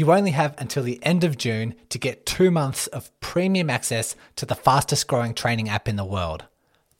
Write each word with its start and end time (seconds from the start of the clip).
You 0.00 0.12
only 0.12 0.30
have 0.30 0.54
until 0.56 0.82
the 0.82 0.98
end 1.04 1.24
of 1.24 1.36
June 1.36 1.74
to 1.90 1.98
get 1.98 2.24
two 2.24 2.50
months 2.50 2.86
of 2.86 3.10
premium 3.20 3.68
access 3.68 4.16
to 4.36 4.46
the 4.46 4.54
fastest 4.54 5.06
growing 5.06 5.34
training 5.34 5.68
app 5.68 5.86
in 5.86 5.96
the 5.96 6.06
world. 6.06 6.46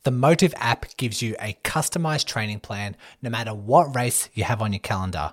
The 0.03 0.11
Mottiv 0.11 0.53
app 0.59 0.95
gives 0.99 1.23
you 1.23 1.35
a 1.41 1.57
customized 1.65 2.27
training 2.27 2.61
plan 2.61 2.99
no 3.23 3.31
matter 3.31 3.55
what 3.55 3.97
race 3.97 4.29
you 4.35 4.45
have 4.45 4.61
on 4.61 4.75
your 4.75 4.81
calendar. 4.81 5.33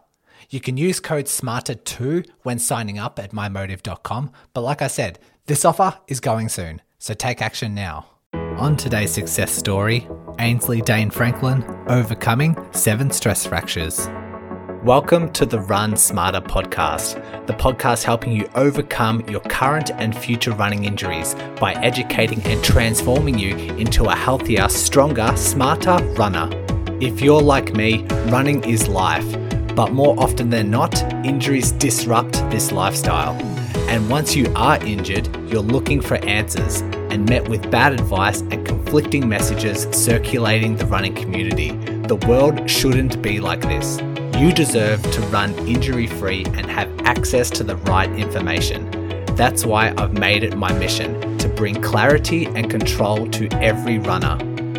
You 0.49 0.61
can 0.61 0.77
use 0.77 1.01
code 1.01 1.25
SMARTER2 1.25 2.29
when 2.43 2.57
signing 2.57 2.97
up 2.97 3.19
at 3.19 3.33
mymottiv.com, 3.33 4.31
but 4.53 4.61
like 4.61 4.81
I 4.81 4.87
said, 4.87 5.19
this 5.47 5.65
offer 5.65 5.99
is 6.07 6.21
going 6.21 6.47
soon, 6.47 6.81
so 6.99 7.13
take 7.13 7.41
action 7.41 7.75
now. 7.75 8.05
On 8.33 8.77
today's 8.77 9.11
success 9.11 9.51
story, 9.51 10.07
Ainslie 10.39 10.81
Dehn-Franklin 10.81 11.65
overcoming 11.89 12.55
seven 12.71 13.11
stress 13.11 13.45
fractures. 13.45 14.07
Welcome 14.87 15.33
to 15.33 15.45
the 15.45 15.59
Run 15.59 15.97
Smarter 15.97 16.39
podcast, 16.39 17.45
the 17.45 17.51
podcast 17.51 18.05
helping 18.05 18.31
you 18.31 18.47
overcome 18.55 19.19
your 19.27 19.41
current 19.41 19.91
and 19.91 20.17
future 20.17 20.53
running 20.53 20.85
injuries 20.85 21.35
by 21.59 21.73
educating 21.73 22.41
and 22.43 22.63
transforming 22.63 23.37
you 23.37 23.53
into 23.75 24.05
a 24.05 24.15
healthier, 24.15 24.69
stronger, 24.69 25.35
smarter 25.35 25.97
runner. 26.13 26.49
If 27.01 27.19
you're 27.19 27.41
like 27.41 27.73
me, 27.73 28.05
running 28.29 28.63
is 28.63 28.87
life, 28.87 29.29
but 29.75 29.91
more 29.91 30.17
often 30.17 30.51
than 30.51 30.71
not, 30.71 30.95
injuries 31.25 31.73
disrupt 31.73 32.35
this 32.49 32.71
lifestyle. 32.71 33.35
And 33.89 34.09
once 34.09 34.37
you 34.37 34.49
are 34.55 34.81
injured, 34.85 35.27
you're 35.51 35.61
looking 35.61 35.99
for 35.99 36.15
answers 36.23 36.79
and 37.11 37.27
met 37.27 37.49
with 37.49 37.69
bad 37.69 37.91
advice 37.91 38.39
and 38.39 38.65
conflicting 38.65 39.27
messages 39.27 39.85
circulating 39.91 40.77
the 40.77 40.85
running 40.85 41.13
community. 41.13 41.71
The 42.07 42.15
world 42.25 42.69
shouldn't 42.69 43.21
be 43.21 43.41
like 43.41 43.59
this. 43.59 43.99
You 44.37 44.51
deserve 44.51 45.01
to 45.13 45.21
run 45.21 45.51
injury 45.67 46.05
free 46.05 46.45
and 46.45 46.67
have 46.67 46.87
access 47.01 47.49
to 47.49 47.63
the 47.63 47.75
right 47.75 48.11
information. 48.11 48.87
That's 49.35 49.65
why 49.65 49.95
I've 49.97 50.13
made 50.13 50.43
it 50.43 50.55
my 50.55 50.71
mission 50.73 51.39
to 51.39 51.49
bring 51.49 51.81
clarity 51.81 52.45
and 52.45 52.69
control 52.69 53.27
to 53.31 53.47
every 53.53 53.97
runner. 53.97 54.37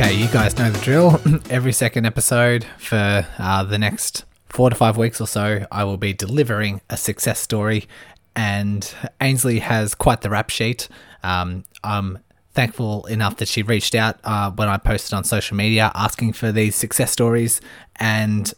Okay, 0.00 0.14
you 0.14 0.28
guys 0.28 0.56
know 0.56 0.70
the 0.70 0.78
drill. 0.78 1.20
Every 1.50 1.72
second 1.72 2.06
episode 2.06 2.64
for 2.78 3.26
uh, 3.36 3.64
the 3.64 3.78
next 3.78 4.24
four 4.48 4.70
to 4.70 4.76
five 4.76 4.96
weeks 4.96 5.20
or 5.20 5.26
so, 5.26 5.66
I 5.72 5.82
will 5.82 5.96
be 5.96 6.12
delivering 6.12 6.80
a 6.88 6.96
success 6.96 7.40
story. 7.40 7.88
And 8.36 8.94
Ainslie 9.20 9.58
has 9.58 9.96
quite 9.96 10.20
the 10.20 10.30
rap 10.30 10.50
sheet. 10.50 10.88
Um, 11.24 11.64
I'm 11.82 12.20
thankful 12.52 13.06
enough 13.06 13.38
that 13.38 13.48
she 13.48 13.64
reached 13.64 13.96
out 13.96 14.20
uh, 14.22 14.52
when 14.52 14.68
I 14.68 14.76
posted 14.76 15.14
on 15.14 15.24
social 15.24 15.56
media 15.56 15.90
asking 15.96 16.34
for 16.34 16.52
these 16.52 16.76
success 16.76 17.10
stories. 17.10 17.60
And 17.96 18.54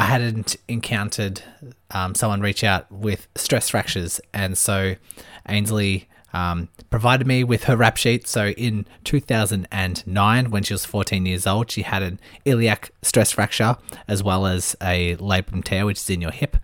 I 0.00 0.06
hadn't 0.06 0.56
encountered 0.66 1.42
um, 1.92 2.16
someone 2.16 2.40
reach 2.40 2.64
out 2.64 2.90
with 2.90 3.28
stress 3.36 3.68
fractures. 3.68 4.20
And 4.34 4.58
so 4.58 4.96
Ainslie 5.48 6.08
um, 6.32 6.68
provided 6.90 7.26
me 7.26 7.44
with 7.44 7.64
her 7.64 7.76
rap 7.76 7.96
sheet. 7.96 8.26
So 8.26 8.48
in 8.48 8.86
2009, 9.04 10.50
when 10.50 10.62
she 10.62 10.74
was 10.74 10.84
14 10.84 11.26
years 11.26 11.46
old, 11.46 11.70
she 11.70 11.82
had 11.82 12.02
an 12.02 12.20
iliac 12.44 12.90
stress 13.02 13.32
fracture 13.32 13.76
as 14.08 14.22
well 14.22 14.46
as 14.46 14.76
a 14.82 15.16
labrum 15.16 15.64
tear, 15.64 15.86
which 15.86 15.98
is 15.98 16.10
in 16.10 16.20
your 16.20 16.32
hip. 16.32 16.56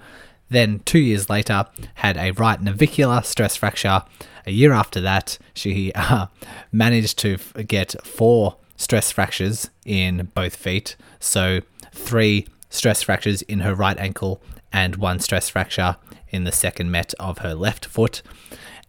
Then 0.48 0.80
two 0.80 0.98
years 0.98 1.30
later, 1.30 1.66
had 1.94 2.16
a 2.18 2.32
right 2.32 2.60
navicular 2.60 3.22
stress 3.22 3.56
fracture. 3.56 4.02
A 4.46 4.50
year 4.50 4.72
after 4.72 5.00
that, 5.00 5.38
she 5.54 5.92
uh, 5.94 6.26
managed 6.70 7.18
to 7.20 7.38
get 7.66 7.94
four 8.04 8.56
stress 8.76 9.10
fractures 9.10 9.70
in 9.86 10.30
both 10.34 10.56
feet. 10.56 10.96
So 11.20 11.60
three 11.92 12.46
stress 12.68 13.02
fractures 13.02 13.42
in 13.42 13.60
her 13.60 13.74
right 13.74 13.98
ankle 13.98 14.42
and 14.72 14.96
one 14.96 15.20
stress 15.20 15.48
fracture 15.48 15.96
in 16.30 16.44
the 16.44 16.52
second 16.52 16.90
met 16.90 17.14
of 17.20 17.38
her 17.38 17.54
left 17.54 17.86
foot. 17.86 18.22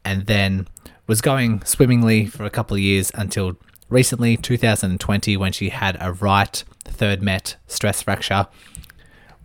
And 0.06 0.26
then 0.26 0.68
was 1.08 1.22
going 1.22 1.64
swimmingly 1.64 2.26
for 2.26 2.46
a 2.46 2.50
couple 2.50 2.76
of 2.76 2.82
years 2.82 3.12
until 3.16 3.58
recently, 3.90 4.38
2020, 4.38 5.38
when 5.38 5.52
she 5.52 5.70
had 5.70 5.98
a 6.00 6.14
right 6.14 6.64
third 6.86 7.22
met 7.22 7.56
stress 7.68 8.02
fracture. 8.02 8.48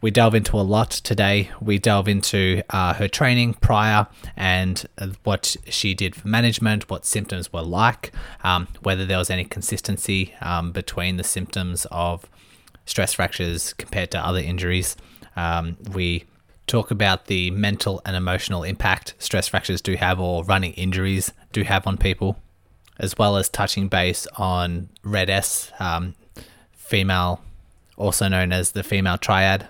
We 0.00 0.12
delve 0.12 0.36
into 0.36 0.56
a 0.56 0.62
lot 0.62 0.90
today. 0.90 1.50
We 1.60 1.78
delve 1.78 2.06
into 2.06 2.62
uh, 2.70 2.94
her 2.94 3.08
training 3.08 3.54
prior 3.54 4.06
and 4.36 4.86
uh, 4.96 5.08
what 5.24 5.56
she 5.68 5.92
did 5.92 6.14
for 6.14 6.28
management, 6.28 6.88
what 6.88 7.04
symptoms 7.04 7.52
were 7.52 7.62
like, 7.62 8.12
um, 8.44 8.68
whether 8.82 9.04
there 9.04 9.18
was 9.18 9.28
any 9.28 9.44
consistency 9.44 10.34
um, 10.40 10.70
between 10.70 11.16
the 11.16 11.24
symptoms 11.24 11.84
of 11.90 12.30
stress 12.84 13.14
fractures 13.14 13.72
compared 13.72 14.12
to 14.12 14.18
other 14.18 14.38
injuries. 14.38 14.96
Um, 15.34 15.76
we 15.92 16.26
talk 16.68 16.90
about 16.90 17.26
the 17.26 17.50
mental 17.50 18.00
and 18.04 18.14
emotional 18.14 18.62
impact 18.62 19.14
stress 19.18 19.48
fractures 19.48 19.80
do 19.80 19.96
have 19.96 20.20
or 20.20 20.44
running 20.44 20.72
injuries 20.74 21.32
do 21.52 21.62
have 21.62 21.86
on 21.86 21.96
people, 21.96 22.38
as 22.98 23.16
well 23.18 23.36
as 23.36 23.48
touching 23.48 23.88
base 23.88 24.26
on 24.36 24.88
RED-S, 25.02 25.72
um, 25.80 26.14
female, 26.72 27.42
also 27.96 28.28
known 28.28 28.52
as 28.52 28.72
the 28.72 28.82
female 28.82 29.18
triad, 29.18 29.66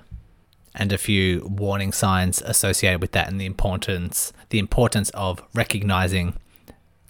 and 0.75 0.93
a 0.93 0.99
few 0.99 1.47
warning 1.49 1.93
signs 1.93 2.43
associated 2.43 3.01
with 3.01 3.13
that 3.13 3.29
and 3.29 3.41
the 3.41 3.47
importance 3.47 4.33
the 4.51 4.59
importance 4.59 5.11
of 5.11 5.43
recognizing 5.55 6.35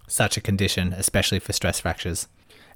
such 0.09 0.37
a 0.37 0.41
condition, 0.41 0.93
especially 0.93 1.39
for 1.39 1.53
stress 1.53 1.79
fractures. 1.79 2.27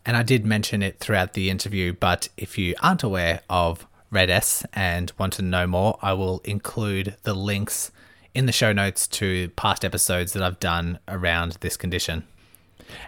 And 0.06 0.16
I 0.16 0.22
did 0.22 0.44
mention 0.44 0.82
it 0.82 0.98
throughout 1.00 1.32
the 1.32 1.50
interview, 1.50 1.92
but 1.92 2.28
if 2.36 2.58
you 2.58 2.74
aren't 2.82 3.02
aware 3.02 3.40
of 3.50 3.86
RED-S 4.12 4.64
and 4.72 5.12
want 5.18 5.32
to 5.34 5.42
know 5.42 5.66
more, 5.66 5.98
I 6.02 6.12
will 6.12 6.40
include 6.44 7.16
the 7.24 7.34
links 7.34 7.90
in 8.34 8.46
the 8.46 8.52
show 8.52 8.72
notes 8.72 9.06
to 9.08 9.48
past 9.50 9.84
episodes 9.84 10.32
that 10.32 10.42
I've 10.42 10.60
done 10.60 10.98
around 11.08 11.58
this 11.60 11.76
condition. 11.76 12.24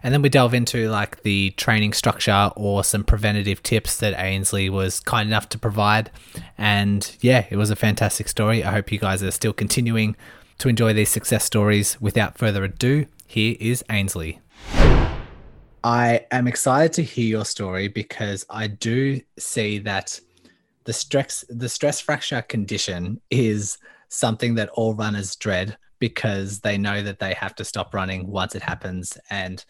And 0.02 0.14
then 0.14 0.22
we 0.22 0.28
delve 0.28 0.54
into 0.54 0.88
like 0.88 1.22
the 1.22 1.50
training 1.50 1.92
structure 1.92 2.50
or 2.56 2.82
some 2.84 3.04
preventative 3.04 3.62
tips 3.62 3.98
that 3.98 4.18
Ainslie 4.18 4.70
was 4.70 5.00
kind 5.00 5.28
enough 5.28 5.48
to 5.50 5.58
provide. 5.58 6.10
And 6.56 7.16
yeah, 7.20 7.46
it 7.50 7.56
was 7.56 7.70
a 7.70 7.76
fantastic 7.76 8.28
story. 8.28 8.64
I 8.64 8.72
hope 8.72 8.90
you 8.90 8.98
guys 8.98 9.22
are 9.22 9.30
still 9.30 9.52
continuing 9.52 10.16
to 10.58 10.68
enjoy 10.68 10.92
these 10.94 11.10
success 11.10 11.44
stories. 11.44 12.00
Without 12.00 12.38
further 12.38 12.64
ado, 12.64 13.06
here 13.26 13.56
is 13.60 13.84
Ainslie. 13.90 14.40
I 15.82 16.24
am 16.30 16.46
excited 16.48 16.94
to 16.94 17.02
hear 17.02 17.26
your 17.26 17.44
story 17.44 17.88
because 17.88 18.46
I 18.48 18.68
do 18.68 19.20
see 19.38 19.80
that 19.80 20.18
the 20.84 20.92
stress 20.92 21.44
the 21.48 21.68
stress 21.68 22.00
fracture 22.00 22.42
condition 22.42 23.20
is 23.30 23.78
something 24.08 24.54
that 24.54 24.68
all 24.70 24.94
runners 24.94 25.36
dread 25.36 25.76
because 25.98 26.60
they 26.60 26.76
know 26.76 27.02
that 27.02 27.18
they 27.18 27.34
have 27.34 27.54
to 27.54 27.64
stop 27.64 27.94
running 27.94 28.26
once 28.26 28.54
it 28.54 28.62
happens. 28.62 29.16
And 29.30 29.64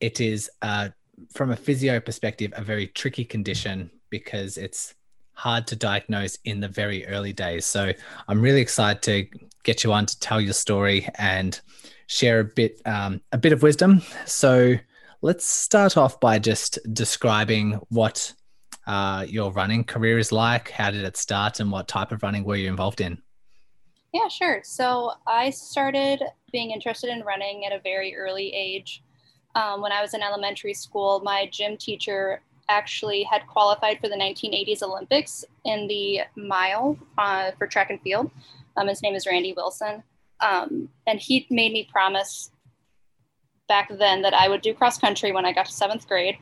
it 0.00 0.20
is 0.20 0.50
uh, 0.62 0.90
from 1.32 1.50
a 1.50 1.56
physio 1.56 2.00
perspective 2.00 2.52
a 2.56 2.62
very 2.62 2.86
tricky 2.88 3.24
condition 3.24 3.90
because 4.10 4.56
it's 4.56 4.94
hard 5.32 5.66
to 5.68 5.76
diagnose 5.76 6.36
in 6.44 6.60
the 6.60 6.68
very 6.68 7.06
early 7.06 7.32
days. 7.32 7.64
So 7.64 7.92
i'm 8.26 8.40
really 8.40 8.60
excited 8.60 9.02
to 9.04 9.38
get 9.62 9.84
you 9.84 9.92
on 9.92 10.06
to 10.06 10.18
tell 10.20 10.40
your 10.40 10.52
story 10.52 11.08
and 11.14 11.60
share 12.08 12.40
a 12.40 12.44
bit 12.44 12.80
um, 12.84 13.20
a 13.32 13.38
bit 13.38 13.52
of 13.52 13.62
wisdom. 13.62 14.02
So 14.26 14.74
let's 15.22 15.46
start 15.46 15.96
off 15.96 16.20
by 16.20 16.38
just 16.38 16.78
describing 16.92 17.80
what 17.88 18.34
uh, 18.88 19.26
your 19.28 19.52
running 19.52 19.84
career 19.84 20.18
is 20.18 20.32
like. 20.32 20.70
How 20.70 20.90
did 20.90 21.04
it 21.04 21.16
start, 21.16 21.60
and 21.60 21.70
what 21.70 21.86
type 21.86 22.10
of 22.10 22.22
running 22.22 22.42
were 22.42 22.56
you 22.56 22.68
involved 22.68 23.02
in? 23.02 23.22
Yeah, 24.14 24.28
sure. 24.28 24.62
So 24.64 25.12
I 25.26 25.50
started 25.50 26.22
being 26.50 26.70
interested 26.70 27.10
in 27.10 27.20
running 27.20 27.66
at 27.66 27.72
a 27.72 27.80
very 27.80 28.16
early 28.16 28.52
age. 28.54 29.02
Um, 29.54 29.82
when 29.82 29.92
I 29.92 30.00
was 30.00 30.14
in 30.14 30.22
elementary 30.22 30.72
school, 30.72 31.20
my 31.20 31.48
gym 31.52 31.76
teacher 31.76 32.40
actually 32.70 33.22
had 33.24 33.46
qualified 33.46 34.00
for 34.00 34.08
the 34.08 34.14
1980s 34.14 34.82
Olympics 34.82 35.44
in 35.66 35.86
the 35.86 36.20
mile 36.36 36.98
uh, 37.18 37.50
for 37.58 37.66
track 37.66 37.90
and 37.90 38.00
field. 38.00 38.30
Um, 38.78 38.88
his 38.88 39.02
name 39.02 39.14
is 39.14 39.26
Randy 39.26 39.52
Wilson. 39.52 40.02
Um, 40.40 40.88
and 41.06 41.18
he 41.18 41.46
made 41.50 41.72
me 41.72 41.88
promise 41.90 42.50
back 43.68 43.90
then 43.98 44.22
that 44.22 44.32
I 44.32 44.48
would 44.48 44.62
do 44.62 44.72
cross 44.72 44.96
country 44.98 45.32
when 45.32 45.44
I 45.44 45.52
got 45.52 45.66
to 45.66 45.72
seventh 45.72 46.08
grade. 46.08 46.38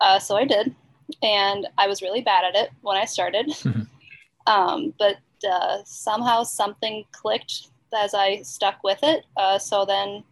Uh, 0.00 0.18
so 0.18 0.36
I 0.36 0.44
did 0.44 0.74
and 1.22 1.66
I 1.78 1.86
was 1.86 2.02
really 2.02 2.20
bad 2.20 2.44
at 2.44 2.54
it 2.54 2.70
when 2.82 2.96
I 2.96 3.04
started. 3.04 3.52
um, 4.46 4.94
but 4.98 5.16
uh, 5.48 5.78
somehow 5.84 6.42
something 6.42 7.04
clicked 7.12 7.68
as 7.94 8.14
I 8.14 8.42
stuck 8.42 8.82
with 8.82 8.98
it. 9.02 9.24
Uh, 9.36 9.58
so 9.58 9.84
then 9.84 10.24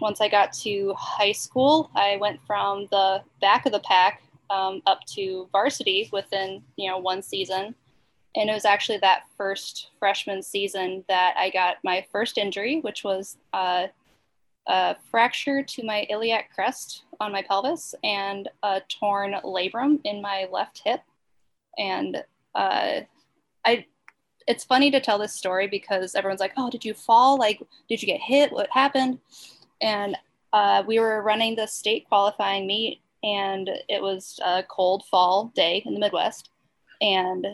once 0.00 0.20
I 0.20 0.28
got 0.28 0.52
to 0.54 0.94
high 0.96 1.32
school, 1.32 1.90
I 1.94 2.16
went 2.20 2.40
from 2.46 2.86
the 2.90 3.22
back 3.40 3.66
of 3.66 3.72
the 3.72 3.80
pack 3.80 4.22
um, 4.50 4.82
up 4.86 5.00
to 5.14 5.48
varsity 5.52 6.08
within 6.12 6.62
you 6.76 6.90
know 6.90 6.98
one 6.98 7.22
season, 7.22 7.74
and 8.36 8.50
it 8.50 8.52
was 8.52 8.64
actually 8.64 8.98
that 8.98 9.24
first 9.36 9.90
freshman 9.98 10.42
season 10.42 11.04
that 11.08 11.34
I 11.38 11.50
got 11.50 11.76
my 11.84 12.04
first 12.10 12.38
injury, 12.38 12.80
which 12.80 13.04
was 13.04 13.36
uh, 13.52 13.86
a 14.66 14.96
fracture 15.10 15.62
to 15.62 15.84
my 15.84 16.06
iliac 16.10 16.54
crest 16.54 17.04
on 17.20 17.32
my 17.32 17.42
pelvis 17.42 17.94
and 18.02 18.48
a 18.62 18.80
torn 18.88 19.34
labrum 19.44 20.00
in 20.04 20.22
my 20.22 20.46
left 20.50 20.82
hip, 20.84 21.00
and 21.78 22.24
uh, 22.54 23.00
I. 23.64 23.86
It's 24.46 24.62
funny 24.62 24.90
to 24.90 25.00
tell 25.00 25.18
this 25.18 25.32
story 25.32 25.68
because 25.68 26.14
everyone's 26.14 26.40
like, 26.40 26.52
"Oh, 26.58 26.68
did 26.68 26.84
you 26.84 26.92
fall? 26.92 27.38
Like, 27.38 27.62
did 27.88 28.02
you 28.02 28.06
get 28.06 28.20
hit? 28.20 28.52
What 28.52 28.68
happened?" 28.70 29.18
And 29.80 30.16
uh, 30.52 30.82
we 30.86 31.00
were 31.00 31.22
running 31.22 31.56
the 31.56 31.66
state 31.66 32.06
qualifying 32.08 32.66
meet 32.66 33.00
and 33.24 33.70
it 33.88 34.02
was 34.02 34.38
a 34.44 34.62
cold 34.62 35.04
fall 35.06 35.50
day 35.54 35.82
in 35.86 35.94
the 35.94 36.00
Midwest. 36.00 36.50
And 37.00 37.46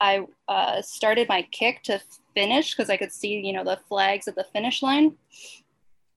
I 0.00 0.26
uh, 0.48 0.80
started 0.82 1.28
my 1.28 1.42
kick 1.50 1.82
to 1.84 2.00
finish 2.34 2.74
because 2.74 2.90
I 2.90 2.96
could 2.96 3.12
see, 3.12 3.40
you 3.40 3.52
know, 3.52 3.64
the 3.64 3.80
flags 3.88 4.28
at 4.28 4.36
the 4.36 4.46
finish 4.52 4.82
line. 4.82 5.16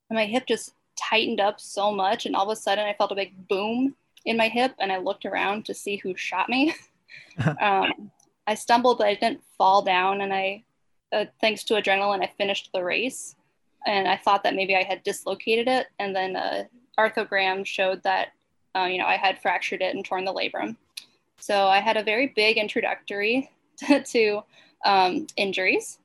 And 0.09 0.17
my 0.17 0.25
hip 0.25 0.45
just 0.47 0.73
tightened 0.95 1.39
up 1.39 1.59
so 1.59 1.91
much. 1.91 2.25
And 2.25 2.35
all 2.35 2.49
of 2.49 2.57
a 2.57 2.59
sudden, 2.59 2.85
I 2.85 2.93
felt 2.93 3.11
a 3.11 3.15
big 3.15 3.47
boom 3.47 3.95
in 4.25 4.37
my 4.37 4.47
hip. 4.47 4.73
And 4.79 4.91
I 4.91 4.97
looked 4.97 5.25
around 5.25 5.65
to 5.65 5.73
see 5.73 5.97
who 5.97 6.15
shot 6.15 6.49
me. 6.49 6.73
um, 7.61 8.11
I 8.47 8.55
stumbled, 8.55 8.97
but 8.97 9.07
I 9.07 9.15
didn't 9.15 9.43
fall 9.57 9.81
down. 9.81 10.21
And 10.21 10.33
I, 10.33 10.63
uh, 11.11 11.25
thanks 11.41 11.63
to 11.65 11.75
adrenaline, 11.75 12.23
I 12.23 12.31
finished 12.37 12.69
the 12.73 12.83
race. 12.83 13.35
And 13.85 14.07
I 14.07 14.17
thought 14.17 14.43
that 14.43 14.55
maybe 14.55 14.75
I 14.75 14.83
had 14.83 15.03
dislocated 15.03 15.67
it. 15.67 15.87
And 15.99 16.15
then 16.15 16.35
uh, 16.35 16.63
arthrogram 16.97 17.65
showed 17.65 18.03
that 18.03 18.29
uh, 18.75 18.85
you 18.85 18.97
know, 18.97 19.05
I 19.05 19.17
had 19.17 19.41
fractured 19.41 19.81
it 19.81 19.95
and 19.95 20.05
torn 20.05 20.25
the 20.25 20.33
labrum. 20.33 20.75
So 21.39 21.67
I 21.67 21.79
had 21.79 21.97
a 21.97 22.03
very 22.03 22.27
big 22.27 22.57
introductory 22.57 23.49
to 24.05 24.41
um, 24.85 25.27
injuries. 25.35 25.99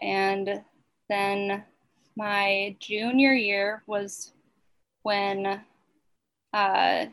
And 0.00 0.62
then 1.08 1.64
my 2.16 2.76
junior 2.80 3.32
year 3.32 3.82
was 3.86 4.32
when 5.02 5.60
uh, 6.52 7.06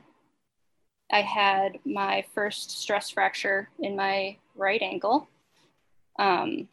I 1.11 1.21
had 1.21 1.79
my 1.85 2.23
first 2.33 2.79
stress 2.79 3.09
fracture 3.09 3.69
in 3.79 3.95
my 3.95 4.37
right 4.55 4.81
ankle. 4.81 5.27
Um, 6.19 6.67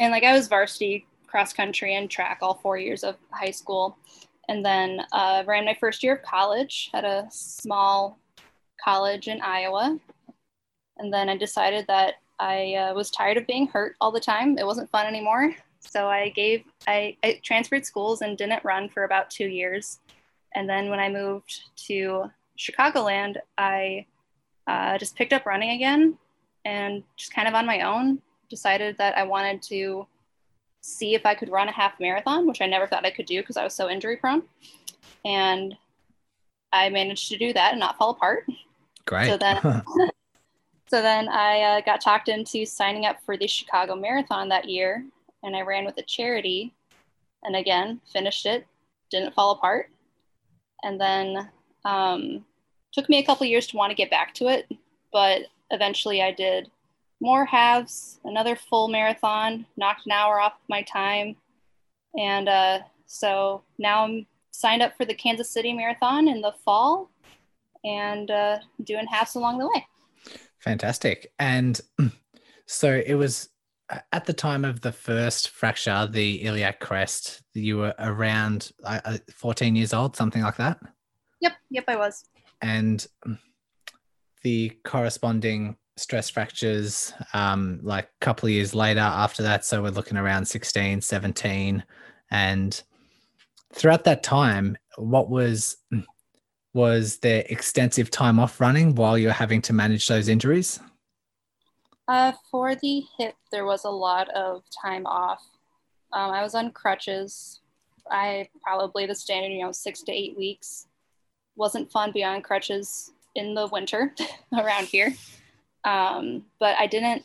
and 0.00 0.12
like 0.12 0.24
I 0.24 0.32
was 0.32 0.48
varsity 0.48 1.06
cross 1.26 1.52
country 1.52 1.96
and 1.96 2.10
track 2.10 2.38
all 2.42 2.54
four 2.54 2.78
years 2.78 3.02
of 3.02 3.16
high 3.30 3.50
school 3.50 3.96
and 4.48 4.64
then 4.64 5.00
uh, 5.12 5.42
ran 5.46 5.64
my 5.64 5.76
first 5.80 6.02
year 6.02 6.16
of 6.16 6.22
college 6.22 6.90
at 6.94 7.04
a 7.04 7.26
small 7.30 8.18
college 8.82 9.28
in 9.28 9.40
Iowa. 9.40 9.98
And 10.98 11.12
then 11.12 11.28
I 11.28 11.36
decided 11.36 11.86
that 11.88 12.14
I 12.38 12.74
uh, 12.74 12.94
was 12.94 13.10
tired 13.10 13.36
of 13.36 13.46
being 13.46 13.66
hurt 13.68 13.96
all 14.00 14.12
the 14.12 14.20
time. 14.20 14.58
It 14.58 14.66
wasn't 14.66 14.90
fun 14.90 15.06
anymore. 15.06 15.54
So 15.90 16.08
I 16.08 16.30
gave, 16.30 16.64
I, 16.86 17.16
I 17.22 17.40
transferred 17.42 17.84
schools 17.86 18.22
and 18.22 18.36
didn't 18.36 18.64
run 18.64 18.88
for 18.88 19.04
about 19.04 19.30
two 19.30 19.46
years. 19.46 20.00
And 20.54 20.68
then 20.68 20.88
when 20.88 21.00
I 21.00 21.08
moved 21.08 21.60
to 21.86 22.30
Chicagoland, 22.58 23.36
I 23.58 24.06
uh, 24.66 24.98
just 24.98 25.16
picked 25.16 25.32
up 25.32 25.46
running 25.46 25.70
again 25.70 26.16
and 26.64 27.02
just 27.16 27.34
kind 27.34 27.46
of 27.46 27.54
on 27.54 27.66
my 27.66 27.82
own 27.82 28.20
decided 28.48 28.96
that 28.98 29.16
I 29.16 29.24
wanted 29.24 29.62
to 29.62 30.06
see 30.80 31.14
if 31.14 31.24
I 31.26 31.34
could 31.34 31.50
run 31.50 31.68
a 31.68 31.72
half 31.72 31.98
marathon, 31.98 32.46
which 32.46 32.60
I 32.60 32.66
never 32.66 32.86
thought 32.86 33.06
I 33.06 33.10
could 33.10 33.26
do 33.26 33.40
because 33.40 33.56
I 33.56 33.64
was 33.64 33.74
so 33.74 33.88
injury 33.88 34.16
prone. 34.16 34.42
And 35.24 35.76
I 36.72 36.88
managed 36.90 37.28
to 37.30 37.38
do 37.38 37.52
that 37.52 37.72
and 37.72 37.80
not 37.80 37.96
fall 37.96 38.10
apart. 38.10 38.46
Great. 39.06 39.28
So 39.28 39.36
then, 39.36 39.60
so 40.88 41.02
then 41.02 41.28
I 41.28 41.60
uh, 41.60 41.80
got 41.80 42.00
talked 42.00 42.28
into 42.28 42.66
signing 42.66 43.06
up 43.06 43.22
for 43.24 43.36
the 43.36 43.46
Chicago 43.46 43.96
Marathon 43.96 44.48
that 44.50 44.68
year, 44.68 45.04
and 45.44 45.54
I 45.54 45.60
ran 45.60 45.84
with 45.84 45.96
a 45.98 46.02
charity, 46.02 46.74
and 47.44 47.54
again 47.54 48.00
finished 48.12 48.46
it, 48.46 48.66
didn't 49.10 49.34
fall 49.34 49.52
apart, 49.52 49.90
and 50.82 51.00
then 51.00 51.48
um, 51.84 52.44
took 52.92 53.08
me 53.08 53.18
a 53.18 53.24
couple 53.24 53.46
years 53.46 53.66
to 53.68 53.76
want 53.76 53.90
to 53.90 53.96
get 53.96 54.10
back 54.10 54.34
to 54.34 54.48
it, 54.48 54.66
but 55.12 55.42
eventually 55.70 56.22
I 56.22 56.32
did 56.32 56.70
more 57.20 57.44
halves, 57.44 58.20
another 58.24 58.56
full 58.56 58.88
marathon, 58.88 59.66
knocked 59.76 60.06
an 60.06 60.12
hour 60.12 60.40
off 60.40 60.54
my 60.68 60.82
time. 60.82 61.36
And 62.18 62.48
uh, 62.48 62.80
so 63.06 63.62
now 63.78 64.04
I'm 64.04 64.26
signed 64.50 64.82
up 64.82 64.96
for 64.96 65.04
the 65.04 65.14
Kansas 65.14 65.50
City 65.50 65.72
Marathon 65.72 66.28
in 66.28 66.40
the 66.40 66.54
fall 66.64 67.10
and 67.84 68.30
uh, 68.30 68.58
doing 68.84 69.06
halves 69.06 69.34
along 69.34 69.58
the 69.58 69.66
way. 69.66 69.86
Fantastic. 70.58 71.32
And 71.38 71.80
so 72.66 73.02
it 73.04 73.14
was 73.14 73.48
at 74.12 74.24
the 74.24 74.32
time 74.32 74.64
of 74.64 74.80
the 74.80 74.92
first 74.92 75.50
fracture, 75.50 76.08
the 76.10 76.42
iliac 76.44 76.80
crest, 76.80 77.42
you 77.52 77.78
were 77.78 77.94
around 77.98 78.72
uh, 78.84 79.18
14 79.30 79.76
years 79.76 79.92
old, 79.92 80.16
something 80.16 80.42
like 80.42 80.56
that? 80.56 80.78
Yep, 81.40 81.52
yep, 81.70 81.84
I 81.88 81.96
was. 81.96 82.24
And 82.62 83.06
the 84.42 84.70
corresponding 84.84 85.76
stress 85.96 86.28
fractures 86.30 87.12
um, 87.32 87.80
like 87.82 88.06
a 88.06 88.24
couple 88.24 88.46
of 88.46 88.52
years 88.52 88.74
later 88.74 89.00
after 89.00 89.42
that. 89.42 89.64
So 89.64 89.82
we're 89.82 89.90
looking 89.90 90.16
around 90.16 90.46
16, 90.46 91.00
17. 91.00 91.84
And 92.30 92.82
throughout 93.72 94.04
that 94.04 94.22
time, 94.22 94.76
what 94.96 95.28
was 95.28 95.76
was 96.72 97.18
there 97.18 97.44
extensive 97.48 98.10
time 98.10 98.40
off 98.40 98.60
running 98.60 98.96
while 98.96 99.16
you're 99.16 99.30
having 99.30 99.62
to 99.62 99.72
manage 99.72 100.08
those 100.08 100.28
injuries? 100.28 100.80
Uh, 102.06 102.32
for 102.50 102.74
the 102.74 103.02
hip, 103.18 103.34
there 103.50 103.64
was 103.64 103.84
a 103.84 103.90
lot 103.90 104.28
of 104.30 104.62
time 104.82 105.06
off. 105.06 105.42
Um, 106.12 106.30
I 106.30 106.42
was 106.42 106.54
on 106.54 106.70
crutches. 106.70 107.60
I 108.10 108.48
probably 108.62 109.06
the 109.06 109.14
standard, 109.14 109.52
you 109.52 109.64
know, 109.64 109.72
six 109.72 110.02
to 110.02 110.12
eight 110.12 110.36
weeks. 110.36 110.86
Wasn't 111.56 111.90
fun 111.90 112.12
beyond 112.12 112.44
crutches 112.44 113.12
in 113.34 113.54
the 113.54 113.68
winter 113.68 114.14
around 114.52 114.86
here. 114.86 115.14
Um, 115.84 116.44
but 116.58 116.76
I 116.78 116.86
didn't, 116.86 117.24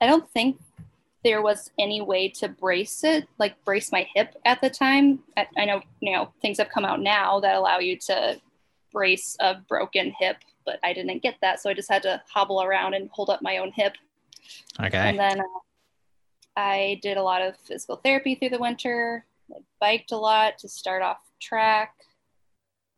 I 0.00 0.06
don't 0.06 0.28
think 0.30 0.58
there 1.24 1.42
was 1.42 1.70
any 1.78 2.00
way 2.00 2.28
to 2.28 2.48
brace 2.48 3.02
it, 3.02 3.26
like 3.38 3.62
brace 3.64 3.90
my 3.90 4.06
hip 4.14 4.36
at 4.44 4.60
the 4.60 4.70
time. 4.70 5.20
I, 5.36 5.46
I 5.56 5.64
know, 5.64 5.80
you 6.00 6.12
know, 6.12 6.32
things 6.42 6.58
have 6.58 6.68
come 6.68 6.84
out 6.84 7.00
now 7.00 7.40
that 7.40 7.54
allow 7.54 7.78
you 7.78 7.96
to 8.06 8.40
brace 8.92 9.36
a 9.40 9.54
broken 9.54 10.12
hip, 10.18 10.36
but 10.64 10.78
I 10.82 10.92
didn't 10.92 11.22
get 11.22 11.36
that. 11.40 11.60
So 11.60 11.70
I 11.70 11.74
just 11.74 11.90
had 11.90 12.02
to 12.02 12.22
hobble 12.28 12.62
around 12.62 12.94
and 12.94 13.08
hold 13.10 13.30
up 13.30 13.42
my 13.42 13.58
own 13.58 13.72
hip. 13.72 13.94
Okay. 14.80 14.98
And 14.98 15.18
then 15.18 15.40
uh, 15.40 15.60
I 16.56 17.00
did 17.02 17.16
a 17.16 17.22
lot 17.22 17.42
of 17.42 17.56
physical 17.56 17.96
therapy 17.96 18.34
through 18.34 18.50
the 18.50 18.58
winter. 18.58 19.24
I 19.50 19.58
biked 19.80 20.12
a 20.12 20.16
lot 20.16 20.58
to 20.58 20.68
start 20.68 21.02
off 21.02 21.18
track. 21.40 21.94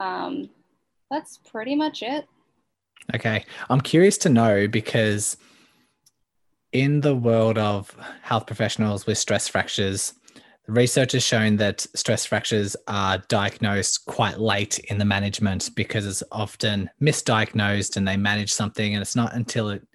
Um, 0.01 0.51
that's 1.11 1.39
pretty 1.39 1.75
much 1.75 2.03
it. 2.03 2.27
Okay. 3.15 3.45
I'm 3.71 3.81
curious 3.81 4.19
to 4.19 4.29
know 4.29 4.69
because 4.69 5.37
in 6.73 7.01
the 7.01 7.15
world 7.15 7.59
of 7.59 7.97
health 8.23 8.47
professionals 8.47 9.07
with 9.07 9.19
stress 9.19 9.49
fractures, 9.49 10.15
research 10.69 11.13
has 11.13 11.23
shown 11.23 11.57
that 11.57 11.81
stress 11.95 12.27
fractures 12.27 12.77
are 12.89 13.19
diagnosed 13.29 14.05
quite 14.07 14.39
late 14.39 14.79
in 14.91 14.99
the 14.99 15.05
management 15.05 15.71
because 15.75 16.07
it's 16.07 16.23
often 16.33 16.91
misdiagnosed 17.01 17.97
and 17.97 18.07
they 18.07 18.17
manage 18.17 18.53
something 18.53 18.95
and 18.95 19.03
it's 19.03 19.17
not 19.17 19.35
until 19.35 19.69
it 19.71 19.87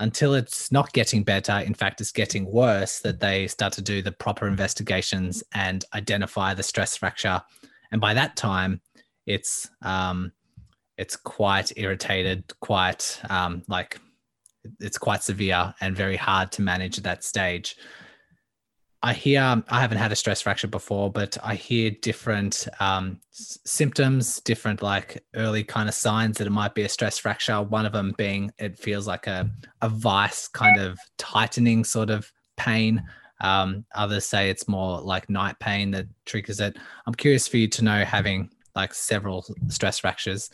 until 0.00 0.34
it's 0.34 0.72
not 0.72 0.92
getting 0.92 1.22
better 1.22 1.62
in 1.64 1.72
fact 1.72 2.00
it's 2.00 2.10
getting 2.10 2.50
worse 2.50 2.98
that 2.98 3.20
they 3.20 3.46
start 3.46 3.72
to 3.72 3.80
do 3.80 4.02
the 4.02 4.10
proper 4.10 4.48
investigations 4.48 5.44
and 5.54 5.84
identify 5.94 6.52
the 6.52 6.64
stress 6.64 6.96
fracture 6.96 7.40
and 7.92 8.00
by 8.00 8.12
that 8.12 8.36
time 8.36 8.80
it's 9.26 9.70
um, 9.82 10.32
it's 10.96 11.16
quite 11.16 11.72
irritated, 11.76 12.44
quite 12.60 13.20
um, 13.30 13.62
like 13.68 13.98
it's 14.80 14.98
quite 14.98 15.22
severe 15.22 15.74
and 15.80 15.96
very 15.96 16.16
hard 16.16 16.50
to 16.52 16.62
manage 16.62 16.98
at 16.98 17.04
that 17.04 17.24
stage. 17.24 17.76
I 19.04 19.12
hear 19.12 19.62
I 19.68 19.80
haven't 19.82 19.98
had 19.98 20.12
a 20.12 20.16
stress 20.16 20.40
fracture 20.40 20.66
before, 20.66 21.12
but 21.12 21.36
I 21.44 21.56
hear 21.56 21.90
different 21.90 22.66
um, 22.80 23.20
s- 23.34 23.58
symptoms, 23.66 24.40
different 24.40 24.80
like 24.80 25.22
early 25.34 25.62
kind 25.62 25.90
of 25.90 25.94
signs 25.94 26.38
that 26.38 26.46
it 26.46 26.50
might 26.50 26.74
be 26.74 26.84
a 26.84 26.88
stress 26.88 27.18
fracture. 27.18 27.60
One 27.60 27.84
of 27.84 27.92
them 27.92 28.14
being 28.16 28.50
it 28.58 28.78
feels 28.78 29.06
like 29.06 29.26
a 29.26 29.50
a 29.82 29.90
vice 29.90 30.48
kind 30.48 30.80
of 30.80 30.98
tightening 31.18 31.84
sort 31.84 32.08
of 32.08 32.32
pain. 32.56 33.04
Um, 33.42 33.84
others 33.94 34.24
say 34.24 34.48
it's 34.48 34.68
more 34.68 35.02
like 35.02 35.28
night 35.28 35.58
pain 35.60 35.90
that 35.90 36.06
triggers 36.24 36.58
it. 36.58 36.78
I'm 37.06 37.14
curious 37.14 37.46
for 37.46 37.58
you 37.58 37.68
to 37.68 37.84
know, 37.84 38.06
having 38.06 38.48
like 38.74 38.94
several 38.94 39.44
stress 39.68 39.98
fractures, 39.98 40.48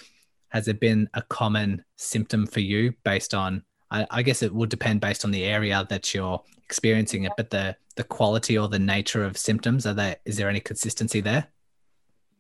has 0.49 0.66
it 0.66 0.80
been 0.80 1.09
a 1.14 1.23
common 1.23 1.85
symptom 1.95 2.49
for 2.49 2.61
you 2.61 2.95
based 3.04 3.33
on 3.33 3.62
I 3.92 4.23
guess 4.23 4.42
it 4.42 4.54
would 4.54 4.71
depend 4.71 5.00
based 5.00 5.25
on 5.25 5.30
the 5.33 5.45
area 5.45 5.87
that 5.88 6.14
you're 6.14 6.40
experiencing 6.71 7.25
it, 7.25 7.33
but 7.37 7.50
the 7.50 7.77
the 7.97 8.05
quality 8.05 8.57
or 8.57 8.69
the 8.69 8.79
nature 8.79 9.25
of 9.25 9.37
symptoms 9.37 9.87
are 9.87 9.95
there? 9.95 10.17
Is 10.25 10.37
there 10.37 10.49
any 10.49 10.61
consistency 10.61 11.21
there? 11.21 11.49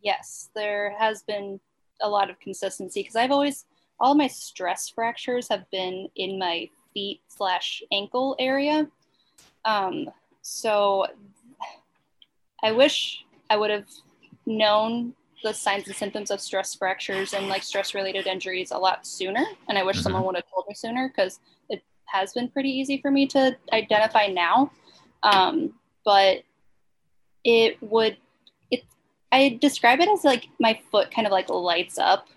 Yes, 0.02 0.50
there 0.54 0.94
has 0.96 1.22
been 1.24 1.58
a 2.00 2.08
lot 2.08 2.30
of 2.30 2.38
consistency 2.38 3.00
because 3.02 3.16
I've 3.16 3.32
always 3.32 3.66
all 3.98 4.14
my 4.14 4.28
stress 4.28 4.88
fractures 4.88 5.48
have 5.48 5.68
been 5.70 6.08
in 6.14 6.38
my 6.38 6.70
feet 6.94 7.20
slash 7.26 7.82
ankle 7.92 8.36
area. 8.38 8.88
Um, 9.64 10.08
so 10.42 11.06
I 12.62 12.70
wish 12.72 13.24
I 13.50 13.56
would 13.56 13.70
have 13.70 13.88
known 14.46 15.14
the 15.42 15.52
signs 15.52 15.88
and 15.88 15.96
symptoms 15.96 16.30
of 16.30 16.40
stress 16.40 16.74
fractures 16.74 17.34
and 17.34 17.48
like 17.48 17.62
stress 17.62 17.94
related 17.94 18.26
injuries 18.26 18.70
a 18.70 18.78
lot 18.78 19.06
sooner. 19.06 19.44
And 19.68 19.76
I 19.76 19.82
wish 19.82 19.96
mm-hmm. 19.96 20.04
someone 20.04 20.24
would 20.24 20.36
have 20.36 20.50
told 20.52 20.66
me 20.68 20.74
sooner 20.74 21.08
because 21.08 21.40
has 22.12 22.32
been 22.32 22.48
pretty 22.48 22.70
easy 22.70 23.00
for 23.00 23.10
me 23.10 23.26
to 23.28 23.56
identify 23.72 24.26
now. 24.26 24.70
Um, 25.22 25.74
but 26.04 26.42
it 27.44 27.82
would, 27.82 28.16
it, 28.70 28.84
I 29.32 29.58
describe 29.60 30.00
it 30.00 30.08
as 30.08 30.24
like 30.24 30.48
my 30.58 30.80
foot 30.90 31.10
kind 31.10 31.26
of 31.26 31.32
like 31.32 31.48
lights 31.48 31.98
up. 31.98 32.28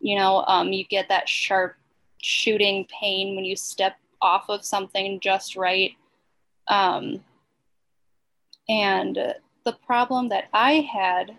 You 0.00 0.18
know, 0.18 0.44
um, 0.46 0.72
you 0.72 0.84
get 0.84 1.08
that 1.08 1.28
sharp 1.28 1.76
shooting 2.22 2.86
pain 3.00 3.36
when 3.36 3.44
you 3.44 3.56
step 3.56 3.96
off 4.22 4.48
of 4.48 4.64
something 4.64 5.20
just 5.20 5.56
right. 5.56 5.92
Um, 6.68 7.24
and 8.68 9.34
the 9.64 9.72
problem 9.84 10.28
that 10.28 10.44
I 10.52 10.88
had 10.92 11.36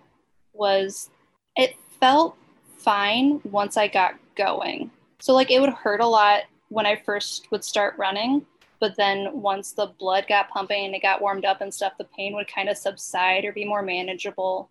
was 0.54 1.10
it 1.56 1.76
felt 2.00 2.36
fine 2.78 3.40
once 3.44 3.78
I 3.78 3.88
got 3.88 4.16
going. 4.36 4.92
So, 5.20 5.34
like, 5.34 5.52
it 5.52 5.60
would 5.60 5.70
hurt 5.70 6.02
a 6.02 6.08
lot 6.08 6.42
when 6.72 6.86
I 6.86 6.96
first 6.96 7.52
would 7.52 7.64
start 7.64 7.98
running. 7.98 8.46
But 8.80 8.96
then 8.96 9.30
once 9.34 9.74
the 9.74 9.94
blood 10.00 10.26
got 10.28 10.50
pumping 10.50 10.86
and 10.86 10.96
it 10.96 11.02
got 11.02 11.22
warmed 11.22 11.46
up 11.46 11.62
and 11.62 11.72
stuff, 11.72 11.94
the 11.98 12.06
pain 12.06 12.34
would 12.34 12.48
kind 12.48 12.70
of 12.70 12.78
subside 12.78 13.46
or 13.46 13.52
be 13.52 13.66
more 13.66 13.84
manageable. 13.84 14.70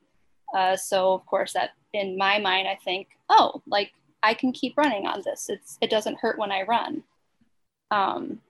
Uh, 0.52 0.76
so, 0.76 1.12
of 1.12 1.24
course, 1.26 1.52
that 1.52 1.70
in 1.92 2.16
my 2.16 2.38
mind, 2.38 2.66
I 2.66 2.76
think, 2.82 3.08
oh, 3.28 3.62
like 3.66 3.92
I 4.22 4.34
can 4.34 4.50
keep 4.50 4.76
running 4.76 5.06
on 5.06 5.22
this. 5.24 5.48
It's 5.48 5.78
it 5.80 5.90
doesn't 5.90 6.18
hurt 6.18 6.38
when 6.38 6.50
I 6.50 6.62
run. 6.62 7.04
Um, 7.90 8.40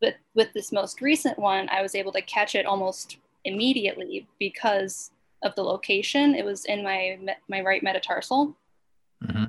but 0.00 0.16
with 0.34 0.52
this 0.52 0.70
most 0.70 1.00
recent 1.00 1.38
one, 1.38 1.68
I 1.70 1.82
was 1.82 1.94
able 1.94 2.12
to 2.12 2.22
catch 2.22 2.54
it 2.54 2.66
almost 2.66 3.16
immediately 3.44 4.28
because 4.38 5.10
of 5.42 5.54
the 5.54 5.62
location. 5.62 6.34
It 6.34 6.44
was 6.44 6.64
in 6.66 6.84
my 6.84 7.18
my 7.48 7.62
right 7.62 7.82
metatarsal. 7.82 8.54
Mm-hmm. 9.24 9.44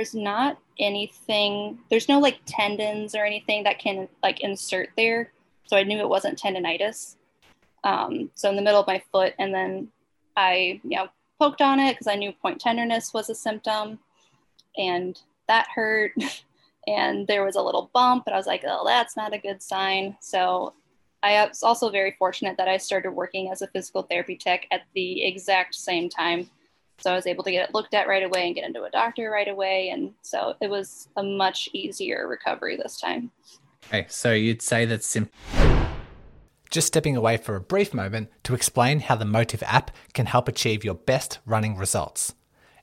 There's 0.00 0.14
not 0.14 0.56
anything. 0.78 1.78
There's 1.90 2.08
no 2.08 2.20
like 2.20 2.38
tendons 2.46 3.14
or 3.14 3.22
anything 3.22 3.64
that 3.64 3.78
can 3.78 4.08
like 4.22 4.40
insert 4.40 4.88
there, 4.96 5.30
so 5.66 5.76
I 5.76 5.82
knew 5.82 5.98
it 5.98 6.08
wasn't 6.08 6.40
tendonitis. 6.40 7.16
Um, 7.84 8.30
so 8.34 8.48
in 8.48 8.56
the 8.56 8.62
middle 8.62 8.80
of 8.80 8.86
my 8.86 9.02
foot, 9.12 9.34
and 9.38 9.52
then 9.52 9.88
I 10.38 10.80
you 10.82 10.96
know 10.96 11.08
poked 11.38 11.60
on 11.60 11.80
it 11.80 11.92
because 11.92 12.06
I 12.06 12.14
knew 12.14 12.32
point 12.32 12.62
tenderness 12.62 13.12
was 13.12 13.28
a 13.28 13.34
symptom, 13.34 13.98
and 14.78 15.20
that 15.48 15.66
hurt. 15.74 16.12
and 16.86 17.26
there 17.26 17.44
was 17.44 17.56
a 17.56 17.62
little 17.62 17.90
bump, 17.92 18.22
and 18.26 18.32
I 18.32 18.38
was 18.38 18.46
like, 18.46 18.64
oh, 18.66 18.86
that's 18.86 19.18
not 19.18 19.34
a 19.34 19.38
good 19.38 19.62
sign. 19.62 20.16
So 20.22 20.72
I 21.22 21.46
was 21.46 21.62
also 21.62 21.90
very 21.90 22.16
fortunate 22.18 22.56
that 22.56 22.68
I 22.68 22.78
started 22.78 23.10
working 23.10 23.50
as 23.50 23.60
a 23.60 23.66
physical 23.66 24.04
therapy 24.04 24.36
tech 24.36 24.66
at 24.70 24.84
the 24.94 25.26
exact 25.26 25.74
same 25.74 26.08
time. 26.08 26.48
So 27.00 27.12
I 27.12 27.16
was 27.16 27.26
able 27.26 27.44
to 27.44 27.50
get 27.50 27.68
it 27.68 27.74
looked 27.74 27.94
at 27.94 28.08
right 28.08 28.22
away 28.22 28.46
and 28.46 28.54
get 28.54 28.66
into 28.66 28.84
a 28.84 28.90
doctor 28.90 29.30
right 29.30 29.48
away. 29.48 29.90
And 29.90 30.12
so 30.22 30.54
it 30.60 30.70
was 30.70 31.08
a 31.16 31.22
much 31.22 31.68
easier 31.72 32.28
recovery 32.28 32.76
this 32.76 33.00
time. 33.00 33.30
Okay, 33.86 34.06
so 34.08 34.32
you'd 34.32 34.62
say 34.62 34.84
that's 34.84 35.06
simple. 35.06 35.32
Just 36.70 36.86
stepping 36.86 37.16
away 37.16 37.36
for 37.36 37.56
a 37.56 37.60
brief 37.60 37.92
moment 37.92 38.30
to 38.44 38.54
explain 38.54 39.00
how 39.00 39.16
the 39.16 39.24
Mottiv 39.24 39.62
app 39.66 39.90
can 40.14 40.26
help 40.26 40.46
achieve 40.46 40.84
your 40.84 40.94
best 40.94 41.40
running 41.44 41.76
results. 41.76 42.34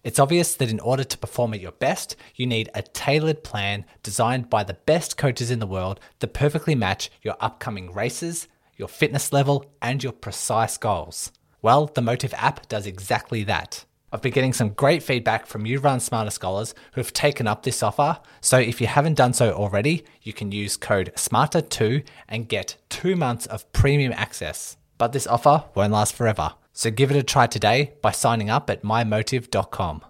It's 0.03 0.19
obvious 0.19 0.55
that 0.55 0.69
in 0.69 0.79
order 0.79 1.03
to 1.03 1.17
perform 1.17 1.53
at 1.53 1.61
your 1.61 1.71
best, 1.71 2.15
you 2.35 2.45
need 2.45 2.69
a 2.73 2.81
tailored 2.81 3.43
plan 3.43 3.85
designed 4.03 4.49
by 4.49 4.63
the 4.63 4.73
best 4.73 5.17
coaches 5.17 5.51
in 5.51 5.59
the 5.59 5.67
world 5.67 5.99
that 6.19 6.33
perfectly 6.33 6.75
match 6.75 7.09
your 7.21 7.35
upcoming 7.39 7.93
races, 7.93 8.47
your 8.75 8.87
fitness 8.87 9.31
level, 9.31 9.71
and 9.81 10.03
your 10.03 10.13
precise 10.13 10.77
goals. 10.77 11.31
Well, 11.61 11.87
the 11.87 12.01
Mottiv 12.01 12.33
app 12.33 12.67
does 12.67 12.85
exactly 12.85 13.43
that. 13.45 13.85
I've 14.09 14.21
been 14.21 14.31
getting 14.31 14.53
some 14.53 14.69
great 14.69 15.03
feedback 15.03 15.47
from 15.47 15.65
you 15.65 15.79
Run 15.79 15.99
Smarter 15.99 16.31
scholars 16.31 16.73
who 16.93 17.01
have 17.01 17.11
taken 17.11 17.45
up 17.45 17.63
this 17.63 17.83
offer. 17.83 18.19
So 18.39 18.57
if 18.57 18.79
you 18.79 18.87
haven't 18.87 19.15
done 19.15 19.33
so 19.33 19.51
already, 19.51 20.05
you 20.21 20.31
can 20.31 20.53
use 20.53 20.77
code 20.77 21.11
SMARTER2 21.17 22.05
and 22.29 22.47
get 22.47 22.77
two 22.87 23.17
months 23.17 23.47
of 23.47 23.69
premium 23.73 24.13
access. 24.15 24.77
But 24.97 25.11
this 25.11 25.27
offer 25.27 25.65
won't 25.75 25.91
last 25.91 26.15
forever. 26.15 26.53
So 26.71 26.89
give 26.89 27.11
it 27.11 27.17
a 27.17 27.23
try 27.23 27.47
today 27.47 27.95
by 28.01 28.11
signing 28.11 28.49
up 28.49 28.69
at 28.69 28.81
mymottiv.com. 28.81 30.05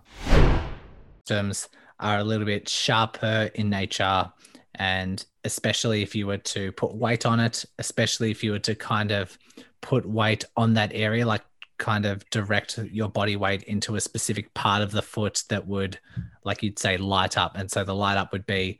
Terms 1.25 1.67
are 1.99 2.19
a 2.19 2.23
little 2.23 2.45
bit 2.45 2.69
sharper 2.69 3.49
in 3.55 3.71
nature, 3.71 4.31
and 4.75 5.25
especially 5.43 6.03
if 6.03 6.13
you 6.13 6.27
were 6.27 6.37
to 6.37 6.71
put 6.73 6.93
weight 6.93 7.25
on 7.25 7.39
it, 7.39 7.65
especially 7.79 8.29
if 8.29 8.43
you 8.43 8.51
were 8.51 8.59
to 8.59 8.75
kind 8.75 9.09
of 9.09 9.39
put 9.81 10.05
weight 10.05 10.45
on 10.55 10.75
that 10.75 10.91
area, 10.93 11.25
like 11.25 11.41
kind 11.77 12.05
of 12.05 12.27
direct 12.29 12.77
your 12.91 13.09
body 13.09 13.35
weight 13.35 13.63
into 13.63 13.95
a 13.95 14.01
specific 14.01 14.53
part 14.53 14.81
of 14.81 14.91
the 14.91 15.01
foot 15.01 15.43
that 15.49 15.67
would, 15.67 15.99
like 16.43 16.63
you'd 16.63 16.79
say, 16.79 16.97
light 16.97 17.37
up. 17.37 17.57
And 17.57 17.69
so 17.69 17.83
the 17.83 17.95
light 17.95 18.17
up 18.17 18.31
would 18.31 18.45
be 18.45 18.79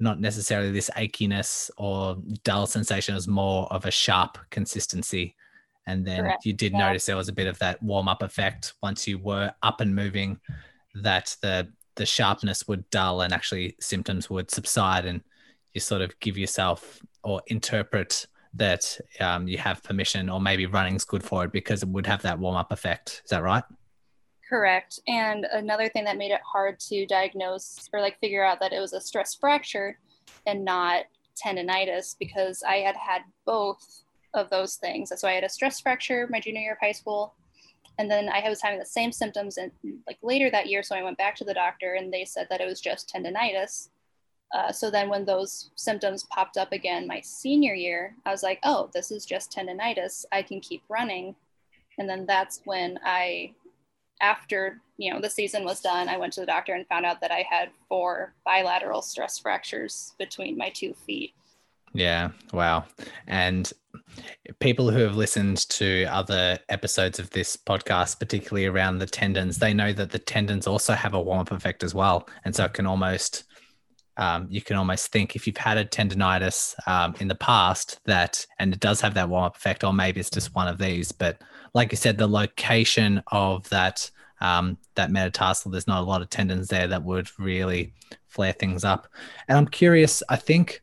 not 0.00 0.20
necessarily 0.20 0.72
this 0.72 0.90
achiness 0.96 1.70
or 1.76 2.16
dull 2.44 2.66
sensation, 2.66 3.14
as 3.14 3.28
more 3.28 3.66
of 3.72 3.86
a 3.86 3.90
sharp 3.90 4.38
consistency 4.50 5.36
and 5.86 6.06
then 6.06 6.20
Correct. 6.20 6.46
you 6.46 6.52
did 6.52 6.72
yeah. 6.72 6.78
notice 6.78 7.06
there 7.06 7.16
was 7.16 7.28
a 7.28 7.32
bit 7.32 7.46
of 7.46 7.58
that 7.58 7.82
warm 7.82 8.08
up 8.08 8.22
effect 8.22 8.74
once 8.82 9.06
you 9.06 9.18
were 9.18 9.52
up 9.62 9.80
and 9.80 9.94
moving 9.94 10.38
that 10.94 11.36
the 11.42 11.68
the 11.96 12.06
sharpness 12.06 12.66
would 12.66 12.88
dull 12.90 13.20
and 13.20 13.34
actually 13.34 13.76
symptoms 13.78 14.30
would 14.30 14.50
subside 14.50 15.04
and 15.04 15.20
you 15.74 15.80
sort 15.80 16.00
of 16.00 16.18
give 16.20 16.38
yourself 16.38 17.00
or 17.22 17.42
interpret 17.48 18.26
that 18.54 18.98
um, 19.20 19.48
you 19.48 19.58
have 19.58 19.82
permission 19.82 20.28
or 20.28 20.40
maybe 20.40 20.66
running's 20.66 21.04
good 21.04 21.22
for 21.22 21.44
it 21.44 21.52
because 21.52 21.82
it 21.82 21.88
would 21.88 22.06
have 22.06 22.22
that 22.22 22.38
warm 22.38 22.56
up 22.56 22.72
effect 22.72 23.22
is 23.24 23.30
that 23.30 23.42
right 23.42 23.64
correct 24.48 25.00
and 25.08 25.46
another 25.52 25.88
thing 25.88 26.04
that 26.04 26.18
made 26.18 26.30
it 26.30 26.40
hard 26.44 26.78
to 26.78 27.06
diagnose 27.06 27.88
or 27.92 28.00
like 28.00 28.18
figure 28.20 28.44
out 28.44 28.60
that 28.60 28.72
it 28.72 28.80
was 28.80 28.92
a 28.92 29.00
stress 29.00 29.34
fracture 29.34 29.98
and 30.46 30.64
not 30.64 31.04
tendonitis 31.42 32.14
because 32.18 32.62
i 32.68 32.76
had 32.76 32.96
had 32.96 33.22
both 33.46 34.02
of 34.34 34.50
those 34.50 34.76
things. 34.76 35.12
So 35.16 35.28
I 35.28 35.32
had 35.32 35.44
a 35.44 35.48
stress 35.48 35.80
fracture 35.80 36.28
my 36.30 36.40
junior 36.40 36.60
year 36.60 36.72
of 36.72 36.78
high 36.80 36.92
school. 36.92 37.34
And 37.98 38.10
then 38.10 38.28
I 38.30 38.48
was 38.48 38.62
having 38.62 38.78
the 38.78 38.86
same 38.86 39.12
symptoms 39.12 39.58
and 39.58 39.70
like 40.06 40.18
later 40.22 40.50
that 40.50 40.66
year. 40.66 40.82
So 40.82 40.96
I 40.96 41.02
went 41.02 41.18
back 41.18 41.36
to 41.36 41.44
the 41.44 41.54
doctor 41.54 41.94
and 41.94 42.12
they 42.12 42.24
said 42.24 42.46
that 42.50 42.60
it 42.60 42.66
was 42.66 42.80
just 42.80 43.12
tendonitis. 43.14 43.90
Uh, 44.52 44.70
so 44.70 44.90
then 44.90 45.08
when 45.08 45.24
those 45.24 45.70
symptoms 45.76 46.24
popped 46.24 46.56
up 46.56 46.72
again 46.72 47.06
my 47.06 47.20
senior 47.20 47.74
year, 47.74 48.14
I 48.26 48.30
was 48.30 48.42
like, 48.42 48.58
oh, 48.64 48.90
this 48.92 49.10
is 49.10 49.24
just 49.24 49.50
tendonitis. 49.50 50.24
I 50.30 50.42
can 50.42 50.60
keep 50.60 50.82
running. 50.88 51.34
And 51.98 52.08
then 52.08 52.26
that's 52.26 52.60
when 52.64 52.98
I, 53.04 53.52
after, 54.20 54.80
you 54.98 55.12
know, 55.12 55.20
the 55.20 55.30
season 55.30 55.64
was 55.64 55.80
done, 55.80 56.08
I 56.08 56.18
went 56.18 56.34
to 56.34 56.40
the 56.40 56.46
doctor 56.46 56.74
and 56.74 56.86
found 56.86 57.06
out 57.06 57.20
that 57.22 57.32
I 57.32 57.46
had 57.48 57.70
four 57.88 58.34
bilateral 58.44 59.02
stress 59.02 59.38
fractures 59.38 60.14
between 60.18 60.58
my 60.58 60.68
two 60.68 60.94
feet. 61.06 61.32
Yeah. 61.94 62.30
Wow. 62.52 62.84
And 63.26 63.70
people 64.60 64.90
who 64.90 65.00
have 65.00 65.16
listened 65.16 65.68
to 65.70 66.04
other 66.04 66.58
episodes 66.68 67.18
of 67.18 67.30
this 67.30 67.56
podcast, 67.56 68.18
particularly 68.18 68.66
around 68.66 68.98
the 68.98 69.06
tendons, 69.06 69.58
they 69.58 69.74
know 69.74 69.92
that 69.92 70.10
the 70.10 70.18
tendons 70.18 70.66
also 70.66 70.94
have 70.94 71.14
a 71.14 71.20
warm 71.20 71.40
up 71.40 71.52
effect 71.52 71.82
as 71.82 71.94
well. 71.94 72.28
And 72.44 72.54
so 72.54 72.64
it 72.64 72.72
can 72.72 72.86
almost, 72.86 73.44
um, 74.16 74.46
you 74.50 74.60
can 74.60 74.76
almost 74.76 75.10
think 75.12 75.34
if 75.34 75.46
you've 75.46 75.56
had 75.56 75.78
a 75.78 75.84
tendonitis 75.84 76.74
um, 76.86 77.14
in 77.20 77.28
the 77.28 77.34
past 77.34 77.98
that, 78.04 78.46
and 78.58 78.72
it 78.72 78.80
does 78.80 79.00
have 79.00 79.14
that 79.14 79.28
warm 79.28 79.44
up 79.44 79.56
effect, 79.56 79.84
or 79.84 79.92
maybe 79.92 80.20
it's 80.20 80.30
just 80.30 80.54
one 80.54 80.68
of 80.68 80.78
these. 80.78 81.12
But 81.12 81.40
like 81.74 81.92
you 81.92 81.96
said, 81.96 82.18
the 82.18 82.26
location 82.26 83.22
of 83.32 83.68
that. 83.70 84.10
Um, 84.40 84.76
that 84.96 85.12
metatarsal, 85.12 85.70
there's 85.70 85.86
not 85.86 86.00
a 86.00 86.04
lot 86.04 86.20
of 86.20 86.28
tendons 86.28 86.66
there 86.66 86.88
that 86.88 87.04
would 87.04 87.30
really 87.38 87.92
flare 88.26 88.52
things 88.52 88.82
up. 88.82 89.06
And 89.46 89.56
I'm 89.56 89.68
curious, 89.68 90.20
I 90.28 90.34
think 90.34 90.82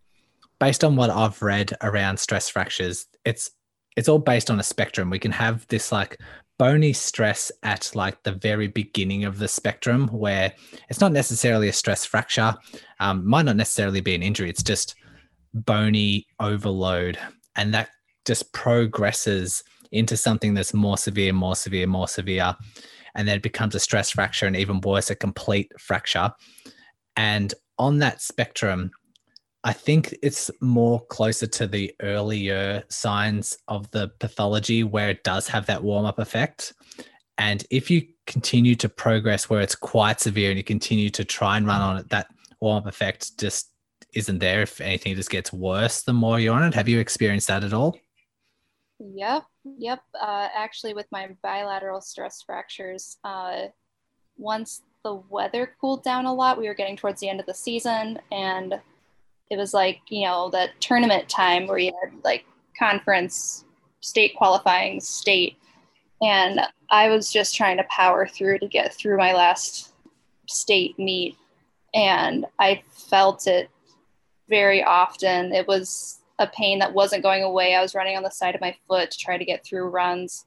based 0.59 0.83
on 0.83 0.95
what 0.95 1.09
I've 1.09 1.41
read 1.41 1.73
around 1.81 2.17
stress 2.19 2.47
fractures, 2.47 3.07
it's 3.25 3.51
it's 3.97 4.07
all 4.07 4.19
based 4.19 4.49
on 4.49 4.61
a 4.61 4.63
spectrum. 4.63 5.09
We 5.09 5.19
can 5.19 5.31
have 5.31 5.67
this 5.67 5.91
like 5.91 6.19
bony 6.59 6.91
stress 6.93 7.51
at 7.63 7.89
like 7.95 8.21
the 8.21 8.33
very 8.33 8.67
beginning 8.67 9.23
of 9.23 9.39
the 9.39 9.47
spectrum 9.47 10.09
where 10.09 10.53
it's 10.89 10.99
not 10.99 11.13
necessarily 11.13 11.69
a 11.69 11.73
stress 11.73 12.05
fracture, 12.05 12.53
um, 12.99 13.25
might 13.25 13.45
not 13.45 13.55
necessarily 13.55 14.01
be 14.01 14.13
an 14.13 14.21
injury. 14.21 14.49
It's 14.49 14.61
just 14.61 14.95
bony 15.53 16.27
overload, 16.39 17.17
and 17.55 17.73
that 17.73 17.89
just 18.25 18.53
progresses 18.53 19.63
into 19.91 20.15
something 20.15 20.53
that's 20.53 20.73
more 20.73 20.97
severe, 20.97 21.33
more 21.33 21.55
severe, 21.55 21.87
more 21.87 22.07
severe, 22.07 22.55
and 23.15 23.27
then 23.27 23.37
it 23.37 23.41
becomes 23.41 23.73
a 23.73 23.79
stress 23.79 24.11
fracture, 24.11 24.45
and 24.45 24.55
even 24.55 24.81
worse, 24.81 25.09
a 25.09 25.15
complete 25.15 25.71
fracture. 25.79 26.31
And 27.15 27.53
on 27.79 27.99
that 27.99 28.21
spectrum, 28.21 28.91
I 29.63 29.73
think 29.73 30.15
it's 30.23 30.49
more 30.61 31.05
closer 31.07 31.45
to 31.47 31.67
the 31.67 31.93
earlier 32.01 32.83
signs 32.89 33.57
of 33.67 33.91
the 33.91 34.09
pathology 34.19 34.83
where 34.83 35.09
it 35.09 35.23
does 35.23 35.47
have 35.49 35.65
that 35.65 35.83
warm 35.83 36.05
up 36.05 36.19
effect. 36.19 36.73
And 37.37 37.65
if 37.69 37.91
you 37.91 38.07
continue 38.25 38.75
to 38.75 38.87
progress 38.87 39.49
where 39.49 39.61
it's 39.61 39.75
quite 39.75 40.21
severe 40.21 40.49
and 40.49 40.57
you 40.57 40.63
continue 40.63 41.09
to 41.09 41.25
try 41.25 41.57
and 41.57 41.67
run 41.67 41.81
on 41.81 41.97
it, 41.97 42.09
that 42.09 42.27
warm 42.61 42.77
up 42.77 42.87
effect 42.87 43.37
just 43.37 43.71
isn't 44.13 44.39
there. 44.39 44.61
If 44.61 44.79
anything, 44.81 45.11
it 45.11 45.15
just 45.15 45.29
gets 45.29 45.51
worse 45.51 46.03
the 46.03 46.13
more 46.13 46.39
you're 46.39 46.55
on 46.55 46.63
it. 46.63 46.73
Have 46.73 46.87
you 46.87 46.99
experienced 46.99 47.47
that 47.47 47.63
at 47.63 47.73
all? 47.73 47.97
Yep. 48.99 49.43
Yep. 49.77 49.99
Uh, 50.19 50.47
actually, 50.55 50.93
with 50.93 51.07
my 51.11 51.29
bilateral 51.43 52.01
stress 52.01 52.41
fractures, 52.41 53.17
uh, 53.23 53.67
once 54.37 54.81
the 55.03 55.15
weather 55.29 55.75
cooled 55.79 56.03
down 56.03 56.25
a 56.25 56.33
lot, 56.33 56.59
we 56.59 56.67
were 56.67 56.73
getting 56.73 56.97
towards 56.97 57.21
the 57.21 57.29
end 57.29 57.39
of 57.39 57.45
the 57.45 57.53
season 57.53 58.19
and 58.31 58.79
it 59.49 59.57
was 59.57 59.73
like 59.73 59.99
you 60.09 60.25
know 60.25 60.49
the 60.49 60.67
tournament 60.79 61.27
time 61.29 61.67
where 61.67 61.77
you 61.77 61.91
had 62.01 62.13
like 62.23 62.45
conference 62.77 63.65
state 64.01 64.35
qualifying 64.35 64.99
state. 64.99 65.57
And 66.21 66.61
i 66.91 67.07
was 67.09 67.31
just 67.31 67.55
trying 67.55 67.77
to 67.77 67.83
power 67.89 68.27
through 68.27 68.59
to 68.59 68.67
get 68.67 68.93
through 68.93 69.17
my 69.17 69.33
last 69.33 69.93
state 70.47 70.97
meet. 70.99 71.35
And 71.93 72.45
i 72.59 72.83
felt 72.89 73.47
it 73.47 73.69
very 74.49 74.83
often. 74.83 75.53
It 75.53 75.67
was 75.67 76.19
a 76.39 76.47
pain 76.47 76.79
that 76.79 76.93
wasn't 76.93 77.23
going 77.23 77.43
away. 77.43 77.75
I 77.75 77.81
was 77.81 77.93
running 77.93 78.17
on 78.17 78.23
the 78.23 78.31
side 78.31 78.55
of 78.55 78.61
my 78.61 78.75
foot 78.87 79.11
to 79.11 79.17
try 79.17 79.37
to 79.37 79.45
get 79.45 79.63
through 79.63 79.89
runs. 79.89 80.45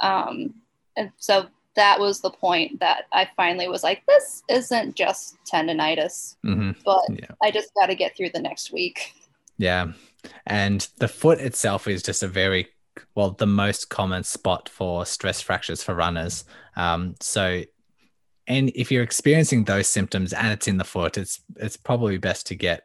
Um, 0.00 0.54
and 0.96 1.12
so 1.18 1.46
that 1.76 2.00
was 2.00 2.20
the 2.20 2.30
point 2.30 2.80
that 2.80 3.04
I 3.12 3.28
finally 3.36 3.68
was 3.68 3.82
like, 3.82 4.02
this 4.06 4.42
isn't 4.48 4.96
just 4.96 5.36
tendonitis, 5.44 6.36
mm-hmm. 6.44 6.72
but 6.84 7.02
yeah. 7.10 7.30
I 7.42 7.50
just 7.50 7.72
got 7.74 7.86
to 7.86 7.94
get 7.94 8.16
through 8.16 8.30
the 8.30 8.40
next 8.40 8.72
week. 8.72 9.12
Yeah. 9.58 9.92
And 10.46 10.86
the 10.98 11.08
foot 11.08 11.38
itself 11.38 11.86
is 11.86 12.02
just 12.02 12.22
a 12.22 12.28
very, 12.28 12.68
well, 13.14 13.30
the 13.30 13.46
most 13.46 13.88
common 13.88 14.24
spot 14.24 14.68
for 14.68 15.06
stress 15.06 15.40
fractures 15.40 15.82
for 15.82 15.94
runners. 15.94 16.44
Um, 16.76 17.14
so, 17.20 17.62
and 18.46 18.70
if 18.74 18.90
you're 18.90 19.04
experiencing 19.04 19.64
those 19.64 19.86
symptoms 19.86 20.32
and 20.32 20.48
it's 20.48 20.66
in 20.66 20.78
the 20.78 20.84
foot, 20.84 21.16
it's 21.16 21.40
it's 21.56 21.76
probably 21.76 22.18
best 22.18 22.48
to 22.48 22.56
get 22.56 22.84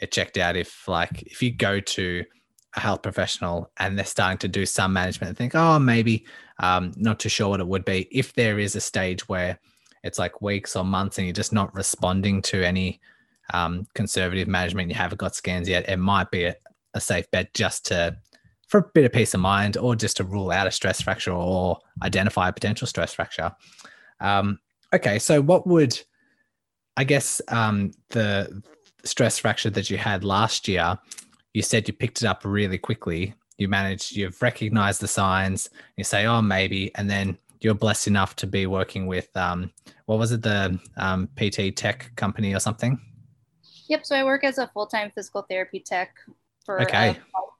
it 0.00 0.10
checked 0.10 0.38
out. 0.38 0.56
If 0.56 0.88
like 0.88 1.22
if 1.22 1.40
you 1.40 1.52
go 1.52 1.78
to 1.78 2.24
a 2.74 2.80
health 2.80 3.02
professional 3.02 3.70
and 3.76 3.96
they're 3.96 4.04
starting 4.04 4.38
to 4.38 4.48
do 4.48 4.66
some 4.66 4.92
management 4.92 5.28
and 5.28 5.38
think, 5.38 5.54
oh, 5.54 5.78
maybe 5.78 6.26
um, 6.58 6.92
not 6.96 7.18
too 7.18 7.28
sure 7.28 7.48
what 7.48 7.60
it 7.60 7.66
would 7.66 7.84
be. 7.84 8.08
If 8.10 8.34
there 8.34 8.58
is 8.58 8.76
a 8.76 8.80
stage 8.80 9.28
where 9.28 9.58
it's 10.02 10.18
like 10.18 10.42
weeks 10.42 10.76
or 10.76 10.84
months 10.84 11.18
and 11.18 11.26
you're 11.26 11.32
just 11.32 11.52
not 11.52 11.74
responding 11.74 12.42
to 12.42 12.64
any 12.64 13.00
um, 13.52 13.86
conservative 13.94 14.48
management, 14.48 14.88
you 14.88 14.94
haven't 14.94 15.18
got 15.18 15.34
scans 15.34 15.68
yet, 15.68 15.88
it 15.88 15.96
might 15.96 16.30
be 16.30 16.44
a, 16.44 16.54
a 16.94 17.00
safe 17.00 17.30
bet 17.30 17.52
just 17.54 17.86
to 17.86 18.16
for 18.68 18.78
a 18.78 18.90
bit 18.94 19.04
of 19.04 19.12
peace 19.12 19.34
of 19.34 19.40
mind 19.40 19.76
or 19.76 19.94
just 19.94 20.16
to 20.16 20.24
rule 20.24 20.50
out 20.50 20.66
a 20.66 20.70
stress 20.70 21.00
fracture 21.00 21.32
or 21.32 21.78
identify 22.02 22.48
a 22.48 22.52
potential 22.52 22.86
stress 22.86 23.12
fracture. 23.12 23.52
Um, 24.20 24.58
okay, 24.92 25.18
so 25.18 25.40
what 25.42 25.66
would 25.66 26.00
I 26.96 27.04
guess 27.04 27.42
um, 27.48 27.92
the 28.10 28.62
stress 29.04 29.38
fracture 29.38 29.70
that 29.70 29.90
you 29.90 29.98
had 29.98 30.24
last 30.24 30.66
year? 30.66 30.98
You 31.52 31.62
said 31.62 31.86
you 31.86 31.94
picked 31.94 32.22
it 32.22 32.26
up 32.26 32.42
really 32.44 32.78
quickly 32.78 33.34
you 33.58 33.68
manage, 33.68 34.12
you've 34.12 34.40
recognized 34.42 35.00
the 35.00 35.08
signs, 35.08 35.70
you 35.96 36.04
say, 36.04 36.26
oh, 36.26 36.42
maybe, 36.42 36.94
and 36.94 37.08
then 37.08 37.38
you're 37.60 37.74
blessed 37.74 38.08
enough 38.08 38.36
to 38.36 38.46
be 38.46 38.66
working 38.66 39.06
with, 39.06 39.34
um, 39.36 39.72
what 40.06 40.18
was 40.18 40.32
it, 40.32 40.42
the 40.42 40.78
um, 40.96 41.28
PT 41.36 41.76
tech 41.76 42.12
company 42.16 42.54
or 42.54 42.60
something? 42.60 43.00
Yep. 43.88 44.06
So 44.06 44.16
I 44.16 44.24
work 44.24 44.44
as 44.44 44.58
a 44.58 44.68
full 44.68 44.86
time 44.86 45.12
physical 45.14 45.42
therapy 45.42 45.80
tech 45.80 46.16
for 46.64 46.80
okay. 46.82 47.10
a 47.10 47.16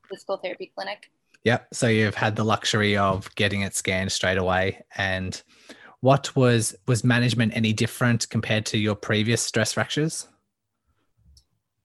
physical 0.08 0.36
therapy 0.36 0.72
clinic. 0.74 1.10
Yep. 1.44 1.68
So 1.74 1.88
you've 1.88 2.14
had 2.14 2.36
the 2.36 2.44
luxury 2.44 2.96
of 2.96 3.32
getting 3.34 3.60
it 3.60 3.74
scanned 3.74 4.12
straight 4.12 4.38
away. 4.38 4.82
And 4.96 5.40
what 6.00 6.35
was 6.35 6.74
was 6.87 7.04
management 7.04 7.57
any 7.57 7.72
different 7.72 8.28
compared 8.28 8.66
to 8.66 8.78
your 8.78 8.94
previous 8.94 9.42
stress 9.42 9.74
fractures? 9.74 10.28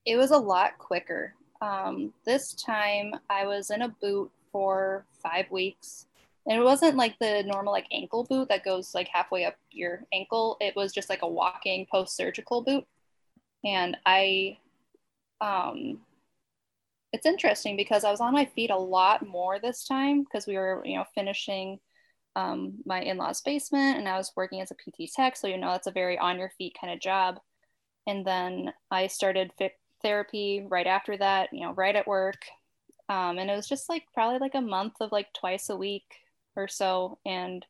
It 0.06 0.16
was 0.16 0.32
a 0.32 0.38
lot 0.38 0.78
quicker. 0.78 1.36
Um, 1.62 2.14
this 2.26 2.54
time 2.54 3.14
I 3.30 3.46
was 3.46 3.70
in 3.70 3.82
a 3.82 3.90
boot 4.02 4.32
for 4.52 5.06
five 5.22 5.50
weeks. 5.52 6.06
And 6.48 6.60
it 6.60 6.64
wasn't 6.64 6.96
like 6.98 7.20
the 7.20 7.44
normal 7.44 7.74
like 7.74 7.86
ankle 7.92 8.24
boot 8.24 8.50
that 8.50 8.66
goes 8.66 8.96
like 8.96 9.08
halfway 9.12 9.46
up 9.46 9.56
your 9.72 10.04
ankle. 10.14 10.58
It 10.60 10.76
was 10.76 10.94
just 10.94 11.10
like 11.10 11.22
a 11.22 11.28
walking 11.28 11.86
post-surgical 11.92 12.64
boot. 12.64 12.86
And 13.64 13.98
I 14.06 14.58
um 15.42 16.00
it's 17.14 17.26
interesting 17.26 17.76
because 17.76 18.04
I 18.04 18.12
was 18.12 18.22
on 18.22 18.34
my 18.34 18.46
feet 18.46 18.70
a 18.70 18.78
lot 18.78 19.26
more 19.26 19.60
this 19.60 19.86
time 19.86 20.24
because 20.24 20.46
we 20.46 20.56
were, 20.58 20.82
you 20.86 20.98
know, 20.98 21.06
finishing 21.16 21.80
um, 22.36 22.76
my 22.86 23.02
in-laws 23.02 23.42
basement 23.42 23.98
and 23.98 24.08
I 24.08 24.18
was 24.18 24.32
working 24.36 24.62
as 24.62 24.72
a 24.72 24.76
PT 24.76 25.12
tech. 25.12 25.36
So, 25.36 25.48
you 25.48 25.58
know, 25.58 25.72
that's 25.72 25.88
a 25.88 25.92
very 25.92 26.18
on 26.18 26.38
your 26.38 26.52
feet 26.58 26.78
kind 26.80 26.94
of 26.94 27.00
job. 27.00 27.40
And 28.08 28.26
then 28.26 28.74
I 28.92 29.08
started 29.08 29.52
therapy 30.02 30.66
right 30.68 30.88
after 30.88 31.18
that, 31.18 31.50
you 31.52 31.62
know, 31.62 31.74
right 31.74 31.96
at 31.96 32.08
work. 32.08 32.46
Um, 33.10 33.40
and 33.40 33.50
it 33.50 33.56
was 33.56 33.68
just 33.68 33.90
like 33.90 34.04
probably 34.14 34.40
like 34.40 34.56
a 34.56 34.62
month 34.62 34.96
of 35.00 35.12
like 35.12 35.34
twice 35.34 35.70
a 35.70 35.76
week 35.76 36.06
or 36.56 36.68
so. 36.68 37.18
And 37.26 37.66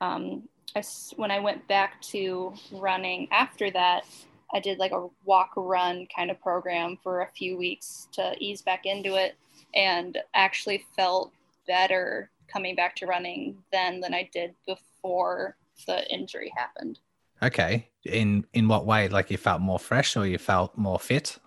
um, 0.00 0.48
I, 0.74 0.82
when 1.16 1.30
I 1.30 1.38
went 1.38 1.66
back 1.68 2.00
to 2.02 2.54
running 2.72 3.28
after 3.30 3.70
that, 3.70 4.04
I 4.52 4.60
did 4.60 4.78
like 4.78 4.92
a 4.92 5.08
walk 5.24 5.50
run 5.56 6.06
kind 6.14 6.30
of 6.30 6.40
program 6.40 6.98
for 7.02 7.22
a 7.22 7.30
few 7.36 7.56
weeks 7.56 8.08
to 8.12 8.34
ease 8.38 8.62
back 8.62 8.86
into 8.86 9.14
it 9.16 9.36
and 9.74 10.18
actually 10.34 10.84
felt 10.96 11.32
better 11.66 12.30
coming 12.46 12.76
back 12.76 12.94
to 12.96 13.06
running 13.06 13.56
then 13.72 14.00
than 14.00 14.14
I 14.14 14.28
did 14.32 14.54
before 14.66 15.56
the 15.86 16.08
injury 16.12 16.52
happened. 16.56 16.98
Okay. 17.42 17.88
In 18.04 18.46
in 18.52 18.68
what 18.68 18.86
way? 18.86 19.08
Like 19.08 19.30
you 19.30 19.36
felt 19.36 19.60
more 19.60 19.78
fresh 19.78 20.16
or 20.16 20.26
you 20.26 20.38
felt 20.38 20.76
more 20.78 20.98
fit? 20.98 21.38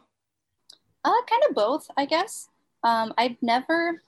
Uh, 1.08 1.22
kind 1.30 1.42
of 1.48 1.56
both, 1.56 1.90
I 1.96 2.06
guess. 2.06 2.50
Um, 2.84 3.14
I've 3.18 3.42
never 3.42 4.02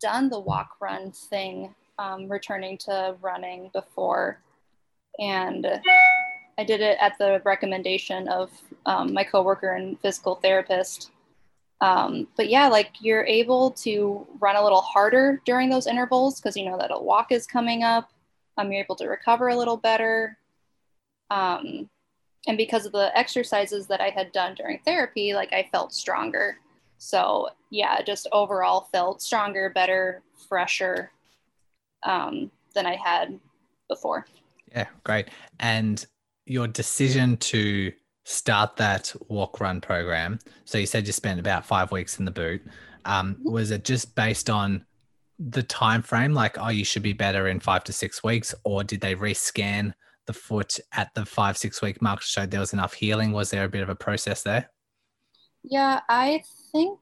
done 0.00 0.30
the 0.30 0.40
walk 0.40 0.76
run 0.80 1.12
thing, 1.12 1.74
um, 1.98 2.30
returning 2.30 2.78
to 2.78 3.14
running 3.20 3.68
before. 3.74 4.40
And 5.18 5.66
I 6.56 6.64
did 6.64 6.80
it 6.80 6.96
at 6.98 7.18
the 7.18 7.42
recommendation 7.44 8.26
of 8.28 8.50
um, 8.86 9.12
my 9.12 9.22
coworker 9.22 9.72
and 9.72 10.00
physical 10.00 10.36
therapist. 10.36 11.10
Um, 11.82 12.26
but 12.38 12.48
yeah, 12.48 12.68
like 12.68 12.92
you're 13.00 13.26
able 13.26 13.72
to 13.72 14.26
run 14.40 14.56
a 14.56 14.64
little 14.64 14.80
harder 14.80 15.42
during 15.44 15.68
those 15.68 15.86
intervals 15.86 16.40
because 16.40 16.56
you 16.56 16.64
know 16.64 16.78
that 16.78 16.90
a 16.90 16.98
walk 16.98 17.32
is 17.32 17.46
coming 17.46 17.82
up. 17.82 18.10
Um, 18.56 18.72
you're 18.72 18.82
able 18.82 18.96
to 18.96 19.08
recover 19.08 19.48
a 19.48 19.56
little 19.56 19.76
better. 19.76 20.38
Um, 21.30 21.90
and 22.46 22.56
because 22.56 22.86
of 22.86 22.92
the 22.92 23.16
exercises 23.16 23.86
that 23.86 24.00
I 24.00 24.10
had 24.10 24.32
done 24.32 24.54
during 24.54 24.78
therapy, 24.80 25.34
like 25.34 25.52
I 25.52 25.68
felt 25.72 25.94
stronger. 25.94 26.58
So 26.98 27.48
yeah, 27.70 28.02
just 28.02 28.28
overall 28.32 28.88
felt 28.92 29.22
stronger, 29.22 29.70
better, 29.70 30.22
fresher 30.48 31.10
um, 32.02 32.50
than 32.74 32.86
I 32.86 32.96
had 32.96 33.38
before. 33.88 34.26
Yeah, 34.70 34.86
great. 35.04 35.28
And 35.60 36.04
your 36.46 36.66
decision 36.66 37.36
to 37.38 37.92
start 38.24 38.76
that 38.76 39.14
walk 39.28 39.60
run 39.60 39.80
program. 39.80 40.38
So 40.64 40.78
you 40.78 40.86
said 40.86 41.06
you 41.06 41.12
spent 41.12 41.40
about 41.40 41.64
five 41.64 41.92
weeks 41.92 42.18
in 42.18 42.24
the 42.24 42.30
boot. 42.30 42.62
Um, 43.04 43.34
mm-hmm. 43.34 43.52
was 43.52 43.70
it 43.70 43.84
just 43.84 44.14
based 44.14 44.48
on 44.48 44.84
the 45.38 45.62
time 45.62 46.02
frame, 46.02 46.32
like 46.32 46.58
oh, 46.58 46.68
you 46.68 46.84
should 46.84 47.02
be 47.02 47.12
better 47.12 47.48
in 47.48 47.60
five 47.60 47.84
to 47.84 47.92
six 47.92 48.22
weeks, 48.22 48.54
or 48.64 48.84
did 48.84 49.00
they 49.00 49.14
rescan 49.14 49.92
the 50.26 50.32
foot 50.32 50.78
at 50.92 51.14
the 51.14 51.24
five, 51.24 51.56
six 51.56 51.82
week 51.82 52.00
mark 52.00 52.22
showed 52.22 52.50
there 52.50 52.60
was 52.60 52.72
enough 52.72 52.94
healing? 52.94 53.32
Was 53.32 53.50
there 53.50 53.64
a 53.64 53.68
bit 53.68 53.82
of 53.82 53.88
a 53.88 53.94
process 53.94 54.42
there? 54.42 54.70
Yeah, 55.62 56.00
I 56.08 56.42
think 56.72 56.98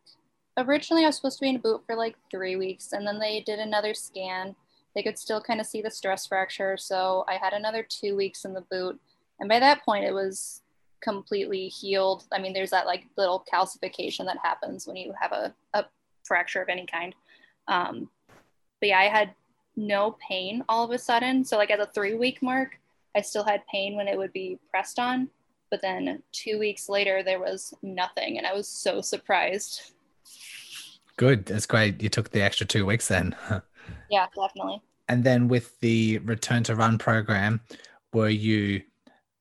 originally 0.56 1.04
I 1.04 1.06
was 1.06 1.16
supposed 1.16 1.38
to 1.38 1.42
be 1.42 1.50
in 1.50 1.56
a 1.56 1.60
boot 1.60 1.82
for 1.86 1.96
like 1.96 2.16
three 2.30 2.56
weeks, 2.56 2.92
and 2.92 3.06
then 3.06 3.18
they 3.18 3.40
did 3.40 3.58
another 3.58 3.94
scan. 3.94 4.54
They 4.94 5.02
could 5.02 5.18
still 5.18 5.40
kind 5.40 5.60
of 5.60 5.66
see 5.66 5.82
the 5.82 5.90
stress 5.90 6.26
fracture. 6.26 6.76
So 6.76 7.24
I 7.28 7.34
had 7.34 7.52
another 7.54 7.86
two 7.88 8.14
weeks 8.14 8.44
in 8.44 8.52
the 8.52 8.60
boot. 8.70 9.00
And 9.40 9.48
by 9.48 9.58
that 9.58 9.84
point, 9.84 10.04
it 10.04 10.12
was 10.12 10.62
completely 11.02 11.68
healed. 11.68 12.24
I 12.32 12.38
mean, 12.38 12.52
there's 12.52 12.70
that 12.70 12.86
like 12.86 13.06
little 13.16 13.44
calcification 13.52 14.26
that 14.26 14.36
happens 14.42 14.86
when 14.86 14.96
you 14.96 15.14
have 15.20 15.32
a, 15.32 15.54
a 15.74 15.86
fracture 16.24 16.62
of 16.62 16.68
any 16.68 16.86
kind. 16.86 17.14
Um, 17.68 18.10
but 18.80 18.90
yeah, 18.90 18.98
I 18.98 19.08
had 19.08 19.34
no 19.76 20.16
pain 20.26 20.62
all 20.68 20.84
of 20.84 20.90
a 20.90 20.98
sudden. 20.98 21.44
So, 21.44 21.56
like, 21.56 21.70
at 21.70 21.78
the 21.78 21.86
three 21.86 22.14
week 22.14 22.42
mark, 22.42 22.78
I 23.16 23.20
still 23.20 23.44
had 23.44 23.62
pain 23.70 23.96
when 23.96 24.08
it 24.08 24.16
would 24.16 24.32
be 24.32 24.58
pressed 24.70 24.98
on, 24.98 25.28
but 25.70 25.82
then 25.82 26.22
two 26.32 26.58
weeks 26.58 26.88
later 26.88 27.22
there 27.22 27.40
was 27.40 27.74
nothing, 27.82 28.38
and 28.38 28.46
I 28.46 28.54
was 28.54 28.68
so 28.68 29.00
surprised. 29.00 29.92
Good, 31.16 31.46
that's 31.46 31.66
great. 31.66 32.02
You 32.02 32.08
took 32.08 32.30
the 32.30 32.42
extra 32.42 32.66
two 32.66 32.86
weeks 32.86 33.08
then. 33.08 33.36
yeah, 34.10 34.26
definitely. 34.34 34.82
And 35.08 35.24
then 35.24 35.48
with 35.48 35.78
the 35.80 36.18
return 36.18 36.62
to 36.64 36.74
run 36.74 36.96
program, 36.96 37.60
were 38.12 38.28
you 38.28 38.82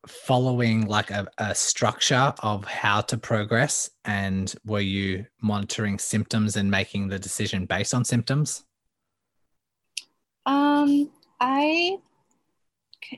following 0.07 0.87
like 0.87 1.11
a, 1.11 1.27
a 1.37 1.53
structure 1.53 2.33
of 2.39 2.65
how 2.65 3.01
to 3.01 3.17
progress 3.17 3.89
and 4.05 4.55
were 4.65 4.79
you 4.79 5.25
monitoring 5.41 5.99
symptoms 5.99 6.55
and 6.55 6.71
making 6.71 7.07
the 7.07 7.19
decision 7.19 7.65
based 7.65 7.93
on 7.93 8.03
symptoms 8.03 8.63
um 10.47 11.07
i 11.39 11.95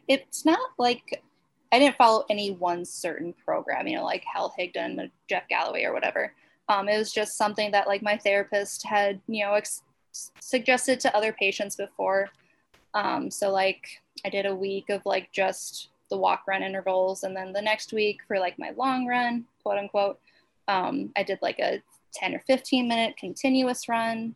it's 0.07 0.45
not 0.45 0.71
like 0.77 1.23
i 1.71 1.79
didn't 1.79 1.97
follow 1.97 2.25
any 2.29 2.51
one 2.51 2.85
certain 2.85 3.33
program 3.45 3.87
you 3.87 3.95
know 3.95 4.03
like 4.03 4.23
hal 4.23 4.53
higdon 4.57 5.09
jeff 5.29 5.47
galloway 5.47 5.83
or 5.83 5.93
whatever 5.93 6.33
um, 6.69 6.87
it 6.87 6.97
was 6.97 7.11
just 7.11 7.37
something 7.37 7.71
that 7.71 7.87
like 7.87 8.01
my 8.01 8.17
therapist 8.17 8.85
had 8.85 9.19
you 9.27 9.43
know 9.43 9.53
ex- 9.53 9.83
suggested 10.39 10.99
to 10.99 11.15
other 11.15 11.33
patients 11.33 11.75
before 11.75 12.29
um, 12.93 13.29
so 13.29 13.51
like 13.51 13.85
i 14.25 14.29
did 14.29 14.45
a 14.45 14.55
week 14.55 14.89
of 14.89 15.01
like 15.05 15.31
just 15.31 15.89
the 16.13 16.17
walk 16.17 16.43
run 16.47 16.61
intervals. 16.61 17.23
And 17.23 17.35
then 17.35 17.51
the 17.51 17.61
next 17.61 17.91
week 17.91 18.19
for 18.27 18.39
like 18.39 18.59
my 18.59 18.71
long 18.77 19.07
run, 19.07 19.45
quote 19.63 19.79
unquote, 19.79 20.19
um, 20.67 21.11
I 21.17 21.23
did 21.23 21.39
like 21.41 21.57
a 21.59 21.81
10 22.13 22.35
or 22.35 22.39
15 22.45 22.87
minute 22.87 23.17
continuous 23.17 23.89
run. 23.89 24.35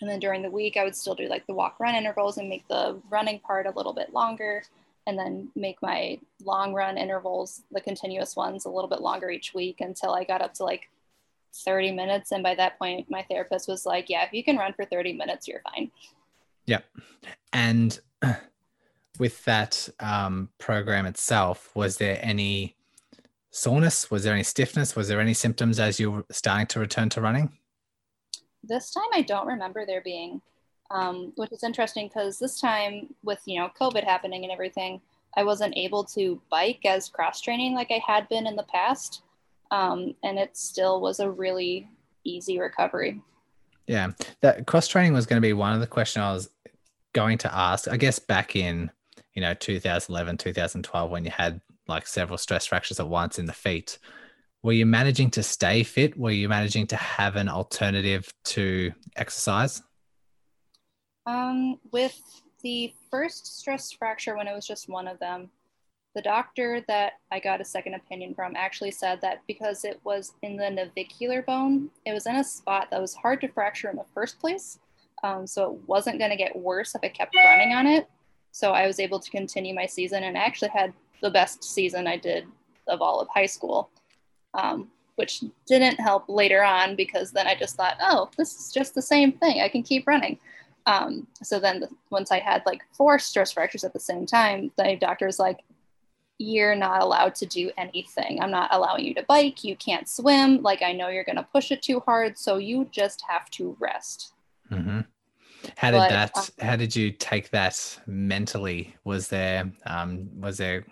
And 0.00 0.10
then 0.10 0.18
during 0.18 0.42
the 0.42 0.50
week, 0.50 0.76
I 0.76 0.84
would 0.84 0.96
still 0.96 1.14
do 1.14 1.28
like 1.28 1.46
the 1.46 1.54
walk 1.54 1.78
run 1.78 1.94
intervals 1.94 2.38
and 2.38 2.48
make 2.48 2.66
the 2.68 3.00
running 3.10 3.38
part 3.40 3.66
a 3.66 3.70
little 3.70 3.92
bit 3.92 4.12
longer. 4.12 4.64
And 5.06 5.18
then 5.18 5.50
make 5.54 5.82
my 5.82 6.18
long 6.42 6.72
run 6.72 6.96
intervals, 6.96 7.62
the 7.70 7.80
continuous 7.80 8.36
ones, 8.36 8.64
a 8.64 8.70
little 8.70 8.88
bit 8.88 9.02
longer 9.02 9.30
each 9.30 9.52
week 9.52 9.80
until 9.80 10.14
I 10.14 10.24
got 10.24 10.40
up 10.40 10.54
to 10.54 10.64
like 10.64 10.88
30 11.54 11.92
minutes. 11.92 12.32
And 12.32 12.42
by 12.42 12.54
that 12.54 12.78
point, 12.78 13.10
my 13.10 13.22
therapist 13.22 13.68
was 13.68 13.84
like, 13.84 14.08
Yeah, 14.08 14.24
if 14.24 14.32
you 14.32 14.42
can 14.42 14.56
run 14.56 14.72
for 14.72 14.84
30 14.84 15.12
minutes, 15.12 15.46
you're 15.46 15.62
fine. 15.74 15.90
Yep. 16.66 16.84
And 17.52 18.00
with 19.18 19.44
that 19.44 19.88
um, 20.00 20.48
program 20.58 21.06
itself, 21.06 21.70
was 21.74 21.98
there 21.98 22.18
any 22.22 22.76
soreness? 23.50 24.10
Was 24.10 24.24
there 24.24 24.34
any 24.34 24.42
stiffness? 24.42 24.96
Was 24.96 25.08
there 25.08 25.20
any 25.20 25.34
symptoms 25.34 25.78
as 25.78 26.00
you 26.00 26.10
were 26.10 26.26
starting 26.30 26.66
to 26.68 26.80
return 26.80 27.08
to 27.10 27.20
running? 27.20 27.52
This 28.66 28.90
time, 28.90 29.04
I 29.12 29.22
don't 29.22 29.46
remember 29.46 29.84
there 29.84 30.00
being, 30.00 30.40
um, 30.90 31.32
which 31.36 31.52
is 31.52 31.64
interesting 31.64 32.08
because 32.08 32.38
this 32.38 32.60
time, 32.60 33.14
with 33.22 33.40
you 33.46 33.58
know 33.58 33.70
COVID 33.80 34.04
happening 34.04 34.44
and 34.44 34.52
everything, 34.52 35.00
I 35.36 35.44
wasn't 35.44 35.76
able 35.76 36.04
to 36.04 36.40
bike 36.50 36.80
as 36.84 37.08
cross 37.08 37.40
training 37.40 37.74
like 37.74 37.90
I 37.90 38.00
had 38.06 38.28
been 38.28 38.46
in 38.46 38.56
the 38.56 38.64
past, 38.64 39.22
um, 39.70 40.14
and 40.22 40.38
it 40.38 40.56
still 40.56 41.00
was 41.00 41.20
a 41.20 41.30
really 41.30 41.88
easy 42.24 42.58
recovery. 42.58 43.20
Yeah, 43.86 44.12
that 44.40 44.66
cross 44.66 44.88
training 44.88 45.12
was 45.12 45.26
going 45.26 45.40
to 45.40 45.46
be 45.46 45.52
one 45.52 45.74
of 45.74 45.80
the 45.80 45.86
questions 45.86 46.22
I 46.22 46.32
was 46.32 46.50
going 47.12 47.38
to 47.38 47.54
ask. 47.54 47.88
I 47.88 47.96
guess 47.96 48.18
back 48.18 48.56
in 48.56 48.90
you 49.34 49.42
know 49.42 49.54
2011 49.54 50.38
2012 50.38 51.10
when 51.10 51.24
you 51.24 51.30
had 51.30 51.60
like 51.86 52.06
several 52.06 52.38
stress 52.38 52.66
fractures 52.66 53.00
at 53.00 53.08
once 53.08 53.38
in 53.38 53.46
the 53.46 53.52
feet 53.52 53.98
were 54.64 54.72
you 54.72 54.86
managing 54.86 55.30
to 55.30 55.42
stay 55.42 55.82
fit? 55.82 56.18
Were 56.18 56.30
you 56.30 56.48
managing 56.48 56.86
to 56.88 56.96
have 56.96 57.36
an 57.36 57.50
alternative 57.50 58.32
to 58.44 58.92
exercise? 59.14 59.82
Um, 61.26 61.78
with 61.92 62.18
the 62.62 62.94
first 63.10 63.58
stress 63.58 63.92
fracture 63.92 64.36
when 64.36 64.48
it 64.48 64.54
was 64.54 64.66
just 64.66 64.88
one 64.88 65.06
of 65.06 65.18
them 65.20 65.50
the 66.14 66.22
doctor 66.22 66.82
that 66.88 67.14
i 67.30 67.38
got 67.38 67.60
a 67.60 67.64
second 67.64 67.92
opinion 67.92 68.34
from 68.34 68.56
actually 68.56 68.90
said 68.90 69.20
that 69.20 69.42
because 69.46 69.84
it 69.84 70.00
was 70.02 70.32
in 70.42 70.56
the 70.56 70.70
navicular 70.70 71.42
bone 71.42 71.90
it 72.06 72.14
was 72.14 72.26
in 72.26 72.36
a 72.36 72.44
spot 72.44 72.88
that 72.90 73.00
was 73.00 73.14
hard 73.14 73.40
to 73.40 73.48
fracture 73.48 73.90
in 73.90 73.96
the 73.96 74.04
first 74.14 74.40
place. 74.40 74.78
Um, 75.22 75.46
so 75.46 75.72
it 75.72 75.88
wasn't 75.88 76.18
going 76.18 76.30
to 76.30 76.36
get 76.36 76.54
worse 76.54 76.94
if 76.94 77.00
i 77.02 77.08
kept 77.08 77.34
running 77.34 77.72
on 77.72 77.86
it. 77.86 78.08
So 78.52 78.72
I 78.72 78.86
was 78.86 79.00
able 79.00 79.18
to 79.20 79.30
continue 79.30 79.74
my 79.74 79.86
season 79.86 80.22
and 80.22 80.36
I 80.36 80.42
actually 80.42 80.70
had 80.70 80.92
the 81.22 81.30
best 81.30 81.64
season 81.64 82.06
I 82.06 82.16
did 82.16 82.46
of 82.88 83.00
all 83.00 83.20
of 83.20 83.28
high 83.28 83.46
school, 83.46 83.90
um, 84.54 84.88
which 85.16 85.44
didn't 85.66 86.00
help 86.00 86.24
later 86.28 86.62
on 86.62 86.96
because 86.96 87.30
then 87.30 87.46
I 87.46 87.54
just 87.54 87.76
thought, 87.76 87.96
oh, 88.00 88.30
this 88.36 88.58
is 88.58 88.72
just 88.72 88.94
the 88.94 89.02
same 89.02 89.32
thing. 89.32 89.60
I 89.60 89.68
can 89.68 89.82
keep 89.82 90.06
running. 90.06 90.38
Um, 90.86 91.26
so 91.42 91.58
then 91.58 91.80
the, 91.80 91.88
once 92.10 92.30
I 92.30 92.40
had 92.40 92.62
like 92.66 92.82
four 92.92 93.18
stress 93.18 93.52
fractures 93.52 93.84
at 93.84 93.92
the 93.92 94.00
same 94.00 94.26
time, 94.26 94.70
the 94.76 94.96
doctor 95.00 95.26
was 95.26 95.38
like, 95.38 95.60
you're 96.38 96.74
not 96.74 97.00
allowed 97.00 97.34
to 97.36 97.46
do 97.46 97.70
anything. 97.78 98.40
I'm 98.42 98.50
not 98.50 98.68
allowing 98.72 99.04
you 99.04 99.14
to 99.14 99.24
bike. 99.28 99.62
You 99.62 99.76
can't 99.76 100.08
swim. 100.08 100.62
Like, 100.62 100.82
I 100.82 100.92
know 100.92 101.08
you're 101.08 101.24
going 101.24 101.36
to 101.36 101.46
push 101.52 101.70
it 101.70 101.80
too 101.80 102.00
hard. 102.00 102.36
So 102.36 102.56
you 102.56 102.88
just 102.90 103.22
have 103.28 103.48
to 103.50 103.76
rest. 103.78 104.32
Mm-hmm. 104.70 105.00
How 105.76 105.90
did 105.90 105.98
but, 105.98 106.10
that? 106.10 106.32
Uh, 106.36 106.64
how 106.64 106.76
did 106.76 106.94
you 106.94 107.10
take 107.12 107.50
that 107.50 108.00
mentally? 108.06 108.94
Was 109.04 109.28
there 109.28 109.70
um, 109.86 110.28
was 110.38 110.58
there 110.58 110.84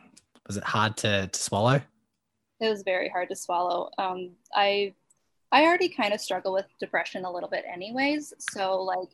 was 0.46 0.57
it 0.57 0.64
hard 0.64 0.96
to, 0.98 1.27
to 1.27 1.38
swallow? 1.38 1.83
It 2.62 2.68
was 2.68 2.83
very 2.83 3.09
hard 3.09 3.29
to 3.29 3.37
swallow. 3.37 3.90
Um, 3.98 4.31
I 4.55 4.94
I 5.51 5.64
already 5.64 5.88
kind 5.88 6.14
of 6.14 6.20
struggle 6.20 6.53
with 6.53 6.66
depression 6.79 7.25
a 7.25 7.33
little 7.33 7.48
bit, 7.48 7.64
anyways. 7.70 8.33
So 8.38 8.81
like 8.81 9.09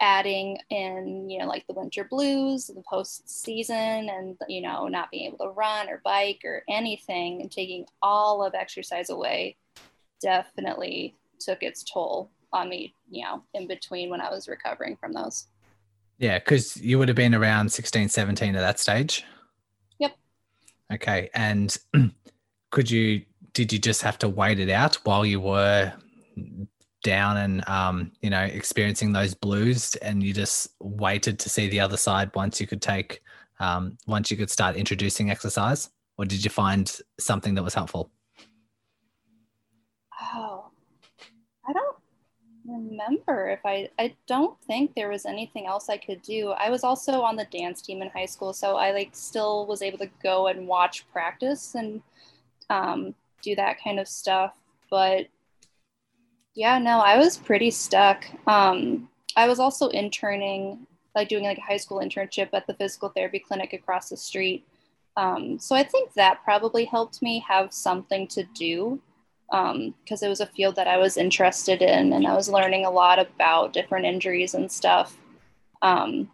adding 0.00 0.58
in, 0.70 1.30
you 1.30 1.38
know, 1.38 1.46
like 1.46 1.66
the 1.68 1.74
winter 1.74 2.04
blues, 2.04 2.66
the 2.66 2.82
post 2.88 3.28
season, 3.30 3.76
and 4.08 4.36
you 4.48 4.62
know, 4.62 4.88
not 4.88 5.10
being 5.12 5.28
able 5.28 5.38
to 5.38 5.50
run 5.50 5.88
or 5.88 6.00
bike 6.04 6.40
or 6.44 6.64
anything, 6.68 7.40
and 7.40 7.52
taking 7.52 7.86
all 8.02 8.44
of 8.44 8.54
exercise 8.54 9.10
away, 9.10 9.56
definitely 10.20 11.14
took 11.38 11.62
its 11.62 11.84
toll 11.84 12.30
on 12.52 12.68
me, 12.68 12.94
you 13.10 13.22
know, 13.22 13.44
in 13.54 13.68
between 13.68 14.10
when 14.10 14.20
I 14.20 14.28
was 14.28 14.48
recovering 14.48 14.96
from 14.96 15.12
those. 15.12 15.46
Yeah, 16.18 16.38
because 16.38 16.76
you 16.76 16.98
would 16.98 17.08
have 17.08 17.16
been 17.16 17.34
around 17.34 17.72
16, 17.72 18.08
17 18.08 18.56
at 18.56 18.60
that 18.60 18.78
stage. 18.78 19.24
Yep. 20.00 20.16
Okay. 20.92 21.30
And 21.32 21.76
could 22.70 22.90
you, 22.90 23.22
did 23.52 23.72
you 23.72 23.78
just 23.78 24.02
have 24.02 24.18
to 24.18 24.28
wait 24.28 24.60
it 24.60 24.70
out 24.70 24.96
while 25.04 25.26
you 25.26 25.40
were 25.40 25.92
down 27.02 27.36
and, 27.38 27.68
um, 27.68 28.12
you 28.22 28.30
know, 28.30 28.42
experiencing 28.42 29.12
those 29.12 29.34
blues 29.34 29.94
and 29.96 30.22
you 30.22 30.32
just 30.32 30.70
waited 30.80 31.38
to 31.38 31.48
see 31.48 31.68
the 31.68 31.80
other 31.80 31.96
side 31.96 32.30
once 32.34 32.60
you 32.60 32.66
could 32.66 32.82
take, 32.82 33.22
um, 33.58 33.96
once 34.06 34.30
you 34.30 34.36
could 34.36 34.50
start 34.50 34.76
introducing 34.76 35.30
exercise? 35.30 35.90
Or 36.18 36.24
did 36.24 36.44
you 36.44 36.50
find 36.50 36.94
something 37.18 37.54
that 37.54 37.62
was 37.62 37.74
helpful? 37.74 38.10
Oh, 40.34 40.66
I 41.66 41.72
don't 41.72 41.96
remember 42.66 43.48
if 43.48 43.60
I 43.64 43.88
I 43.98 44.14
don't 44.26 44.60
think 44.62 44.94
there 44.94 45.08
was 45.08 45.24
anything 45.24 45.66
else 45.66 45.88
I 45.88 45.96
could 45.96 46.22
do. 46.22 46.50
I 46.50 46.68
was 46.68 46.84
also 46.84 47.22
on 47.22 47.36
the 47.36 47.46
dance 47.46 47.80
team 47.80 48.02
in 48.02 48.10
high 48.10 48.26
school, 48.26 48.52
so 48.52 48.76
I 48.76 48.92
like 48.92 49.10
still 49.12 49.66
was 49.66 49.82
able 49.82 49.98
to 49.98 50.10
go 50.22 50.48
and 50.48 50.68
watch 50.68 51.10
practice 51.10 51.74
and 51.74 52.02
um, 52.70 53.14
do 53.42 53.54
that 53.56 53.82
kind 53.82 54.00
of 54.00 54.08
stuff. 54.08 54.54
But 54.90 55.26
yeah, 56.54 56.78
no, 56.78 57.00
I 57.00 57.18
was 57.18 57.36
pretty 57.36 57.70
stuck. 57.70 58.24
Um, 58.46 59.08
I 59.36 59.46
was 59.46 59.60
also 59.60 59.88
interning, 59.88 60.86
like 61.14 61.28
doing 61.28 61.44
like 61.44 61.58
a 61.58 61.62
high 61.62 61.76
school 61.76 61.98
internship 61.98 62.48
at 62.52 62.66
the 62.66 62.74
physical 62.74 63.10
therapy 63.10 63.38
clinic 63.38 63.72
across 63.72 64.08
the 64.08 64.16
street. 64.16 64.66
Um, 65.16 65.58
so 65.58 65.74
I 65.74 65.82
think 65.82 66.12
that 66.14 66.42
probably 66.44 66.84
helped 66.84 67.20
me 67.20 67.44
have 67.46 67.72
something 67.72 68.26
to 68.28 68.44
do 68.54 69.00
because 69.50 70.22
um, 70.22 70.26
it 70.26 70.28
was 70.28 70.40
a 70.40 70.46
field 70.46 70.76
that 70.76 70.86
I 70.86 70.96
was 70.96 71.16
interested 71.16 71.82
in 71.82 72.12
and 72.12 72.26
I 72.26 72.34
was 72.34 72.48
learning 72.48 72.86
a 72.86 72.90
lot 72.90 73.18
about 73.18 73.72
different 73.72 74.06
injuries 74.06 74.54
and 74.54 74.70
stuff. 74.70 75.16
Um, 75.82 76.30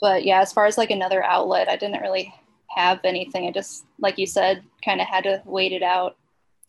but 0.00 0.24
yeah, 0.24 0.40
as 0.40 0.52
far 0.52 0.66
as 0.66 0.78
like 0.78 0.90
another 0.90 1.22
outlet, 1.24 1.68
I 1.68 1.76
didn't 1.76 2.02
really 2.02 2.32
have 2.68 3.00
anything. 3.04 3.46
I 3.46 3.50
just, 3.50 3.84
like 3.98 4.18
you 4.18 4.26
said, 4.26 4.62
kind 4.84 5.00
of 5.00 5.06
had 5.06 5.24
to 5.24 5.42
wait 5.44 5.72
it 5.72 5.82
out. 5.82 6.16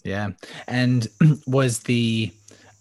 Yeah. 0.04 0.32
And 0.68 1.08
was 1.48 1.80
the 1.80 2.32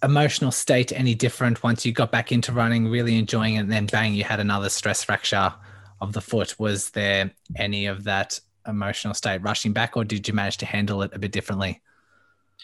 emotional 0.03 0.51
state 0.51 0.91
any 0.91 1.15
different 1.15 1.63
once 1.63 1.85
you 1.85 1.91
got 1.91 2.11
back 2.11 2.31
into 2.31 2.51
running, 2.51 2.87
really 2.87 3.17
enjoying 3.17 3.55
it, 3.55 3.59
and 3.59 3.71
then 3.71 3.87
bang, 3.87 4.13
you 4.13 4.23
had 4.23 4.39
another 4.39 4.69
stress 4.69 5.03
fracture 5.03 5.53
of 5.99 6.13
the 6.13 6.21
foot? 6.21 6.59
Was 6.59 6.91
there 6.91 7.31
any 7.55 7.87
of 7.87 8.03
that 8.03 8.39
emotional 8.67 9.13
state 9.13 9.41
rushing 9.41 9.73
back, 9.73 9.97
or 9.97 10.03
did 10.03 10.27
you 10.27 10.33
manage 10.33 10.57
to 10.57 10.65
handle 10.65 11.01
it 11.01 11.11
a 11.13 11.19
bit 11.19 11.31
differently? 11.31 11.81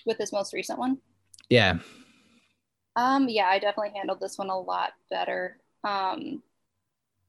with 0.05 0.17
this 0.17 0.31
most 0.31 0.53
recent 0.53 0.79
one? 0.79 0.97
Yeah. 1.49 1.79
Um, 2.95 3.27
yeah, 3.29 3.45
I 3.45 3.59
definitely 3.59 3.93
handled 3.95 4.19
this 4.19 4.37
one 4.37 4.49
a 4.49 4.59
lot 4.59 4.91
better. 5.09 5.57
Um, 5.83 6.41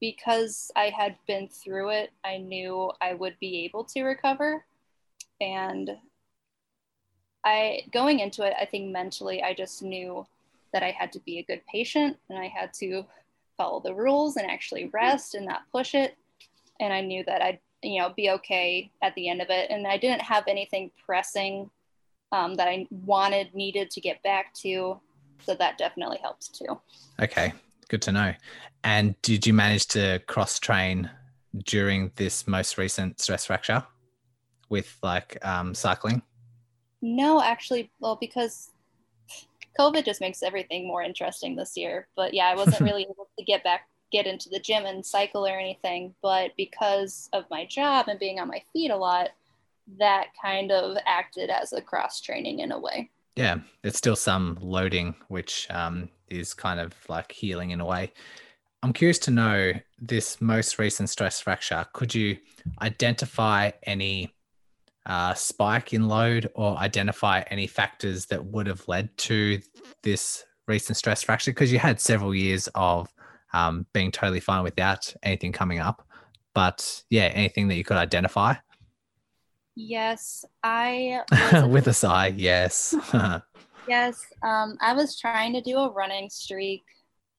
because 0.05 0.69
I 0.75 0.91
had 0.95 1.15
been 1.25 1.47
through 1.47 1.89
it, 1.89 2.11
I 2.23 2.37
knew 2.37 2.91
I 3.01 3.15
would 3.15 3.35
be 3.39 3.65
able 3.65 3.83
to 3.85 4.03
recover. 4.03 4.63
And 5.41 5.89
I 7.43 7.81
going 7.91 8.19
into 8.19 8.43
it, 8.43 8.53
I 8.59 8.65
think 8.65 8.91
mentally 8.91 9.41
I 9.41 9.55
just 9.55 9.81
knew 9.81 10.23
that 10.73 10.83
I 10.83 10.91
had 10.91 11.11
to 11.13 11.19
be 11.21 11.39
a 11.39 11.43
good 11.43 11.61
patient 11.65 12.17
and 12.29 12.37
I 12.37 12.47
had 12.47 12.71
to 12.75 13.03
follow 13.57 13.79
the 13.79 13.95
rules 13.95 14.37
and 14.37 14.47
actually 14.47 14.91
rest 14.93 15.33
and 15.33 15.47
not 15.47 15.63
push 15.71 15.95
it. 15.95 16.15
And 16.79 16.93
I 16.93 17.01
knew 17.01 17.23
that 17.25 17.41
I'd, 17.41 17.59
you 17.81 17.99
know, 17.99 18.13
be 18.15 18.29
okay 18.29 18.91
at 19.01 19.15
the 19.15 19.27
end 19.27 19.41
of 19.41 19.49
it. 19.49 19.71
And 19.71 19.87
I 19.87 19.97
didn't 19.97 20.21
have 20.21 20.43
anything 20.47 20.91
pressing 21.03 21.71
um, 22.31 22.53
that 22.55 22.67
I 22.67 22.85
wanted, 22.91 23.55
needed 23.55 23.89
to 23.89 24.01
get 24.01 24.21
back 24.21 24.53
to. 24.61 24.99
So 25.45 25.55
that 25.55 25.79
definitely 25.79 26.19
helped 26.21 26.53
too. 26.53 26.79
Okay, 27.19 27.53
good 27.89 28.01
to 28.03 28.11
know. 28.11 28.33
And 28.83 29.19
did 29.21 29.47
you 29.47 29.53
manage 29.53 29.87
to 29.87 30.21
cross 30.27 30.59
train 30.59 31.09
during 31.63 32.11
this 32.15 32.47
most 32.47 32.77
recent 32.77 33.19
stress 33.19 33.45
fracture 33.45 33.83
with 34.69 34.97
like 35.01 35.43
um, 35.45 35.73
cycling? 35.73 36.21
No, 37.01 37.41
actually, 37.41 37.91
well, 37.99 38.17
because 38.19 38.71
COVID 39.79 40.05
just 40.05 40.21
makes 40.21 40.43
everything 40.43 40.87
more 40.87 41.03
interesting 41.03 41.55
this 41.55 41.75
year. 41.75 42.07
But 42.15 42.33
yeah, 42.33 42.47
I 42.47 42.55
wasn't 42.55 42.81
really 42.81 43.03
able 43.03 43.29
to 43.37 43.45
get 43.45 43.63
back, 43.63 43.87
get 44.11 44.27
into 44.27 44.49
the 44.49 44.59
gym 44.59 44.85
and 44.85 45.05
cycle 45.05 45.45
or 45.45 45.57
anything. 45.57 46.15
But 46.21 46.51
because 46.57 47.29
of 47.33 47.45
my 47.49 47.65
job 47.65 48.07
and 48.07 48.19
being 48.19 48.39
on 48.39 48.47
my 48.47 48.61
feet 48.73 48.91
a 48.91 48.97
lot, 48.97 49.29
that 49.99 50.27
kind 50.41 50.71
of 50.71 50.97
acted 51.05 51.49
as 51.49 51.73
a 51.73 51.81
cross 51.81 52.21
training 52.21 52.59
in 52.59 52.71
a 52.71 52.79
way. 52.79 53.09
Yeah, 53.35 53.57
it's 53.83 53.97
still 53.97 54.15
some 54.15 54.57
loading, 54.61 55.13
which 55.27 55.67
um, 55.69 56.09
is 56.29 56.53
kind 56.53 56.79
of 56.79 56.93
like 57.09 57.31
healing 57.31 57.71
in 57.71 57.81
a 57.81 57.85
way. 57.85 58.11
I'm 58.83 58.93
curious 58.93 59.19
to 59.19 59.31
know 59.31 59.73
this 59.99 60.41
most 60.41 60.77
recent 60.77 61.09
stress 61.09 61.39
fracture. 61.39 61.85
Could 61.93 62.13
you 62.13 62.37
identify 62.81 63.71
any 63.83 64.35
uh, 65.05 65.33
spike 65.33 65.93
in 65.93 66.07
load 66.07 66.51
or 66.55 66.77
identify 66.77 67.41
any 67.49 67.67
factors 67.67 68.27
that 68.27 68.45
would 68.45 68.67
have 68.67 68.87
led 68.87 69.15
to 69.17 69.59
this 70.03 70.43
recent 70.67 70.97
stress 70.97 71.23
fracture? 71.23 71.51
Because 71.51 71.71
you 71.71 71.79
had 71.79 71.99
several 71.99 72.35
years 72.35 72.69
of 72.75 73.07
um, 73.53 73.85
being 73.93 74.11
totally 74.11 74.39
fine 74.39 74.63
without 74.63 75.11
anything 75.23 75.51
coming 75.51 75.79
up. 75.79 76.05
But 76.53 77.03
yeah, 77.09 77.25
anything 77.25 77.67
that 77.69 77.75
you 77.75 77.83
could 77.83 77.97
identify? 77.97 78.55
Yes, 79.75 80.45
I. 80.63 81.21
With 81.67 81.87
a 81.87 81.93
sigh, 81.93 82.33
yes. 82.35 82.95
yes, 83.87 84.25
um, 84.43 84.77
I 84.81 84.93
was 84.93 85.19
trying 85.19 85.53
to 85.53 85.61
do 85.61 85.77
a 85.77 85.89
running 85.89 86.29
streak. 86.29 86.83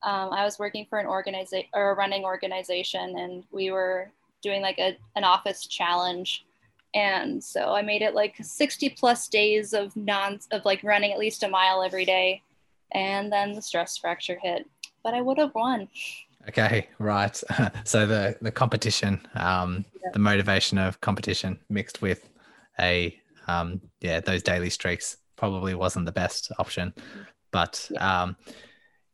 Um, 0.03 0.33
I 0.33 0.45
was 0.45 0.59
working 0.59 0.87
for 0.89 0.99
an 0.99 1.07
organization 1.07 1.69
or 1.75 1.91
a 1.91 1.95
running 1.95 2.25
organization, 2.25 3.19
and 3.19 3.45
we 3.51 3.71
were 3.71 4.11
doing 4.43 4.63
like 4.63 4.79
a, 4.79 4.97
an 5.17 5.25
office 5.25 5.67
challenge. 5.67 6.45
And 6.95 7.43
so 7.43 7.75
i 7.75 7.83
made 7.83 8.01
it 8.01 8.15
like 8.15 8.37
60 8.41 8.91
plus 8.91 9.29
days 9.29 9.75
of 9.75 9.95
non 9.97 10.39
of 10.51 10.65
like 10.65 10.83
running 10.83 11.13
at 11.13 11.19
least 11.19 11.43
a 11.43 11.49
mile 11.49 11.83
every 11.83 12.05
day. 12.05 12.43
And 12.93 13.31
then 13.31 13.53
the 13.53 13.63
stress 13.63 13.97
fracture 13.99 14.39
hit 14.41 14.67
but 15.07 15.15
i 15.15 15.21
would 15.21 15.39
have 15.39 15.55
won. 15.55 15.89
Okay 16.49 16.89
right. 16.99 17.43
So 17.85 18.07
the 18.07 18.37
the 18.41 18.51
competition 18.51 19.27
um 19.35 19.85
yeah. 20.03 20.11
the 20.13 20.19
motivation 20.19 20.79
of 20.79 21.01
competition 21.01 21.59
mixed 21.69 22.03
with 22.03 22.29
a 22.81 23.19
um 23.47 23.81
yeah 24.01 24.21
those 24.21 24.43
daily 24.43 24.71
streaks 24.71 25.17
probably 25.37 25.75
wasn't 25.75 26.05
the 26.05 26.13
best 26.13 26.51
option 26.59 26.93
but 27.53 27.89
yeah. 27.93 28.23
um 28.23 28.37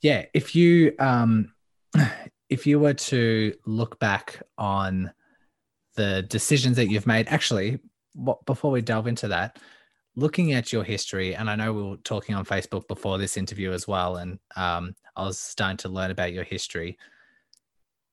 yeah 0.01 0.25
if 0.35 0.55
you 0.55 0.95
um 0.99 1.53
if 2.49 2.67
you 2.67 2.79
were 2.79 2.95
to 2.95 3.55
look 3.65 3.99
back 3.99 4.43
on 4.59 5.13
the 5.95 6.23
decisions 6.23 6.77
that 6.77 6.89
you've 6.89 7.07
made. 7.07 7.29
Actually, 7.29 7.79
what, 8.15 8.45
before 8.47 8.71
we 8.71 8.83
delve 8.83 9.07
into 9.07 9.29
that, 9.29 9.59
looking 10.17 10.53
at 10.53 10.73
your 10.73 10.85
history, 10.85 11.35
and 11.35 11.49
I 11.49 11.57
know 11.57 11.73
we 11.73 11.83
were 11.83 11.97
talking 11.99 12.35
on 12.35 12.45
Facebook 12.45 12.87
before 12.89 13.19
this 13.19 13.37
interview 13.37 13.73
as 13.73 13.87
well, 13.89 14.17
and 14.17 14.39
um, 14.57 14.95
I 15.17 15.25
was 15.25 15.39
starting 15.39 15.79
to 15.79 15.89
learn 15.89 16.11
about 16.11 16.33
your 16.33 16.45
history. 16.45 16.99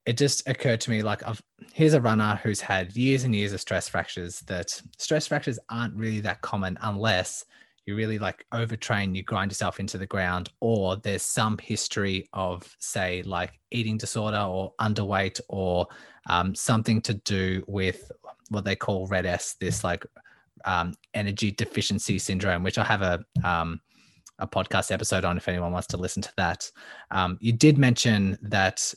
It 0.05 0.17
just 0.17 0.47
occurred 0.47 0.81
to 0.81 0.89
me 0.89 1.03
like, 1.03 1.27
I've, 1.27 1.41
here's 1.73 1.93
a 1.93 2.01
runner 2.01 2.39
who's 2.41 2.61
had 2.61 2.95
years 2.95 3.25
and 3.25 3.35
years 3.35 3.53
of 3.53 3.61
stress 3.61 3.87
fractures. 3.87 4.39
That 4.41 4.81
stress 4.97 5.27
fractures 5.27 5.59
aren't 5.69 5.95
really 5.95 6.21
that 6.21 6.41
common 6.41 6.77
unless 6.81 7.45
you 7.89 7.95
really 7.95 8.19
like 8.19 8.45
overtrain, 8.53 9.15
you 9.15 9.23
grind 9.23 9.49
yourself 9.49 9.79
into 9.79 9.97
the 9.97 10.05
ground, 10.05 10.51
or 10.59 10.95
there's 10.97 11.23
some 11.23 11.57
history 11.57 12.29
of, 12.33 12.75
say, 12.77 13.23
like 13.23 13.59
eating 13.71 13.97
disorder 13.97 14.37
or 14.47 14.73
underweight 14.79 15.41
or 15.49 15.87
um, 16.29 16.53
something 16.53 17.01
to 17.01 17.15
do 17.15 17.63
with 17.67 18.11
what 18.49 18.63
they 18.63 18.75
call 18.75 19.07
RED-S, 19.07 19.55
this 19.59 19.83
like 19.83 20.05
um, 20.65 20.93
energy 21.15 21.49
deficiency 21.49 22.19
syndrome, 22.19 22.61
which 22.61 22.77
I 22.77 22.83
have 22.83 23.01
a 23.01 23.25
um, 23.43 23.81
a 24.37 24.47
podcast 24.47 24.91
episode 24.91 25.25
on 25.25 25.35
if 25.35 25.47
anyone 25.49 25.73
wants 25.73 25.87
to 25.87 25.97
listen 25.97 26.21
to 26.21 26.31
that. 26.37 26.71
Um, 27.11 27.37
you 27.41 27.51
did 27.51 27.77
mention 27.77 28.37
that 28.43 28.93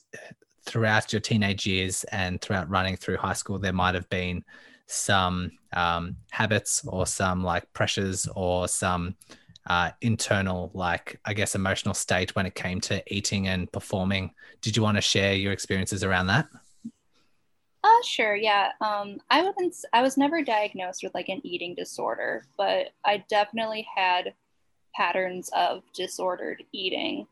throughout 0.67 1.13
your 1.13 1.21
teenage 1.21 1.67
years 1.67 2.05
and 2.13 2.41
throughout 2.41 2.69
running 2.69 2.97
through 2.97 3.17
high 3.17 3.33
school, 3.33 3.59
there 3.59 3.73
might 3.73 3.97
have 3.97 4.09
been 4.09 4.45
some 4.93 5.53
um, 5.73 6.17
habits 6.31 6.85
or 6.87 7.07
some 7.07 7.43
like 7.43 7.73
pressures 7.73 8.29
or 8.35 8.69
some 8.69 9.17
uh, 9.67 9.91
internal, 10.01 10.71
like 10.75 11.21
I 11.25 11.35
guess, 11.35 11.55
emotional 11.55 11.95
state 11.95 12.35
when 12.35 12.47
it 12.47 12.55
came 12.55 12.81
to 12.83 13.03
eating 13.13 13.49
and 13.49 13.71
performing. 13.71 14.33
Did 14.61 14.77
you 14.77 14.83
want 14.83 14.97
to 14.97 15.03
share 15.03 15.35
your 15.35 15.53
experiences 15.53 16.05
around 16.05 16.27
that? 16.29 16.47
Uh, 17.85 18.03
sure. 18.05 18.37
Yeah. 18.37 18.71
Um, 18.81 19.19
I 19.31 19.43
wasn't, 19.43 19.75
I 19.93 20.03
was 20.03 20.17
never 20.17 20.43
diagnosed 20.43 21.03
with 21.03 21.15
like 21.15 21.29
an 21.29 21.41
eating 21.45 21.75
disorder, 21.75 22.45
but 22.57 22.89
I 23.05 23.25
definitely 23.29 23.87
had 23.95 24.35
patterns 24.95 25.51
of 25.55 25.83
disordered 25.93 26.63
eating. 26.73 27.27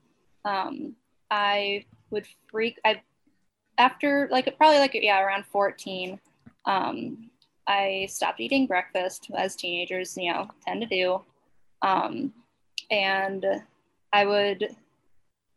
Um, 0.44 0.96
I 1.30 1.84
would 2.10 2.26
freak. 2.50 2.78
I 2.84 3.02
after 3.78 4.28
like 4.30 4.56
probably 4.56 4.78
like 4.78 4.94
yeah 4.94 5.22
around 5.22 5.46
fourteen. 5.46 6.18
Um, 6.66 7.30
I 7.66 8.06
stopped 8.10 8.40
eating 8.40 8.66
breakfast 8.66 9.30
as 9.36 9.56
teenagers, 9.56 10.16
you 10.16 10.32
know, 10.32 10.48
tend 10.66 10.80
to 10.82 10.86
do. 10.86 11.22
Um, 11.82 12.32
and 12.90 13.44
I 14.12 14.26
would 14.26 14.76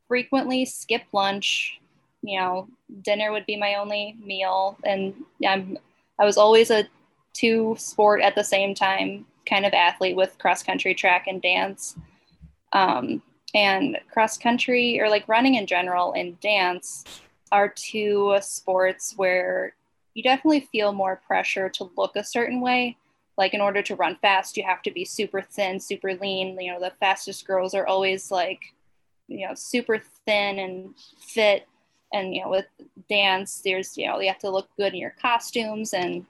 frequently 0.07 0.65
skip 0.65 1.03
lunch. 1.11 1.79
You 2.21 2.39
know, 2.39 2.67
dinner 3.01 3.31
would 3.31 3.45
be 3.45 3.57
my 3.57 3.75
only 3.75 4.15
meal. 4.23 4.77
And 4.83 5.13
I'm, 5.45 5.77
I 6.19 6.25
was 6.25 6.37
always 6.37 6.71
a 6.71 6.87
two 7.33 7.75
sport 7.77 8.21
at 8.21 8.35
the 8.35 8.43
same 8.43 8.75
time 8.75 9.25
kind 9.45 9.65
of 9.65 9.73
athlete 9.73 10.15
with 10.15 10.37
cross 10.37 10.63
country, 10.63 10.93
track, 10.93 11.25
and 11.27 11.41
dance. 11.41 11.95
Um, 12.71 13.21
and 13.53 13.99
cross 14.11 14.37
country, 14.37 14.99
or 14.99 15.09
like 15.09 15.27
running 15.27 15.55
in 15.55 15.67
general, 15.67 16.13
and 16.13 16.39
dance 16.39 17.21
are 17.51 17.69
two 17.69 18.35
sports 18.41 19.13
where 19.15 19.75
you 20.13 20.23
definitely 20.23 20.67
feel 20.71 20.91
more 20.91 21.21
pressure 21.27 21.69
to 21.69 21.89
look 21.97 22.15
a 22.15 22.23
certain 22.23 22.61
way. 22.61 22.97
Like 23.37 23.53
in 23.53 23.61
order 23.61 23.81
to 23.81 23.95
run 23.95 24.17
fast, 24.21 24.57
you 24.57 24.63
have 24.63 24.81
to 24.83 24.91
be 24.91 25.05
super 25.05 25.41
thin, 25.41 25.79
super 25.79 26.13
lean. 26.13 26.59
You 26.59 26.73
know, 26.73 26.79
the 26.79 26.93
fastest 26.99 27.47
girls 27.47 27.73
are 27.73 27.87
always 27.87 28.29
like, 28.29 28.61
you 29.27 29.47
know, 29.47 29.55
super 29.55 30.01
thin 30.25 30.59
and 30.59 30.93
fit. 31.19 31.67
And 32.13 32.35
you 32.35 32.43
know, 32.43 32.49
with 32.49 32.67
dance, 33.09 33.61
there's 33.63 33.97
you 33.97 34.07
know, 34.07 34.19
you 34.19 34.27
have 34.27 34.39
to 34.39 34.51
look 34.51 34.69
good 34.77 34.93
in 34.93 34.99
your 34.99 35.15
costumes 35.19 35.93
and 35.93 36.25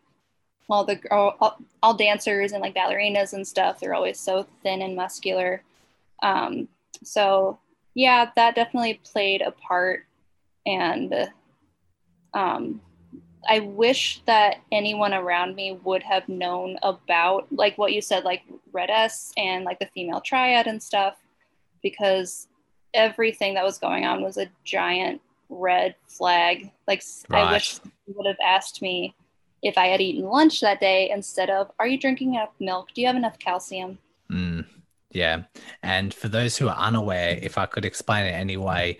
all 0.69 0.85
the 0.85 0.99
all, 1.11 1.59
all 1.81 1.93
dancers 1.93 2.53
and 2.53 2.61
like 2.61 2.73
ballerinas 2.73 3.33
and 3.33 3.45
stuff. 3.45 3.79
They're 3.79 3.93
always 3.93 4.19
so 4.19 4.47
thin 4.63 4.81
and 4.81 4.95
muscular. 4.95 5.61
Um, 6.21 6.69
so 7.03 7.59
yeah, 7.95 8.31
that 8.37 8.55
definitely 8.55 9.01
played 9.03 9.41
a 9.41 9.51
part. 9.51 10.05
And 10.65 11.29
um, 12.33 12.79
I 13.47 13.59
wish 13.59 14.21
that 14.25 14.57
anyone 14.71 15.13
around 15.13 15.55
me 15.55 15.79
would 15.83 16.03
have 16.03 16.27
known 16.29 16.77
about 16.83 17.47
like 17.51 17.77
what 17.77 17.93
you 17.93 18.01
said, 18.01 18.23
like 18.23 18.43
RED-S 18.71 19.33
and 19.37 19.65
like 19.65 19.79
the 19.79 19.89
female 19.93 20.21
triad 20.21 20.67
and 20.67 20.81
stuff, 20.81 21.17
because 21.81 22.47
everything 22.93 23.55
that 23.55 23.63
was 23.63 23.77
going 23.77 24.05
on 24.05 24.21
was 24.21 24.37
a 24.37 24.49
giant 24.63 25.21
red 25.49 25.95
flag. 26.07 26.71
Like 26.87 27.03
right. 27.29 27.43
I 27.43 27.51
wish 27.51 27.79
you 28.07 28.13
would 28.15 28.27
have 28.27 28.37
asked 28.43 28.81
me 28.81 29.15
if 29.61 29.77
I 29.77 29.87
had 29.87 30.01
eaten 30.01 30.23
lunch 30.23 30.59
that 30.61 30.79
day 30.79 31.09
instead 31.09 31.49
of, 31.49 31.71
"Are 31.79 31.87
you 31.87 31.97
drinking 31.97 32.35
enough 32.35 32.53
milk? 32.59 32.89
Do 32.93 33.01
you 33.01 33.07
have 33.07 33.15
enough 33.15 33.39
calcium?" 33.39 33.97
Mm, 34.31 34.65
yeah, 35.11 35.43
and 35.81 36.13
for 36.13 36.27
those 36.27 36.57
who 36.57 36.67
are 36.67 36.77
unaware, 36.77 37.39
if 37.41 37.57
I 37.57 37.65
could 37.65 37.85
explain 37.85 38.25
it 38.25 38.31
anyway, 38.31 38.97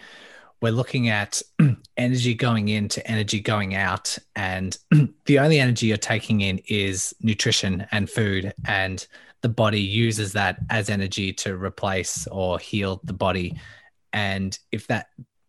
we're 0.64 0.72
looking 0.72 1.10
at 1.10 1.42
energy 1.98 2.34
going 2.34 2.70
in 2.70 2.88
to 2.88 3.06
energy 3.06 3.42
going 3.42 3.76
out 3.76 4.18
and 4.34 4.78
the 5.26 5.38
only 5.38 5.60
energy 5.60 5.88
you're 5.88 5.98
taking 5.98 6.40
in 6.40 6.58
is 6.70 7.14
nutrition 7.22 7.86
and 7.92 8.10
food 8.10 8.54
and 8.66 9.06
the 9.42 9.50
body 9.50 9.82
uses 9.82 10.32
that 10.32 10.60
as 10.70 10.90
energy 10.90 11.34
to 11.34 11.58
replace 11.58 12.28
or 12.28 12.58
heal 12.60 13.02
the 13.04 13.12
body. 13.12 13.60
And 14.14 14.58
if 14.72 14.88
that 14.88 15.08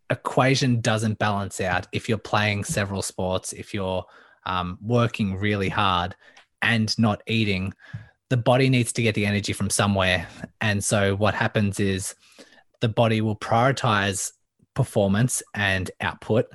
equation 0.09 0.81
doesn't 0.81 1.17
balance 1.17 1.61
out 1.61 1.87
if 1.93 2.09
you're 2.09 2.17
playing 2.17 2.65
several 2.65 3.01
sports 3.01 3.53
if 3.53 3.73
you're 3.73 4.05
um, 4.45 4.77
working 4.81 5.37
really 5.37 5.69
hard 5.69 6.13
and 6.61 6.93
not 6.99 7.23
eating 7.25 7.73
the 8.29 8.37
body 8.37 8.69
needs 8.69 8.91
to 8.91 9.01
get 9.01 9.15
the 9.15 9.25
energy 9.25 9.53
from 9.53 9.69
somewhere. 9.69 10.27
And 10.59 10.83
so 10.83 11.15
what 11.15 11.35
happens 11.35 11.79
is 11.79 12.15
the 12.81 12.89
body 12.89 13.21
will 13.21 13.37
prioritize 13.37 14.33
performance 14.75 15.41
and 15.55 15.89
output 16.01 16.45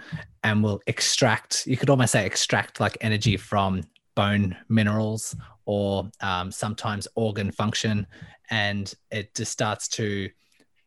and 0.45 0.63
will 0.63 0.81
extract 0.87 1.67
you 1.67 1.77
could 1.77 1.91
almost 1.91 2.13
say 2.13 2.25
extract 2.25 2.79
like 2.79 2.97
energy 3.01 3.37
from 3.37 3.83
bone 4.15 4.57
minerals 4.69 5.35
or 5.65 6.09
um, 6.21 6.53
sometimes 6.53 7.09
organ 7.17 7.51
function 7.51 8.07
and 8.51 8.95
it 9.11 9.35
just 9.35 9.51
starts 9.51 9.89
to 9.89 10.29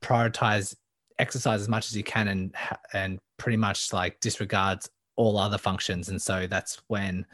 prioritize 0.02 0.76
exercise 1.20 1.62
as 1.62 1.70
much 1.70 1.88
as 1.88 1.98
you 1.98 2.04
can 2.04 2.28
and 2.28 2.56
and 2.94 3.20
pretty 3.38 3.58
much 3.58 3.92
like 3.94 4.20
disregards 4.20 4.90
all 5.16 5.38
other 5.38 5.58
functions. 5.58 6.10
And 6.10 6.22
so 6.22 6.48
that's 6.48 6.82
when, 6.88 7.26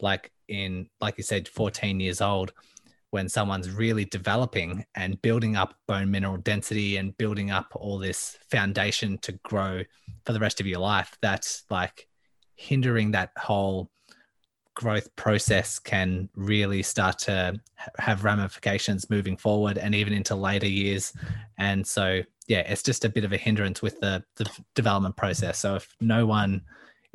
like 0.00 0.32
in 0.48 0.88
like 1.00 1.16
you 1.18 1.24
said, 1.24 1.48
14 1.48 2.00
years 2.00 2.20
old, 2.20 2.52
when 3.16 3.30
someone's 3.30 3.70
really 3.70 4.04
developing 4.04 4.84
and 4.94 5.22
building 5.22 5.56
up 5.56 5.72
bone 5.88 6.10
mineral 6.10 6.36
density 6.36 6.98
and 6.98 7.16
building 7.16 7.50
up 7.50 7.72
all 7.74 7.96
this 7.96 8.36
foundation 8.50 9.16
to 9.16 9.32
grow 9.42 9.82
for 10.26 10.34
the 10.34 10.38
rest 10.38 10.60
of 10.60 10.66
your 10.66 10.80
life, 10.80 11.16
that's 11.22 11.64
like 11.70 12.08
hindering 12.56 13.12
that 13.12 13.30
whole 13.38 13.90
growth 14.74 15.16
process 15.16 15.78
can 15.78 16.28
really 16.36 16.82
start 16.82 17.18
to 17.18 17.58
have 17.96 18.22
ramifications 18.22 19.08
moving 19.08 19.38
forward 19.38 19.78
and 19.78 19.94
even 19.94 20.12
into 20.12 20.34
later 20.34 20.68
years. 20.68 21.14
And 21.56 21.86
so, 21.86 22.20
yeah, 22.48 22.70
it's 22.70 22.82
just 22.82 23.06
a 23.06 23.08
bit 23.08 23.24
of 23.24 23.32
a 23.32 23.38
hindrance 23.38 23.80
with 23.80 23.98
the, 24.00 24.22
the 24.36 24.46
development 24.74 25.16
process. 25.16 25.58
So 25.58 25.76
if 25.76 25.88
no 26.02 26.26
one 26.26 26.60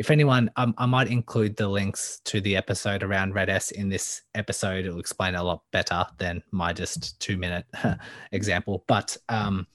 if 0.02 0.10
anyone, 0.10 0.50
um, 0.56 0.74
I 0.80 0.88
might 0.88 1.10
include 1.10 1.56
the 1.56 1.68
links 1.68 2.22
to 2.26 2.42
the 2.42 2.58
episode 2.58 3.04
around 3.04 3.36
RED-S 3.36 3.70
in 3.70 3.88
this 3.88 4.24
episode. 4.34 4.84
It'll 4.84 5.00
explain 5.00 5.36
a 5.36 5.44
lot 5.44 5.62
better 5.72 6.04
than 6.18 6.42
my 6.50 6.74
just 6.74 7.20
two 7.20 7.38
minute 7.38 7.68
example. 8.32 8.84
But 8.88 9.16
um, 9.30 9.68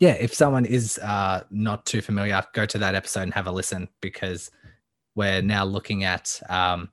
yeah, 0.00 0.12
if 0.12 0.34
someone 0.34 0.66
is 0.66 0.98
uh, 0.98 1.44
not 1.50 1.86
too 1.86 2.02
familiar, 2.02 2.44
go 2.52 2.66
to 2.66 2.76
that 2.76 2.94
episode 2.94 3.22
and 3.22 3.32
have 3.32 3.46
a 3.46 3.50
listen 3.50 3.88
because 4.02 4.50
we're 5.14 5.40
now 5.40 5.64
looking 5.64 6.04
at, 6.04 6.38
um, 6.50 6.90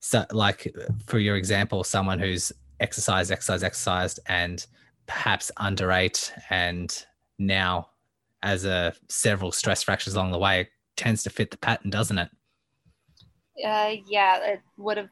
so 0.00 0.24
like 0.32 0.74
for 1.04 1.18
your 1.18 1.36
example, 1.36 1.84
someone 1.84 2.18
who's 2.18 2.52
exercised, 2.80 3.30
exercised, 3.30 3.64
exercised, 3.64 4.20
and 4.24 4.64
perhaps 5.06 5.52
underate, 5.58 6.32
and 6.48 7.04
now 7.38 7.90
as 8.42 8.64
a 8.64 8.94
several 9.10 9.52
stress 9.52 9.82
fractures 9.82 10.14
along 10.14 10.32
the 10.32 10.38
way 10.38 10.70
tends 10.96 11.22
to 11.24 11.30
fit 11.30 11.50
the 11.50 11.58
pattern, 11.58 11.90
doesn't 11.90 12.18
it? 12.18 12.30
Uh, 13.64 13.94
yeah, 14.06 14.38
it 14.44 14.60
would 14.76 14.96
have. 14.96 15.08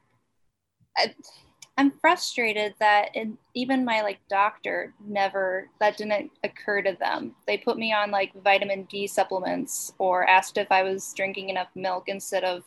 I'm 1.77 1.92
frustrated 2.01 2.75
that 2.79 3.09
in, 3.14 3.37
even 3.55 3.85
my 3.85 4.03
like 4.03 4.20
doctor 4.31 4.94
never 5.05 5.68
that 5.81 5.97
didn't 5.97 6.31
occur 6.44 6.83
to 6.83 6.97
them. 7.01 7.35
They 7.47 7.59
put 7.59 7.79
me 7.79 7.92
on 7.92 8.11
like 8.11 8.33
vitamin 8.44 8.85
D 8.85 9.07
supplements 9.07 9.92
or 9.99 10.29
asked 10.29 10.57
if 10.57 10.70
I 10.70 10.83
was 10.85 11.12
drinking 11.16 11.49
enough 11.51 11.68
milk 11.75 12.05
instead 12.07 12.44
of 12.44 12.62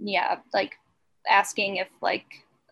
yeah, 0.00 0.36
like 0.52 0.74
asking 1.28 1.76
if 1.76 1.88
like 2.02 2.26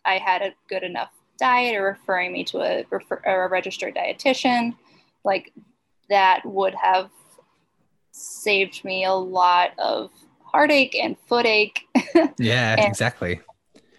I 0.04 0.18
had 0.18 0.42
a 0.42 0.54
good 0.68 0.82
enough 0.82 1.10
diet 1.38 1.76
or 1.76 1.84
referring 1.84 2.32
me 2.32 2.44
to 2.44 2.60
a, 2.60 2.84
refer, 2.90 3.20
a 3.24 3.48
registered 3.48 3.94
dietitian. 3.94 4.76
Like 5.24 5.52
that 6.08 6.42
would 6.44 6.74
have 6.74 7.10
saved 8.16 8.84
me 8.84 9.04
a 9.04 9.12
lot 9.12 9.72
of 9.78 10.10
heartache 10.40 10.96
and 10.96 11.16
footache. 11.28 11.78
Yeah, 12.38 12.86
exactly. 12.86 13.40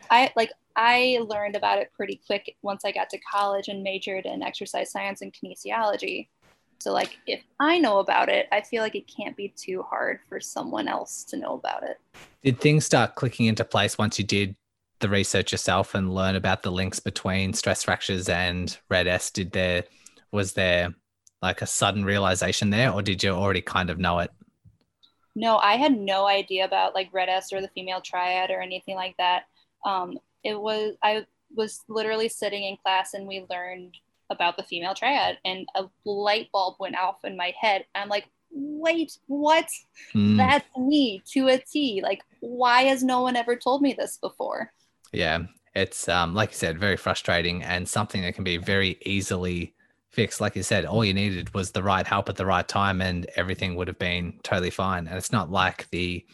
I 0.10 0.32
like 0.36 0.51
I 0.75 1.19
learned 1.27 1.56
about 1.56 1.80
it 1.80 1.91
pretty 1.95 2.21
quick 2.25 2.56
once 2.62 2.84
I 2.86 2.91
got 2.91 3.10
to 3.12 3.19
college 3.19 3.67
and 3.67 3.84
majored 3.84 4.25
in 4.25 4.43
exercise 4.43 4.91
science 4.91 5.21
and 5.21 5.34
kinesiology. 5.34 6.27
So 6.80 6.93
like 6.93 7.17
if 7.25 7.41
I 7.60 7.80
know 7.80 7.99
about 7.99 8.30
it, 8.30 8.47
I 8.51 8.62
feel 8.62 8.84
like 8.84 8.95
it 8.95 9.08
can't 9.08 9.36
be 9.36 9.53
too 9.56 9.84
hard 9.84 10.19
for 10.30 10.39
someone 10.39 10.88
else 10.88 11.23
to 11.25 11.38
know 11.38 11.56
about 11.56 11.84
it. 11.84 11.97
Did 12.43 12.60
things 12.60 12.86
start 12.86 13.15
clicking 13.15 13.47
into 13.47 13.65
place 13.65 13.97
once 13.97 14.19
you 14.19 14.25
did 14.25 14.56
the 14.99 15.10
research 15.10 15.51
yourself 15.51 15.95
and 15.95 16.13
learn 16.13 16.36
about 16.36 16.63
the 16.63 16.71
links 16.71 16.99
between 16.99 17.53
stress 17.53 17.84
fractures 17.84 18.30
and 18.30 18.77
RED-S? 18.89 19.32
Did 19.32 19.51
there 19.51 19.84
was 20.32 20.53
there 20.53 20.93
like 21.41 21.62
a 21.62 21.67
sudden 21.67 22.04
realization 22.04 22.69
there, 22.69 22.91
or 22.91 23.02
did 23.02 23.23
you 23.23 23.32
already 23.32 23.62
kind 23.62 23.89
of 23.89 24.00
know 24.00 24.19
it? 24.19 24.32
No, 25.36 25.58
I 25.58 25.76
had 25.76 25.97
no 25.97 26.26
idea 26.26 26.65
about 26.65 26.95
like 26.95 27.10
RED-S 27.13 27.54
or 27.54 27.62
the 27.62 27.69
female 27.69 28.02
triad 28.02 28.50
or 28.50 28.60
anything 28.60 28.95
like 28.95 29.15
that. 29.17 29.43
Um, 29.86 30.17
it 30.43 30.60
was 30.60 30.95
I 31.04 31.26
was 31.56 31.84
literally 31.88 32.30
sitting 32.30 32.63
in 32.63 32.78
class 32.78 33.13
and 33.13 33.28
we 33.28 33.45
learned 33.50 33.95
about 34.30 34.58
the 34.58 34.63
female 34.63 34.93
triad, 34.93 35.38
and 35.45 35.67
a 35.76 35.86
light 36.06 36.50
bulb 36.52 36.76
went 36.80 36.97
off 36.97 37.23
in 37.23 37.38
my 37.38 37.54
head. 37.60 37.86
I'm 37.95 38.10
like, 38.10 38.30
wait, 38.52 39.17
what? 39.28 39.69
Mm. 40.13 40.38
That's 40.38 40.67
me 40.78 41.21
to 41.34 41.47
a 41.47 41.58
T. 41.58 42.02
Like, 42.04 42.23
why 42.39 42.84
has 42.84 43.04
no 43.04 43.21
one 43.21 43.36
ever 43.36 43.56
told 43.56 43.82
me 43.82 43.93
this 43.93 44.17
before? 44.17 44.73
Yeah, 45.13 45.43
it's 45.76 46.10
um, 46.10 46.34
like 46.34 46.50
you 46.50 46.58
said, 46.58 46.80
very 46.80 46.97
frustrating 46.97 47.63
and 47.63 47.88
something 47.88 48.21
that 48.23 48.36
can 48.36 48.43
be 48.43 48.58
very 48.58 48.97
easily 49.06 49.76
fixed. 50.17 50.41
Like 50.41 50.56
you 50.56 50.63
said, 50.63 50.84
all 50.84 51.06
you 51.06 51.13
needed 51.13 51.53
was 51.53 51.71
the 51.71 51.84
right 51.84 52.06
help 52.06 52.27
at 52.27 52.38
the 52.38 52.45
right 52.45 52.67
time, 52.67 53.01
and 53.01 53.27
everything 53.36 53.75
would 53.75 53.88
have 53.88 53.99
been 53.99 54.39
totally 54.41 54.71
fine. 54.71 55.08
And 55.08 55.15
it's 55.15 55.32
not 55.32 55.51
like 55.51 55.88
the 55.91 56.25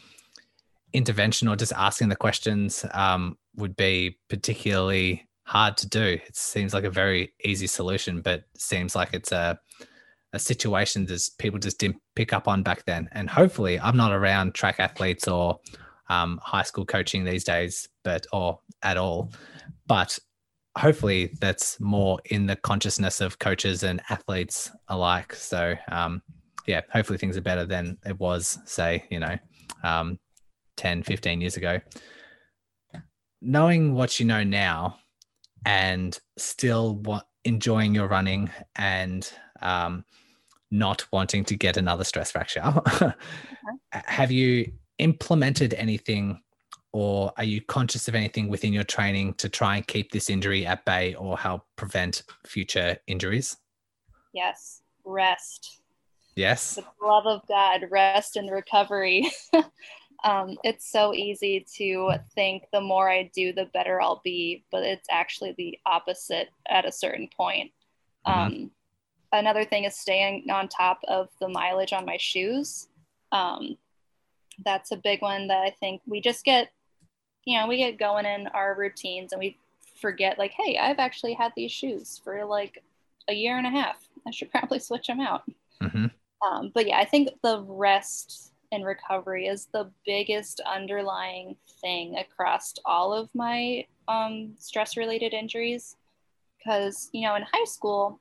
intervention 0.94 1.50
or 1.50 1.58
just 1.58 1.74
asking 1.74 2.08
the 2.08 2.16
questions 2.16 2.86
um, 2.94 3.38
would 3.58 3.76
be 3.76 4.18
particularly 4.30 5.28
hard 5.44 5.76
to 5.78 5.90
do. 5.90 6.18
It 6.26 6.38
seems 6.38 6.74
like 6.74 6.86
a 6.86 6.90
very 6.90 7.34
easy 7.44 7.68
solution, 7.68 8.22
but 8.22 8.46
seems 8.58 8.96
like 8.96 9.14
it's 9.14 9.34
a 9.34 9.60
a 10.32 10.40
situation 10.40 11.06
that 11.06 11.30
people 11.38 11.60
just 11.60 11.78
didn't 11.78 12.02
pick 12.16 12.34
up 12.34 12.48
on 12.48 12.64
back 12.64 12.86
then. 12.86 13.08
And 13.12 13.30
hopefully, 13.30 13.80
I'm 13.80 13.98
not 13.98 14.14
around 14.14 14.56
track 14.56 14.80
athletes 14.80 15.28
or 15.28 15.60
um, 16.10 16.40
high 16.42 16.64
school 16.64 16.86
coaching 16.86 17.26
these 17.26 17.44
days, 17.44 17.90
but 18.04 18.26
or 18.32 18.60
at 18.82 18.98
all. 18.98 19.32
But 19.86 20.18
hopefully 20.78 21.36
that's 21.40 21.80
more 21.80 22.20
in 22.26 22.46
the 22.48 22.56
consciousness 22.56 23.22
of 23.22 23.40
coaches 23.40 23.84
and 23.84 24.02
athletes 24.10 24.72
alike. 24.88 25.34
So 25.36 25.76
um, 25.92 26.22
yeah, 26.66 26.82
hopefully 26.92 27.18
things 27.18 27.38
are 27.38 27.42
better 27.42 27.66
than 27.66 27.98
it 28.06 28.20
was, 28.20 28.60
say, 28.66 29.06
you 29.10 29.20
know, 29.20 29.38
um, 29.84 30.20
10, 30.78 31.04
15 31.04 31.42
years 31.42 31.58
ago. 31.58 31.80
Knowing 33.42 33.94
what 33.94 34.20
you 34.20 34.26
know 34.26 34.44
now 34.44 34.98
and 35.66 36.18
still 36.38 36.96
what, 36.96 37.28
enjoying 37.46 37.94
your 37.94 38.08
running 38.08 38.50
and 38.76 39.32
um, 39.62 40.06
not 40.72 41.06
wanting 41.12 41.44
to 41.46 41.56
get 41.56 41.78
another 41.78 42.04
stress 42.04 42.32
fracture, 42.32 42.62
uh-huh. 42.64 43.12
have 43.92 44.32
you 44.32 44.72
implemented 44.98 45.74
anything 45.74 46.40
or 46.94 47.34
are 47.38 47.44
you 47.44 47.60
conscious 47.60 48.08
of 48.08 48.14
anything 48.14 48.48
within 48.48 48.72
your 48.72 48.84
training 48.84 49.34
to 49.34 49.50
try 49.50 49.76
and 49.76 49.88
keep 49.88 50.12
this 50.12 50.30
injury 50.30 50.66
at 50.66 50.86
bay 50.86 51.16
or 51.16 51.38
help 51.38 51.66
prevent 51.76 52.22
future 52.46 52.98
injuries? 53.08 53.58
Yes, 54.32 54.84
rest. 55.04 55.82
Yes. 56.36 56.76
The 56.76 56.86
love 57.06 57.26
of 57.26 57.42
God, 57.48 57.86
rest 57.90 58.36
and 58.36 58.50
recovery. 58.50 59.32
um, 60.24 60.56
it's 60.64 60.90
so 60.90 61.14
easy 61.14 61.66
to 61.78 62.14
think 62.36 62.64
the 62.72 62.82
more 62.82 63.10
I 63.10 63.32
do, 63.34 63.54
the 63.54 63.70
better 63.74 64.00
I'll 64.00 64.22
be, 64.24 64.64
but 64.72 64.84
it's 64.84 65.08
actually 65.12 65.56
the 65.58 65.80
opposite 65.88 66.50
at 66.70 66.86
a 66.86 66.92
certain 66.92 67.28
point. 67.36 67.72
Mm-hmm. 68.28 68.40
Um, 68.40 68.72
another 69.32 69.66
thing 69.66 69.86
is 69.86 69.98
staying 69.98 70.46
on 70.52 70.68
top 70.68 71.00
of 71.08 71.30
the 71.42 71.50
mileage 71.50 71.92
on 71.94 72.06
my 72.06 72.18
shoes. 72.18 72.88
Um, 73.32 73.78
that's 74.64 74.92
a 74.92 74.98
big 74.98 75.24
one 75.24 75.48
that 75.48 75.64
I 75.64 75.72
think 75.80 76.02
we 76.06 76.22
just 76.22 76.46
get 76.46 76.70
you 77.46 77.60
know, 77.60 77.68
we 77.68 77.78
get 77.78 78.00
going 78.00 78.26
in 78.26 78.48
our 78.48 78.76
routines 78.76 79.34
and 79.34 79.40
we 79.40 79.58
forget, 80.02 80.40
like, 80.40 80.52
hey, 80.52 80.78
I've 80.78 81.00
actually 81.00 81.34
had 81.34 81.52
these 81.56 81.72
shoes 81.72 82.20
for 82.24 82.46
like 82.46 82.84
a 83.28 83.34
year 83.34 83.58
and 83.58 83.68
a 83.68 83.70
half. 83.70 83.98
I 84.28 84.32
should 84.32 84.52
probably 84.52 84.80
switch 84.80 85.08
them 85.08 85.20
out. 85.20 85.44
Mm-hmm. 85.82 86.06
Um, 86.48 86.72
but 86.74 86.88
yeah, 86.88 86.98
I 86.98 87.06
think 87.06 87.30
the 87.42 87.64
rest 87.68 88.52
and 88.72 88.86
recovery 88.86 89.48
is 89.48 89.68
the 89.72 89.92
biggest 90.06 90.60
underlying 90.62 91.56
thing 91.80 92.18
across 92.18 92.74
all 92.86 93.14
of 93.14 93.30
my 93.34 93.86
um, 94.08 94.54
stress 94.58 94.98
related 94.98 95.34
injuries. 95.34 95.96
Because, 96.58 97.10
you 97.14 97.28
know, 97.28 97.36
in 97.36 97.44
high 97.44 97.66
school, 97.66 98.20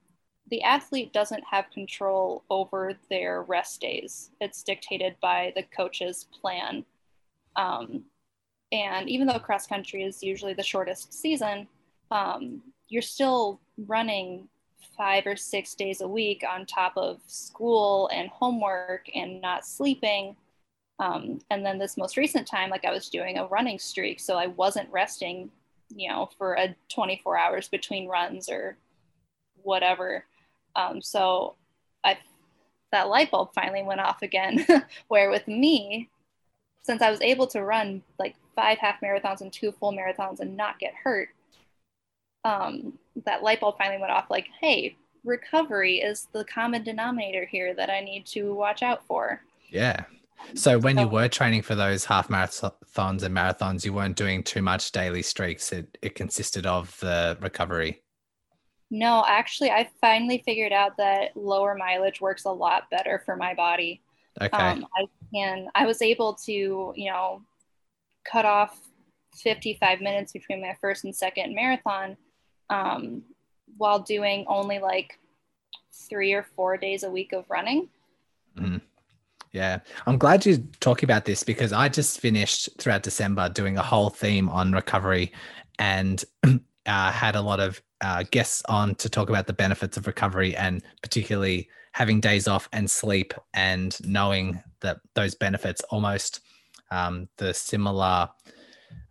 the 0.51 0.63
athlete 0.63 1.13
doesn't 1.13 1.45
have 1.51 1.71
control 1.71 2.45
over 2.51 2.95
their 3.09 3.43
rest 3.43 3.81
days, 3.81 4.31
it's 4.41 4.63
dictated 4.63 5.17
by 5.23 5.53
the 5.57 5.63
coach's 5.63 6.27
plan. 6.41 6.85
Um, 7.57 8.05
and 8.73 9.09
even 9.09 9.27
though 9.27 9.39
cross 9.39 9.67
country 9.67 10.03
is 10.03 10.23
usually 10.23 10.55
the 10.55 10.63
shortest 10.63 11.13
season, 11.13 11.69
um, 12.11 12.63
you're 12.89 13.03
still 13.03 13.61
running 13.87 14.49
five 14.97 15.27
or 15.27 15.37
six 15.37 15.75
days 15.75 16.01
a 16.01 16.09
week 16.09 16.43
on 16.49 16.67
top 16.67 16.93
of 16.97 17.21
school 17.27 18.09
and 18.13 18.29
homework 18.31 19.09
and 19.15 19.41
not 19.41 19.67
sleeping. 19.67 20.37
Um, 20.99 21.41
and 21.51 21.65
then 21.65 21.79
this 21.79 21.97
most 21.97 22.17
recent 22.17 22.47
time, 22.47 22.71
like 22.71 22.85
I 22.85 22.93
was 22.93 23.11
doing 23.11 23.39
a 23.39 23.47
running 23.47 23.79
streak, 23.79 24.21
so 24.21 24.37
I 24.37 24.47
wasn't 24.47 24.91
resting, 24.91 25.51
you 25.95 26.09
know, 26.09 26.31
for 26.39 26.55
a 26.55 26.75
24 26.89 27.39
hours 27.39 27.69
between 27.69 28.09
runs 28.09 28.49
or 28.49 28.77
whatever. 29.63 30.25
Um, 30.77 31.03
so 31.03 31.57
I, 32.05 32.19
that 32.91 33.09
light 33.09 33.31
bulb 33.31 33.51
finally 33.55 33.83
went 33.83 34.01
off 34.01 34.23
again, 34.23 34.67
where 35.09 35.31
with 35.31 35.47
me, 35.47 36.09
since 36.85 37.03
I 37.03 37.11
was 37.11 37.21
able 37.21 37.47
to 37.49 37.63
run 37.63 38.03
like 38.19 38.35
five 38.55 38.79
half 38.79 39.01
marathons 39.01 39.41
and 39.41 39.53
two 39.53 39.73
full 39.73 39.93
marathons 39.93 40.41
and 40.41 40.57
not 40.57 40.79
get 40.79 40.95
hurt, 40.95 41.29
um, 42.45 42.99
that 43.25 43.43
light 43.43 43.61
bulb 43.61 43.77
finally 43.79 44.01
went 44.01 44.13
off 44.13 44.31
like, 44.31 44.49
hey, 44.61 44.97
recovery 45.25 46.01
is 46.01 46.29
the 46.33 46.45
common 46.45 46.83
denominator 46.83 47.45
here 47.45 47.75
that 47.75 47.91
I 47.91 48.01
need 48.01 48.27
to 48.27 48.55
watch 48.55 48.83
out 48.83 49.07
for. 49.07 49.41
Yeah. 49.71 50.05
So 50.55 50.79
when 50.79 50.97
so, 50.97 51.03
you 51.03 51.09
were 51.09 51.29
training 51.29 51.63
for 51.63 51.75
those 51.75 52.05
half 52.05 52.29
marathons 52.29 53.23
and 53.23 53.37
marathons, 53.37 53.85
you 53.85 53.93
weren't 53.93 54.17
doing 54.17 54.43
too 54.43 54.63
much 54.63 54.91
daily 54.93 55.23
streaks. 55.23 55.73
It 55.73 55.97
it 56.03 56.15
consisted 56.15 56.67
of 56.67 56.99
the 57.01 57.39
recovery. 57.41 58.03
No, 58.91 59.25
actually, 59.27 59.71
I 59.71 59.89
finally 60.01 60.43
figured 60.45 60.73
out 60.73 60.97
that 60.99 61.37
lower 61.37 61.75
mileage 61.75 62.21
works 62.21 62.45
a 62.45 62.51
lot 62.51 62.91
better 62.91 63.23
for 63.25 63.37
my 63.37 63.55
body. 63.55 64.03
Okay. 64.41 64.57
Um, 64.57 64.87
I 64.97 65.07
can. 65.33 65.69
I 65.75 65.87
was 65.87 66.03
able 66.03 66.35
to, 66.47 66.53
you 66.53 67.11
know, 67.11 67.43
cut 68.25 68.45
off 68.45 68.79
55 69.37 70.01
minutes 70.01 70.33
between 70.33 70.61
my 70.61 70.77
first 70.81 71.05
and 71.05 71.15
second 71.15 71.55
marathon, 71.55 72.17
um, 72.71 73.23
while 73.77 74.01
doing 74.01 74.45
only 74.49 74.79
like 74.79 75.19
three 76.09 76.33
or 76.33 76.47
four 76.57 76.77
days 76.77 77.03
a 77.03 77.11
week 77.11 77.33
of 77.33 77.45
running. 77.49 77.89
Mm-hmm. 78.59 78.79
Yeah, 79.53 79.81
I'm 80.07 80.17
glad 80.17 80.47
you're 80.47 80.59
talking 80.81 81.07
about 81.07 81.27
this 81.27 81.43
because 81.43 81.73
I 81.75 81.89
just 81.89 82.21
finished 82.21 82.71
throughout 82.79 83.03
December 83.03 83.51
doing 83.51 83.77
a 83.77 83.83
whole 83.83 84.09
theme 84.09 84.49
on 84.49 84.73
recovery 84.73 85.33
and 85.79 86.25
uh, 86.45 87.13
had 87.13 87.37
a 87.37 87.41
lot 87.41 87.61
of 87.61 87.83
uh, 88.01 88.25
guests 88.31 88.63
on 88.69 88.95
to 88.97 89.11
talk 89.11 89.29
about 89.29 89.47
the 89.47 89.53
benefits 89.53 89.97
of 89.97 90.07
recovery 90.07 90.57
and 90.57 90.83
particularly 91.03 91.69
having 91.93 92.21
days 92.21 92.49
off 92.49 92.69
and 92.73 92.91
sleep 92.91 93.35
and 93.53 93.99
knowing 94.07 94.63
that 94.81 95.01
those 95.15 95.35
benefits 95.35 95.83
almost 95.91 96.41
um, 96.93 97.29
the 97.39 97.55
similar 97.55 98.29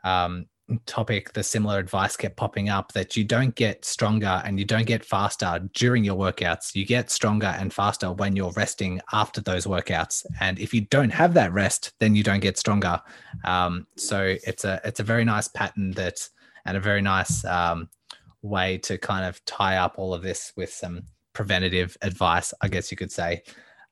um, 0.04 0.46
topic, 0.86 1.34
the 1.34 1.44
similar 1.44 1.80
advice 1.80 2.16
kept 2.16 2.38
popping 2.38 2.70
up 2.70 2.94
that 2.94 3.18
you 3.18 3.24
don't 3.24 3.56
get 3.56 3.84
stronger 3.84 4.42
and 4.46 4.60
you 4.60 4.66
don't 4.66 4.86
get 4.86 5.04
faster 5.04 5.68
during 5.74 6.04
your 6.04 6.16
workouts. 6.16 6.76
You 6.76 6.86
get 6.86 7.10
stronger 7.10 7.48
and 7.48 7.74
faster 7.74 8.12
when 8.12 8.36
you're 8.36 8.52
resting 8.52 9.02
after 9.12 9.42
those 9.42 9.66
workouts. 9.66 10.26
And 10.40 10.60
if 10.60 10.74
you 10.74 10.82
don't 10.82 11.10
have 11.10 11.34
that 11.34 11.52
rest, 11.52 11.94
then 12.00 12.16
you 12.16 12.24
don't 12.24 12.40
get 12.40 12.58
stronger. 12.58 13.02
Um, 13.44 13.88
so 13.98 14.36
it's 14.46 14.64
a 14.64 14.80
it's 14.86 15.00
a 15.00 15.04
very 15.04 15.26
nice 15.26 15.48
pattern 15.48 15.92
that 15.92 16.28
and 16.66 16.78
a 16.78 16.80
very 16.80 17.02
nice 17.02 17.44
um, 17.46 17.90
way 18.42 18.78
to 18.78 18.98
kind 18.98 19.26
of 19.26 19.44
tie 19.46 19.78
up 19.78 19.96
all 19.98 20.14
of 20.14 20.22
this 20.22 20.54
with 20.56 20.72
some 20.72 21.04
preventative 21.34 21.98
advice, 22.02 22.54
I 22.62 22.68
guess 22.68 22.92
you 22.92 22.98
could 22.98 23.12
say. 23.12 23.42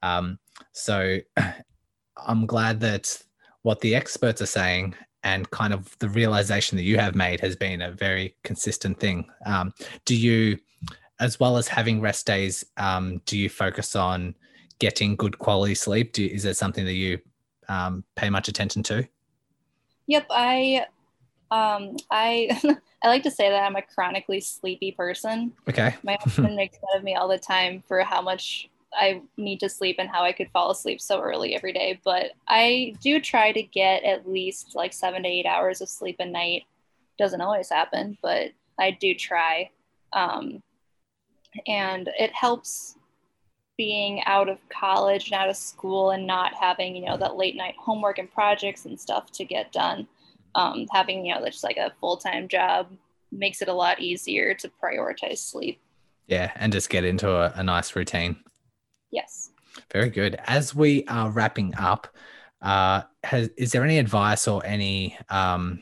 Um, 0.03 0.39
so 0.71 1.17
I'm 2.27 2.45
glad 2.45 2.79
that 2.81 3.21
what 3.63 3.81
the 3.81 3.95
experts 3.95 4.41
are 4.41 4.47
saying 4.47 4.95
and 5.23 5.49
kind 5.51 5.73
of 5.73 5.97
the 5.99 6.09
realization 6.09 6.77
that 6.77 6.83
you 6.83 6.97
have 6.97 7.15
made 7.15 7.39
has 7.41 7.55
been 7.55 7.81
a 7.81 7.91
very 7.91 8.35
consistent 8.43 8.99
thing. 8.99 9.25
Um, 9.45 9.73
do 10.05 10.15
you, 10.15 10.57
as 11.19 11.39
well 11.39 11.57
as 11.57 11.67
having 11.67 11.99
rest 11.99 12.25
days, 12.25 12.65
um, 12.77 13.21
do 13.25 13.37
you 13.37 13.49
focus 13.49 13.95
on 13.95 14.35
getting 14.79 15.15
good 15.15 15.37
quality 15.37 15.75
sleep? 15.75 16.13
Do, 16.13 16.25
is 16.25 16.43
that 16.43 16.55
something 16.55 16.85
that 16.85 16.93
you 16.93 17.19
um, 17.67 18.03
pay 18.15 18.29
much 18.29 18.47
attention 18.47 18.81
to? 18.83 19.07
Yep, 20.07 20.27
I, 20.29 20.85
um, 21.51 21.97
I, 22.09 22.59
I 23.03 23.07
like 23.07 23.23
to 23.23 23.31
say 23.31 23.49
that 23.49 23.63
I'm 23.63 23.75
a 23.75 23.81
chronically 23.81 24.39
sleepy 24.39 24.93
person. 24.93 25.51
Okay. 25.67 25.95
My 26.03 26.17
husband 26.21 26.55
makes 26.55 26.77
fun 26.77 26.97
of 26.97 27.03
me 27.03 27.15
all 27.15 27.27
the 27.27 27.37
time 27.37 27.83
for 27.87 28.01
how 28.01 28.21
much 28.21 28.69
I 28.93 29.21
need 29.37 29.59
to 29.59 29.69
sleep 29.69 29.97
and 29.99 30.09
how 30.09 30.23
I 30.23 30.31
could 30.31 30.49
fall 30.51 30.71
asleep 30.71 30.99
so 31.01 31.21
early 31.21 31.55
every 31.55 31.73
day. 31.73 31.99
But 32.03 32.31
I 32.47 32.95
do 33.01 33.19
try 33.19 33.51
to 33.51 33.61
get 33.61 34.03
at 34.03 34.27
least 34.27 34.75
like 34.75 34.93
seven 34.93 35.23
to 35.23 35.29
eight 35.29 35.45
hours 35.45 35.81
of 35.81 35.89
sleep 35.89 36.17
a 36.19 36.25
night. 36.25 36.63
Doesn't 37.17 37.41
always 37.41 37.69
happen, 37.69 38.17
but 38.21 38.51
I 38.79 38.91
do 38.91 39.13
try. 39.13 39.69
Um, 40.13 40.63
and 41.67 42.09
it 42.17 42.33
helps 42.33 42.95
being 43.77 44.21
out 44.25 44.49
of 44.49 44.57
college 44.69 45.27
and 45.27 45.35
out 45.35 45.49
of 45.49 45.55
school 45.55 46.11
and 46.11 46.27
not 46.27 46.53
having, 46.53 46.95
you 46.95 47.05
know, 47.05 47.17
that 47.17 47.37
late 47.37 47.55
night 47.55 47.75
homework 47.77 48.17
and 48.17 48.31
projects 48.31 48.85
and 48.85 48.99
stuff 48.99 49.31
to 49.31 49.45
get 49.45 49.71
done. 49.71 50.07
Um, 50.55 50.87
having, 50.91 51.25
you 51.25 51.35
know, 51.35 51.45
just 51.45 51.63
like 51.63 51.77
a 51.77 51.93
full 52.01 52.17
time 52.17 52.47
job 52.47 52.89
makes 53.31 53.61
it 53.61 53.67
a 53.67 53.73
lot 53.73 54.01
easier 54.01 54.53
to 54.55 54.69
prioritize 54.83 55.37
sleep. 55.37 55.79
Yeah, 56.27 56.51
and 56.55 56.73
just 56.73 56.89
get 56.89 57.05
into 57.05 57.29
a, 57.31 57.53
a 57.55 57.63
nice 57.63 57.95
routine. 57.95 58.37
Yes. 59.11 59.51
Very 59.91 60.09
good. 60.09 60.39
As 60.45 60.75
we 60.75 61.05
are 61.05 61.29
wrapping 61.29 61.75
up, 61.75 62.07
uh, 62.61 63.03
has, 63.23 63.49
is 63.57 63.71
there 63.71 63.83
any 63.83 63.97
advice 63.97 64.47
or 64.47 64.65
any 64.65 65.17
um, 65.29 65.81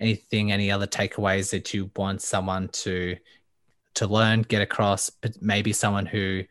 anything, 0.00 0.52
any 0.52 0.70
other 0.70 0.86
takeaways 0.86 1.50
that 1.50 1.74
you 1.74 1.90
want 1.96 2.22
someone 2.22 2.68
to 2.68 3.16
to 3.94 4.06
learn, 4.06 4.42
get 4.42 4.62
across? 4.62 5.10
Maybe 5.40 5.72
someone 5.72 6.06
who 6.06 6.44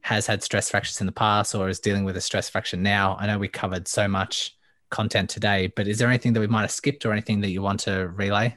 has 0.00 0.26
had 0.26 0.42
stress 0.42 0.70
fractures 0.70 1.00
in 1.00 1.06
the 1.06 1.12
past 1.12 1.54
or 1.54 1.68
is 1.68 1.80
dealing 1.80 2.04
with 2.04 2.16
a 2.16 2.20
stress 2.20 2.50
fracture 2.50 2.76
now. 2.76 3.16
I 3.18 3.26
know 3.26 3.38
we 3.38 3.48
covered 3.48 3.88
so 3.88 4.06
much 4.06 4.54
content 4.90 5.30
today, 5.30 5.72
but 5.74 5.88
is 5.88 5.98
there 5.98 6.08
anything 6.08 6.34
that 6.34 6.40
we 6.40 6.46
might 6.46 6.60
have 6.60 6.70
skipped 6.70 7.06
or 7.06 7.12
anything 7.12 7.40
that 7.40 7.50
you 7.50 7.62
want 7.62 7.80
to 7.80 8.08
relay? 8.08 8.56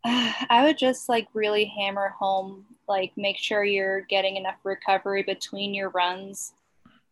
I 0.04 0.62
would 0.64 0.78
just 0.78 1.08
like 1.08 1.28
really 1.34 1.64
hammer 1.64 2.10
home, 2.10 2.64
like 2.88 3.12
make 3.16 3.38
sure 3.38 3.64
you're 3.64 4.02
getting 4.02 4.36
enough 4.36 4.56
recovery 4.64 5.22
between 5.22 5.74
your 5.74 5.90
runs 5.90 6.52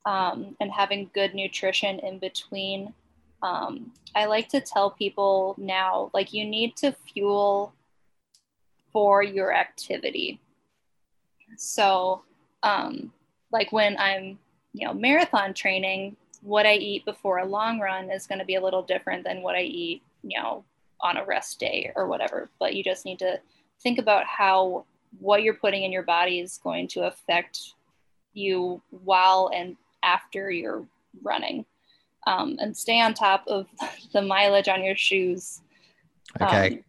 um, 0.07 0.57
and 0.61 0.71
having 0.71 1.11
good 1.13 1.35
nutrition 1.35 1.99
in 2.01 2.19
between. 2.19 2.95
Um, 3.43 3.93
I 4.15 4.25
like 4.25 4.49
to 4.49 4.61
tell 4.61 4.91
people 4.91 5.55
now, 5.59 6.11
like, 6.15 6.33
you 6.33 6.45
need 6.45 6.77
to 6.77 6.93
fuel 7.13 7.73
for 8.93 9.23
your 9.23 9.53
activity. 9.53 10.41
So, 11.57 12.23
um, 12.63 13.13
like, 13.53 13.71
when 13.71 13.97
I'm, 13.99 14.39
you 14.73 14.87
know, 14.87 14.95
marathon 14.95 15.55
training, 15.55 16.17
what 16.41 16.67
I 16.67 16.75
eat 16.75 17.05
before 17.05 17.39
a 17.39 17.45
long 17.45 17.79
run 17.79 18.11
is 18.11 18.27
going 18.27 18.39
to 18.39 18.45
be 18.45 18.55
a 18.55 18.63
little 18.63 18.83
different 18.83 19.25
than 19.25 19.43
what 19.43 19.55
I 19.57 19.63
eat, 19.63 20.03
you 20.23 20.41
know, 20.41 20.65
on 21.01 21.17
a 21.17 21.25
rest 21.25 21.61
day 21.61 21.93
or 21.97 22.07
whatever. 22.07 22.51
But 22.59 22.75
you 22.75 22.83
just 22.83 23.05
need 23.05 23.19
to 23.21 23.41
think 23.83 23.99
about 23.99 24.25
how 24.27 24.85
what 25.19 25.43
you're 25.43 25.55
putting 25.55 25.85
in 25.85 25.93
your 25.93 26.03
body 26.03 26.41
is 26.41 26.59
going 26.59 26.89
to 26.89 27.07
affect 27.07 27.75
you 28.35 28.83
while 28.91 29.51
and 29.55 29.77
after 30.03 30.51
you're 30.51 30.87
running. 31.23 31.65
Um, 32.27 32.57
and 32.61 32.77
stay 32.77 33.01
on 33.01 33.15
top 33.15 33.45
of 33.47 33.67
the 34.13 34.23
mileage 34.23 34.69
on 34.69 34.85
your 34.85 34.97
shoes. 34.97 35.61
Okay. 36.41 36.69
Um, 36.69 36.85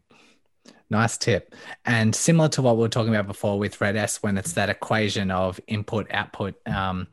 Nice 0.91 1.17
tip. 1.17 1.53
And 1.85 2.15
similar 2.15 2.49
to 2.49 2.63
what 2.63 2.75
we 2.75 2.81
were 2.81 2.89
talking 2.89 3.13
about 3.13 3.27
before 3.27 3.59
with 3.59 3.79
RED-S, 3.79 4.23
when 4.23 4.37
it's 4.37 4.53
that 4.53 4.69
equation 4.69 5.29
of 5.29 5.59
input, 5.67 6.07
output, 6.11 6.55
um, 6.67 7.07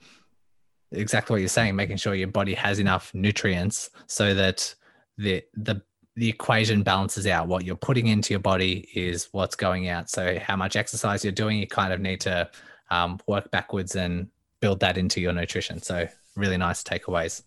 exactly 0.93 1.35
what 1.35 1.41
you're 1.41 1.49
saying, 1.49 1.77
making 1.77 1.99
sure 1.99 2.15
your 2.15 2.29
body 2.29 2.55
has 2.55 2.79
enough 2.79 3.13
nutrients 3.13 3.91
so 4.07 4.35
that 4.35 4.75
the 5.19 5.43
the 5.55 5.83
the 6.17 6.29
equation 6.29 6.83
balances 6.83 7.27
out. 7.27 7.47
What 7.47 7.65
you're 7.65 7.77
putting 7.77 8.07
into 8.07 8.33
your 8.33 8.41
body 8.41 8.89
is 8.95 9.29
what's 9.33 9.55
going 9.55 9.89
out. 9.89 10.11
So 10.11 10.39
how 10.39 10.57
much 10.57 10.75
exercise 10.75 11.25
you're 11.25 11.33
doing, 11.33 11.59
you 11.59 11.67
kind 11.67 11.93
of 11.93 12.01
need 12.01 12.21
to 12.23 12.51
um, 12.91 13.21
work 13.27 13.51
backwards 13.51 13.97
and 13.97 14.29
build 14.61 14.81
that 14.81 14.97
into 14.97 15.21
your 15.21 15.33
nutrition. 15.33 15.81
So 15.83 16.09
really 16.35 16.57
nice 16.57 16.83
takeaways. 16.83 17.43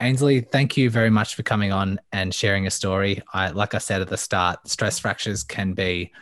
Ainslie, 0.00 0.42
thank 0.42 0.76
you 0.76 0.90
very 0.90 1.10
much 1.10 1.34
for 1.34 1.42
coming 1.42 1.72
on 1.72 1.98
and 2.12 2.32
sharing 2.32 2.66
a 2.66 2.70
story. 2.70 3.22
I, 3.32 3.50
like 3.50 3.74
I 3.74 3.78
said 3.78 4.00
at 4.00 4.08
the 4.08 4.16
start, 4.16 4.68
stress 4.68 4.98
fractures 4.98 5.42
can 5.42 5.72
be 5.72 6.12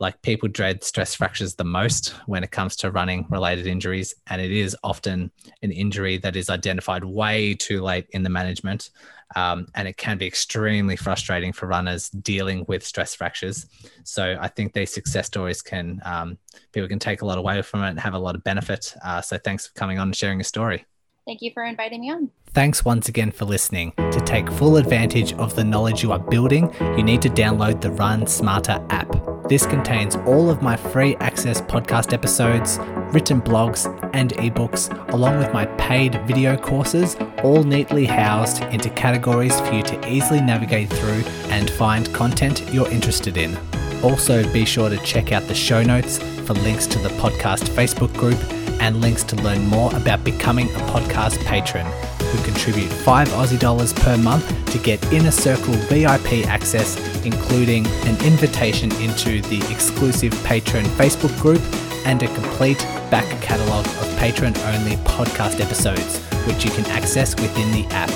like 0.00 0.20
people 0.22 0.48
dread 0.48 0.82
stress 0.82 1.14
fractures 1.14 1.54
the 1.54 1.64
most 1.64 2.08
when 2.26 2.42
it 2.42 2.50
comes 2.50 2.76
to 2.76 2.90
running 2.90 3.26
related 3.30 3.66
injuries. 3.66 4.14
And 4.26 4.42
it 4.42 4.50
is 4.50 4.76
often 4.82 5.30
an 5.62 5.70
injury 5.70 6.18
that 6.18 6.36
is 6.36 6.50
identified 6.50 7.04
way 7.04 7.54
too 7.54 7.80
late 7.80 8.06
in 8.10 8.24
the 8.24 8.30
management. 8.30 8.90
Um, 9.36 9.66
and 9.74 9.88
it 9.88 9.96
can 9.96 10.18
be 10.18 10.26
extremely 10.26 10.96
frustrating 10.96 11.52
for 11.52 11.66
runners 11.66 12.08
dealing 12.10 12.64
with 12.68 12.84
stress 12.84 13.14
fractures. 13.14 13.66
So 14.04 14.36
I 14.40 14.48
think 14.48 14.72
these 14.72 14.92
success 14.92 15.26
stories 15.26 15.62
can, 15.62 16.00
um, 16.04 16.38
people 16.72 16.88
can 16.88 16.98
take 16.98 17.22
a 17.22 17.26
lot 17.26 17.38
away 17.38 17.60
from 17.62 17.82
it 17.82 17.90
and 17.90 18.00
have 18.00 18.14
a 18.14 18.18
lot 18.18 18.34
of 18.34 18.44
benefit. 18.44 18.94
Uh, 19.04 19.20
so 19.20 19.38
thanks 19.38 19.66
for 19.66 19.74
coming 19.74 19.98
on 19.98 20.08
and 20.08 20.16
sharing 20.16 20.38
your 20.38 20.44
story. 20.44 20.86
Thank 21.26 21.40
you 21.40 21.50
for 21.54 21.64
inviting 21.64 22.02
me 22.02 22.10
on. 22.10 22.30
Thanks 22.52 22.84
once 22.84 23.08
again 23.08 23.32
for 23.32 23.46
listening. 23.46 23.92
To 23.96 24.22
take 24.24 24.50
full 24.52 24.76
advantage 24.76 25.32
of 25.34 25.56
the 25.56 25.64
knowledge 25.64 26.02
you 26.02 26.12
are 26.12 26.18
building, 26.18 26.72
you 26.96 27.02
need 27.02 27.22
to 27.22 27.28
download 27.30 27.80
the 27.80 27.90
Run 27.90 28.26
Smarter 28.26 28.84
app. 28.90 29.10
This 29.48 29.66
contains 29.66 30.16
all 30.16 30.48
of 30.48 30.62
my 30.62 30.76
free 30.76 31.16
access 31.16 31.60
podcast 31.60 32.12
episodes, 32.12 32.78
written 33.12 33.42
blogs, 33.42 33.84
and 34.14 34.32
ebooks, 34.34 34.88
along 35.12 35.38
with 35.38 35.52
my 35.52 35.66
paid 35.76 36.14
video 36.26 36.56
courses, 36.56 37.16
all 37.42 37.62
neatly 37.62 38.06
housed 38.06 38.62
into 38.64 38.88
categories 38.90 39.58
for 39.60 39.72
you 39.72 39.82
to 39.82 40.08
easily 40.08 40.40
navigate 40.40 40.88
through 40.88 41.24
and 41.50 41.68
find 41.70 42.12
content 42.14 42.62
you're 42.72 42.90
interested 42.90 43.36
in. 43.36 43.58
Also, 44.04 44.46
be 44.52 44.66
sure 44.66 44.90
to 44.90 44.98
check 44.98 45.32
out 45.32 45.42
the 45.48 45.54
show 45.54 45.82
notes 45.82 46.18
for 46.46 46.52
links 46.52 46.86
to 46.86 46.98
the 46.98 47.08
podcast 47.20 47.62
Facebook 47.70 48.12
group 48.18 48.38
and 48.78 49.00
links 49.00 49.24
to 49.24 49.34
learn 49.36 49.66
more 49.66 49.90
about 49.96 50.22
becoming 50.22 50.68
a 50.68 50.78
podcast 50.92 51.42
patron 51.46 51.86
who 52.26 52.44
contribute 52.44 52.90
5 52.90 53.28
Aussie 53.28 53.58
dollars 53.58 53.94
per 53.94 54.18
month 54.18 54.46
to 54.72 54.76
get 54.76 55.02
Inner 55.10 55.30
Circle 55.30 55.72
VIP 55.88 56.46
access, 56.46 56.98
including 57.24 57.86
an 58.04 58.22
invitation 58.26 58.92
into 58.96 59.40
the 59.48 59.66
exclusive 59.72 60.34
patron 60.44 60.84
Facebook 60.84 61.34
group 61.40 61.62
and 62.04 62.22
a 62.22 62.26
complete 62.34 62.80
back 63.10 63.24
catalogue 63.40 63.86
of 63.86 64.16
patron 64.18 64.54
only 64.74 64.96
podcast 64.96 65.60
episodes 65.60 66.18
which 66.46 66.62
you 66.62 66.70
can 66.72 66.84
access 66.90 67.34
within 67.36 67.72
the 67.72 67.86
app. 67.94 68.10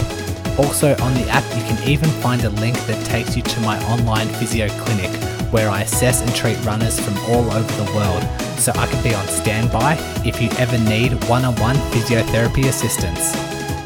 Also, 0.59 0.91
on 1.03 1.15
the 1.15 1.27
app, 1.31 1.45
you 1.57 1.63
can 1.63 1.89
even 1.89 2.11
find 2.21 2.45
a 2.45 2.51
link 2.51 2.77
that 2.81 3.07
takes 3.07 3.35
you 3.35 3.43
to 3.43 3.61
my 3.61 3.83
online 3.87 4.29
physio 4.35 4.69
clinic 4.85 5.38
where 5.51 5.71
I 5.71 5.83
assess 5.83 6.23
and 6.23 6.35
treat 6.35 6.63
runners 6.65 6.99
from 7.01 7.17
all 7.31 7.51
over 7.51 7.85
the 7.85 7.93
world 7.95 8.23
so 8.59 8.73
I 8.75 8.87
can 8.87 9.03
be 9.03 9.15
on 9.15 9.27
standby 9.29 9.97
if 10.25 10.41
you 10.43 10.51
ever 10.59 10.79
need 10.79 11.13
one 11.25 11.45
on 11.45 11.55
one 11.57 11.77
physiotherapy 11.93 12.67
assistance. 12.69 13.35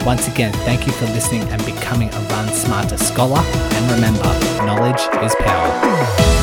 Once 0.05 0.27
again, 0.27 0.53
thank 0.65 0.87
you 0.87 0.93
for 0.93 1.07
listening 1.07 1.43
and 1.51 1.65
becoming 1.65 2.13
a 2.13 2.21
Run 2.31 2.49
Smarter 2.49 2.99
scholar. 2.99 3.39
And 3.39 3.93
remember, 3.93 4.23
knowledge 4.65 5.01
is 5.25 5.35
power. 5.37 6.42